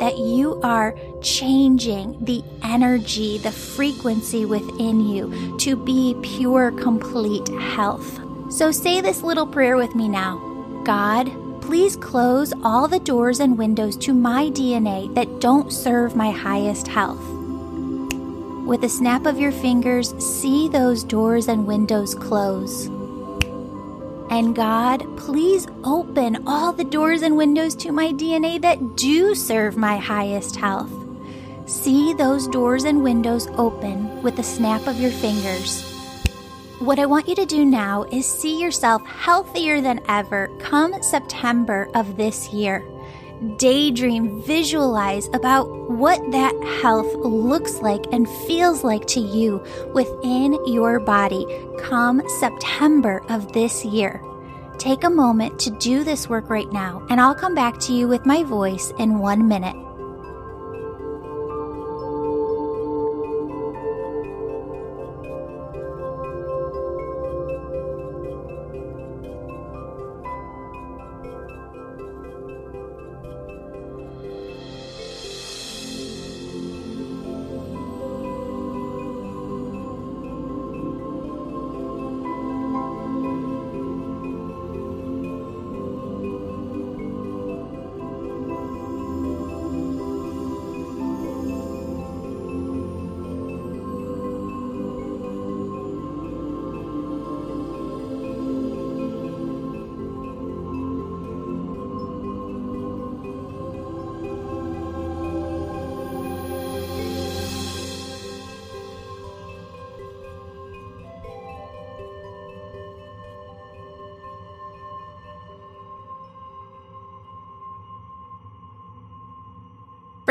that 0.00 0.18
you 0.18 0.60
are 0.62 0.96
changing 1.22 2.24
the 2.24 2.42
energy, 2.62 3.38
the 3.38 3.52
frequency 3.52 4.44
within 4.44 5.00
you 5.00 5.56
to 5.58 5.76
be 5.76 6.16
pure, 6.22 6.72
complete 6.72 7.48
health. 7.48 8.20
So 8.50 8.70
say 8.70 9.00
this 9.00 9.22
little 9.22 9.46
prayer 9.46 9.76
with 9.76 9.94
me 9.94 10.08
now 10.08 10.38
God, 10.84 11.30
please 11.60 11.96
close 11.96 12.52
all 12.64 12.88
the 12.88 13.00
doors 13.00 13.40
and 13.40 13.58
windows 13.58 13.96
to 13.98 14.14
my 14.14 14.46
DNA 14.46 15.14
that 15.14 15.40
don't 15.40 15.70
serve 15.70 16.16
my 16.16 16.30
highest 16.30 16.88
health. 16.88 17.22
With 18.66 18.84
a 18.84 18.88
snap 18.88 19.26
of 19.26 19.38
your 19.38 19.52
fingers, 19.52 20.14
see 20.22 20.68
those 20.68 21.04
doors 21.04 21.48
and 21.48 21.66
windows 21.66 22.14
close. 22.14 22.86
And 24.30 24.54
God, 24.54 25.04
please 25.16 25.66
open 25.84 26.46
all 26.46 26.72
the 26.72 26.84
doors 26.84 27.22
and 27.22 27.36
windows 27.36 27.74
to 27.76 27.92
my 27.92 28.12
DNA 28.12 28.60
that 28.60 28.96
do 28.96 29.34
serve 29.34 29.76
my 29.76 29.96
highest 29.96 30.56
health. 30.56 30.97
See 31.68 32.14
those 32.14 32.48
doors 32.48 32.84
and 32.84 33.04
windows 33.04 33.46
open 33.56 34.22
with 34.22 34.36
the 34.36 34.42
snap 34.42 34.86
of 34.86 34.98
your 34.98 35.12
fingers. 35.12 35.84
What 36.80 36.98
I 36.98 37.06
want 37.06 37.28
you 37.28 37.34
to 37.36 37.46
do 37.46 37.64
now 37.64 38.04
is 38.10 38.26
see 38.26 38.60
yourself 38.60 39.04
healthier 39.06 39.80
than 39.80 40.00
ever 40.08 40.48
come 40.58 41.00
September 41.02 41.88
of 41.94 42.16
this 42.16 42.52
year 42.52 42.84
daydream, 43.56 44.42
visualize 44.42 45.28
about 45.32 45.90
what 45.90 46.18
that 46.32 46.54
health 46.82 47.12
looks 47.16 47.76
like 47.76 48.04
and 48.12 48.28
feels 48.28 48.84
like 48.84 49.06
to 49.06 49.20
you 49.20 49.62
within 49.94 50.58
your 50.66 51.00
body 51.00 51.46
come 51.78 52.22
September 52.40 53.22
of 53.28 53.52
this 53.52 53.84
year. 53.84 54.22
Take 54.78 55.04
a 55.04 55.10
moment 55.10 55.58
to 55.60 55.70
do 55.78 56.04
this 56.04 56.28
work 56.28 56.50
right 56.50 56.70
now, 56.72 57.04
and 57.10 57.20
I'll 57.20 57.34
come 57.34 57.54
back 57.54 57.78
to 57.80 57.92
you 57.92 58.06
with 58.06 58.26
my 58.26 58.44
voice 58.44 58.92
in 58.98 59.18
one 59.18 59.48
minute. 59.48 59.76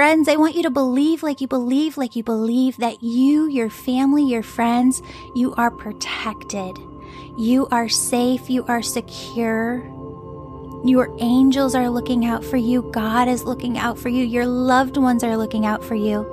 Friends, 0.08 0.30
I 0.30 0.38
want 0.38 0.56
you 0.56 0.64
to 0.64 0.70
believe 0.70 1.22
like 1.22 1.42
you 1.42 1.50
believe, 1.50 1.98
like 1.98 2.16
you 2.16 2.24
believe 2.24 2.78
that 2.78 3.04
you, 3.04 3.48
your 3.48 3.70
family, 3.70 4.24
your 4.24 4.42
friends, 4.42 5.02
you 5.36 5.54
are 5.56 5.70
protected. 5.70 6.80
You 7.38 7.68
are 7.72 7.90
safe. 7.90 8.50
You 8.50 8.64
are 8.68 8.82
secure. 8.82 9.84
Your 10.86 11.14
angels 11.20 11.76
are 11.76 11.90
looking 11.90 12.26
out 12.26 12.46
for 12.46 12.56
you. 12.56 12.84
God 12.84 13.28
is 13.28 13.44
looking 13.44 13.78
out 13.78 14.00
for 14.00 14.08
you. 14.08 14.24
Your 14.24 14.46
loved 14.46 14.96
ones 14.96 15.26
are 15.26 15.36
looking 15.36 15.66
out 15.66 15.84
for 15.84 15.96
you. 15.96 16.26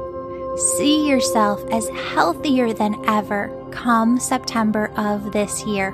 See 0.78 1.08
yourself 1.08 1.60
as 1.72 1.88
healthier 1.88 2.72
than 2.72 3.04
ever 3.08 3.50
come 3.72 4.20
September 4.20 4.92
of 4.96 5.32
this 5.32 5.66
year. 5.66 5.90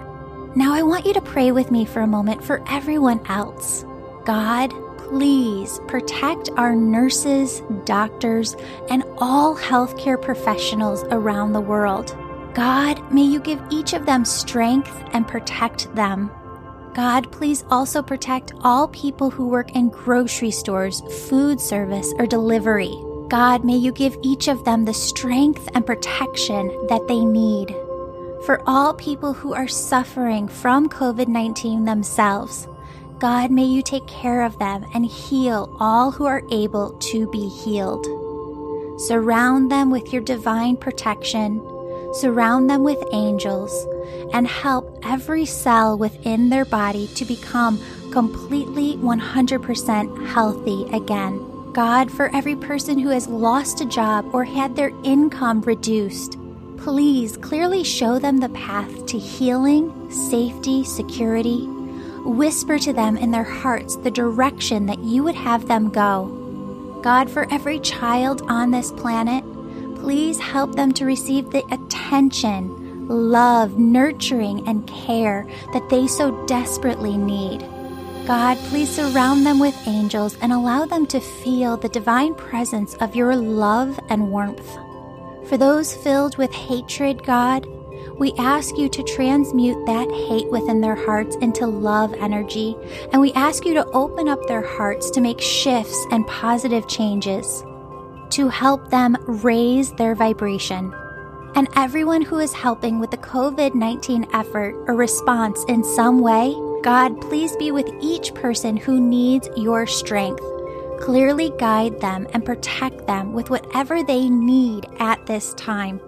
Now, 0.55 0.74
I 0.74 0.83
want 0.83 1.07
you 1.07 1.14
to 1.14 1.22
pray 1.22 1.51
with 1.51 1.70
me 1.70 1.87
for 1.87 2.03
a 2.03 2.07
moment 2.07 2.45
for 2.45 2.62
everyone 2.68 3.26
else. 3.26 3.87
God, 4.26 4.70
please 5.11 5.80
protect 5.88 6.50
our 6.56 6.76
nurses, 6.76 7.62
doctors, 7.84 8.56
and 8.90 9.02
all 9.18 9.56
healthcare 9.56 10.20
professionals 10.20 11.02
around 11.11 11.52
the 11.52 11.61
world. 11.61 12.16
God, 12.54 13.12
may 13.12 13.24
you 13.24 13.40
give 13.40 13.61
each 13.70 13.92
of 13.92 14.06
them 14.06 14.24
strength 14.24 15.02
and 15.12 15.26
protect 15.26 15.92
them. 15.96 16.30
God, 16.94 17.30
please 17.32 17.64
also 17.70 18.02
protect 18.02 18.52
all 18.62 18.86
people 18.88 19.30
who 19.30 19.48
work 19.48 19.72
in 19.72 19.88
grocery 19.88 20.52
stores, 20.52 21.00
food 21.28 21.61
service, 21.61 22.12
or 22.18 22.26
delivery. 22.26 22.94
God, 23.28 23.64
may 23.64 23.76
you 23.76 23.90
give 23.90 24.16
each 24.22 24.46
of 24.46 24.64
them 24.64 24.84
the 24.84 24.94
strength 24.94 25.68
and 25.74 25.84
protection 25.84 26.68
that 26.88 27.06
they 27.08 27.24
need. 27.24 27.70
For 28.46 28.62
all 28.64 28.94
people 28.94 29.32
who 29.32 29.54
are 29.54 29.68
suffering 29.68 30.46
from 30.46 30.88
COVID 30.88 31.26
19 31.26 31.84
themselves, 31.84 32.68
God, 33.21 33.51
may 33.51 33.64
you 33.64 33.83
take 33.83 34.07
care 34.07 34.43
of 34.43 34.59
them 34.59 34.87
and 34.95 35.05
heal 35.05 35.77
all 35.79 36.11
who 36.11 36.25
are 36.25 36.43
able 36.51 36.93
to 37.11 37.29
be 37.31 37.51
healed. 37.51 38.07
Surround 38.99 39.71
them 39.71 39.91
with 39.91 40.11
your 40.11 40.23
divine 40.23 40.79
protection, 40.79 41.61
surround 42.14 42.71
them 42.71 42.83
with 42.83 43.05
angels, 43.12 43.87
and 44.33 44.49
help 44.49 44.99
every 45.03 45.45
cell 45.45 45.99
within 45.99 46.49
their 46.49 46.64
body 46.64 47.09
to 47.09 47.27
become 47.27 47.79
completely 48.11 48.97
100% 48.97 50.27
healthy 50.29 50.85
again. 50.91 51.73
God, 51.73 52.11
for 52.11 52.35
every 52.35 52.57
person 52.57 52.99
who 52.99 53.11
has 53.11 53.29
lost 53.29 53.83
a 53.83 53.87
job 53.87 54.35
or 54.35 54.45
had 54.45 54.77
their 54.77 54.93
income 55.05 55.61
reduced, 55.61 56.39
please 56.79 57.37
clearly 57.37 57.85
show 57.85 58.18
them 58.18 58.39
the 58.39 58.49
path 58.49 59.05
to 59.07 59.18
healing, 59.18 60.11
safety, 60.11 60.85
security. 60.85 61.68
Whisper 62.31 62.78
to 62.78 62.93
them 62.93 63.16
in 63.16 63.33
their 63.33 63.43
hearts 63.43 63.97
the 63.97 64.11
direction 64.11 64.87
that 64.87 65.01
you 65.01 65.24
would 65.24 65.35
have 65.35 65.66
them 65.66 65.91
go. 65.91 67.01
God, 67.03 67.28
for 67.28 67.53
every 67.53 67.81
child 67.81 68.43
on 68.43 68.70
this 68.70 68.93
planet, 68.93 69.43
please 69.97 70.39
help 70.39 70.76
them 70.76 70.93
to 70.93 71.05
receive 71.05 71.51
the 71.51 71.64
attention, 71.74 73.09
love, 73.09 73.81
nurturing, 73.81 74.66
and 74.68 74.87
care 74.87 75.45
that 75.72 75.89
they 75.91 76.07
so 76.07 76.47
desperately 76.47 77.16
need. 77.16 77.66
God, 78.28 78.57
please 78.68 78.91
surround 78.91 79.45
them 79.45 79.59
with 79.59 79.89
angels 79.89 80.39
and 80.41 80.53
allow 80.53 80.87
them 80.87 81.07
to 81.09 81.18
feel 81.18 81.76
the 81.76 81.89
divine 81.89 82.37
presence 82.37 82.95
of 82.95 83.16
your 83.16 83.35
love 83.35 83.99
and 84.09 84.31
warmth. 84.31 84.78
For 85.49 85.57
those 85.57 85.97
filled 85.97 86.39
with 86.39 86.53
hatred, 86.53 87.24
God, 87.24 87.66
we 88.21 88.35
ask 88.39 88.77
you 88.77 88.87
to 88.91 89.03
transmute 89.03 89.87
that 89.87 90.09
hate 90.11 90.49
within 90.51 90.83
their 90.83 90.95
hearts 90.95 91.37
into 91.37 91.66
love 91.66 92.12
energy, 92.12 92.77
and 93.12 93.21
we 93.21 93.33
ask 93.33 93.64
you 93.64 93.73
to 93.73 93.87
open 93.87 94.29
up 94.29 94.47
their 94.47 94.61
hearts 94.61 95.11
to 95.11 95.23
make 95.23 95.41
shifts 95.41 96.07
and 96.11 96.27
positive 96.27 96.87
changes 96.87 97.64
to 98.29 98.49
help 98.49 98.91
them 98.91 99.16
raise 99.27 99.93
their 99.95 100.14
vibration. 100.14 100.95
And 101.55 101.66
everyone 101.77 102.21
who 102.21 102.39
is 102.39 102.53
helping 102.53 103.01
with 103.01 103.11
the 103.11 103.16
COVID 103.16 103.75
19 103.75 104.27
effort 104.35 104.75
or 104.87 104.95
response 104.95 105.64
in 105.66 105.83
some 105.83 106.21
way, 106.21 106.55
God, 106.83 107.18
please 107.23 107.57
be 107.57 107.73
with 107.73 107.89
each 108.03 108.35
person 108.35 108.77
who 108.77 109.01
needs 109.01 109.49
your 109.57 109.87
strength. 109.87 110.45
Clearly 111.01 111.53
guide 111.59 111.99
them 112.01 112.29
and 112.35 112.45
protect 112.45 113.07
them 113.07 113.33
with 113.33 113.49
whatever 113.49 114.03
they 114.03 114.29
need 114.29 114.87
at 114.99 115.25
this 115.25 115.55
time. 115.55 116.01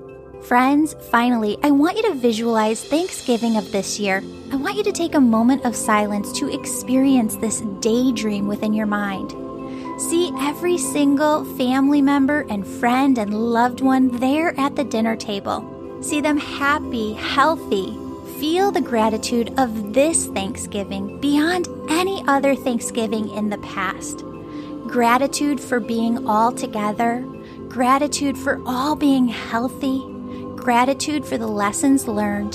Friends, 0.45 0.97
finally, 1.12 1.57
I 1.62 1.70
want 1.70 1.97
you 1.97 2.03
to 2.03 2.14
visualize 2.14 2.82
Thanksgiving 2.82 3.57
of 3.57 3.70
this 3.70 4.01
year. 4.01 4.24
I 4.51 4.57
want 4.57 4.76
you 4.76 4.82
to 4.82 4.90
take 4.90 5.14
a 5.14 5.20
moment 5.20 5.64
of 5.64 5.76
silence 5.76 6.32
to 6.40 6.53
experience 6.53 7.36
this 7.36 7.61
daydream 7.78 8.49
within 8.49 8.72
your 8.72 8.86
mind. 8.86 9.30
See 10.01 10.32
every 10.40 10.78
single 10.78 11.45
family 11.57 12.03
member 12.03 12.40
and 12.51 12.66
friend 12.66 13.18
and 13.18 13.53
loved 13.53 13.82
one 13.82 14.09
there 14.18 14.59
at 14.59 14.74
the 14.74 14.82
dinner 14.82 15.14
table. 15.14 16.01
See 16.03 16.20
them 16.20 16.38
happy, 16.38 17.12
healthy, 17.12 17.97
feel 18.40 18.72
the 18.72 18.80
gratitude 18.80 19.55
of 19.59 19.95
this 19.95 20.26
Thanksgiving 20.26 21.20
beyond 21.20 21.68
any 21.88 22.24
other 22.26 22.57
Thanksgiving 22.57 23.30
in 23.30 23.49
the 23.49 23.59
past. 23.59 24.24
Gratitude 24.88 25.61
for 25.61 25.78
being 25.78 26.26
all 26.26 26.51
together, 26.51 27.24
gratitude 27.68 28.36
for 28.36 28.61
all 28.66 28.97
being 28.97 29.28
healthy, 29.28 30.12
gratitude 30.63 31.27
for 31.27 31.37
the 31.37 31.47
lessons 31.47 32.07
learned, 32.07 32.55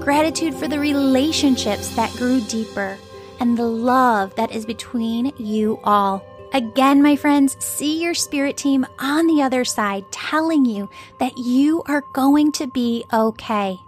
gratitude 0.00 0.54
for 0.54 0.68
the 0.68 0.78
relationships 0.78 1.92
that 1.96 2.12
grew 2.12 2.40
deeper, 2.42 2.96
and 3.40 3.58
the 3.58 3.66
love 3.66 4.32
that 4.36 4.52
is 4.52 4.64
between 4.64 5.32
you 5.36 5.80
all. 5.82 6.24
Again, 6.52 7.02
my 7.02 7.16
friends, 7.16 7.56
see 7.58 8.00
your 8.00 8.14
spirit 8.14 8.56
team 8.56 8.86
on 9.00 9.26
the 9.26 9.42
other 9.42 9.64
side 9.64 10.04
telling 10.12 10.64
you 10.64 10.88
that 11.18 11.36
you 11.36 11.82
are 11.86 12.04
going 12.12 12.52
to 12.52 12.68
be 12.68 13.04
okay. 13.12 13.80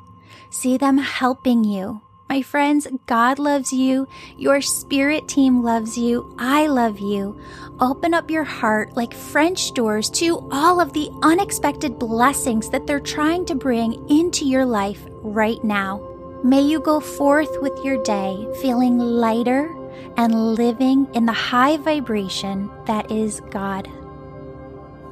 See 0.50 0.76
them 0.76 0.98
helping 0.98 1.62
you. 1.62 2.00
My 2.34 2.42
friends, 2.42 2.88
God 3.06 3.38
loves 3.38 3.72
you. 3.72 4.08
Your 4.36 4.60
spirit 4.60 5.28
team 5.28 5.62
loves 5.62 5.96
you. 5.96 6.34
I 6.36 6.66
love 6.66 6.98
you. 6.98 7.38
Open 7.78 8.12
up 8.12 8.28
your 8.28 8.42
heart 8.42 8.96
like 8.96 9.14
French 9.14 9.72
doors 9.72 10.10
to 10.18 10.48
all 10.50 10.80
of 10.80 10.92
the 10.92 11.08
unexpected 11.22 11.96
blessings 11.96 12.70
that 12.70 12.88
they're 12.88 12.98
trying 12.98 13.44
to 13.46 13.54
bring 13.54 14.04
into 14.10 14.44
your 14.44 14.66
life 14.66 15.00
right 15.22 15.62
now. 15.62 16.02
May 16.42 16.62
you 16.62 16.80
go 16.80 16.98
forth 16.98 17.62
with 17.62 17.84
your 17.84 18.02
day 18.02 18.48
feeling 18.60 18.98
lighter 18.98 19.72
and 20.16 20.56
living 20.56 21.06
in 21.14 21.26
the 21.26 21.32
high 21.32 21.76
vibration 21.76 22.68
that 22.86 23.12
is 23.12 23.42
God. 23.50 23.88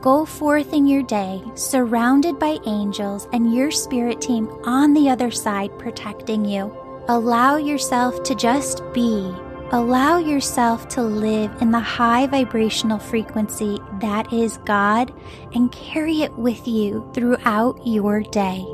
Go 0.00 0.24
forth 0.24 0.72
in 0.72 0.88
your 0.88 1.04
day, 1.04 1.40
surrounded 1.54 2.40
by 2.40 2.58
angels 2.66 3.28
and 3.32 3.54
your 3.54 3.70
spirit 3.70 4.20
team 4.20 4.48
on 4.64 4.92
the 4.92 5.08
other 5.08 5.30
side 5.30 5.78
protecting 5.78 6.44
you. 6.44 6.81
Allow 7.08 7.56
yourself 7.56 8.22
to 8.22 8.34
just 8.36 8.80
be. 8.92 9.34
Allow 9.72 10.18
yourself 10.18 10.86
to 10.90 11.02
live 11.02 11.50
in 11.60 11.72
the 11.72 11.80
high 11.80 12.28
vibrational 12.28 13.00
frequency 13.00 13.80
that 14.00 14.32
is 14.32 14.58
God 14.58 15.12
and 15.52 15.72
carry 15.72 16.22
it 16.22 16.32
with 16.38 16.68
you 16.68 17.10
throughout 17.12 17.84
your 17.84 18.20
day. 18.20 18.64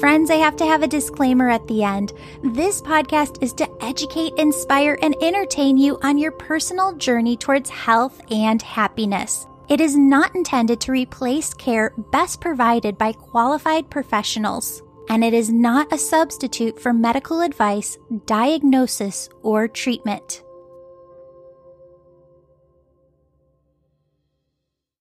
Friends, 0.00 0.30
I 0.30 0.36
have 0.36 0.56
to 0.56 0.66
have 0.66 0.82
a 0.82 0.88
disclaimer 0.88 1.50
at 1.50 1.66
the 1.68 1.84
end. 1.84 2.14
This 2.42 2.80
podcast 2.80 3.42
is 3.42 3.52
to 3.54 3.68
educate, 3.82 4.32
inspire, 4.38 4.98
and 5.02 5.14
entertain 5.20 5.76
you 5.76 5.98
on 6.02 6.16
your 6.16 6.32
personal 6.32 6.94
journey 6.94 7.36
towards 7.36 7.68
health 7.68 8.18
and 8.30 8.62
happiness. 8.62 9.46
It 9.68 9.80
is 9.80 9.94
not 9.94 10.34
intended 10.34 10.80
to 10.82 10.92
replace 10.92 11.52
care 11.52 11.92
best 12.12 12.40
provided 12.40 12.96
by 12.96 13.12
qualified 13.12 13.90
professionals, 13.90 14.82
and 15.08 15.24
it 15.24 15.34
is 15.34 15.50
not 15.50 15.92
a 15.92 15.98
substitute 15.98 16.80
for 16.80 16.92
medical 16.92 17.40
advice, 17.40 17.98
diagnosis, 18.26 19.28
or 19.42 19.68
treatment. 19.68 20.42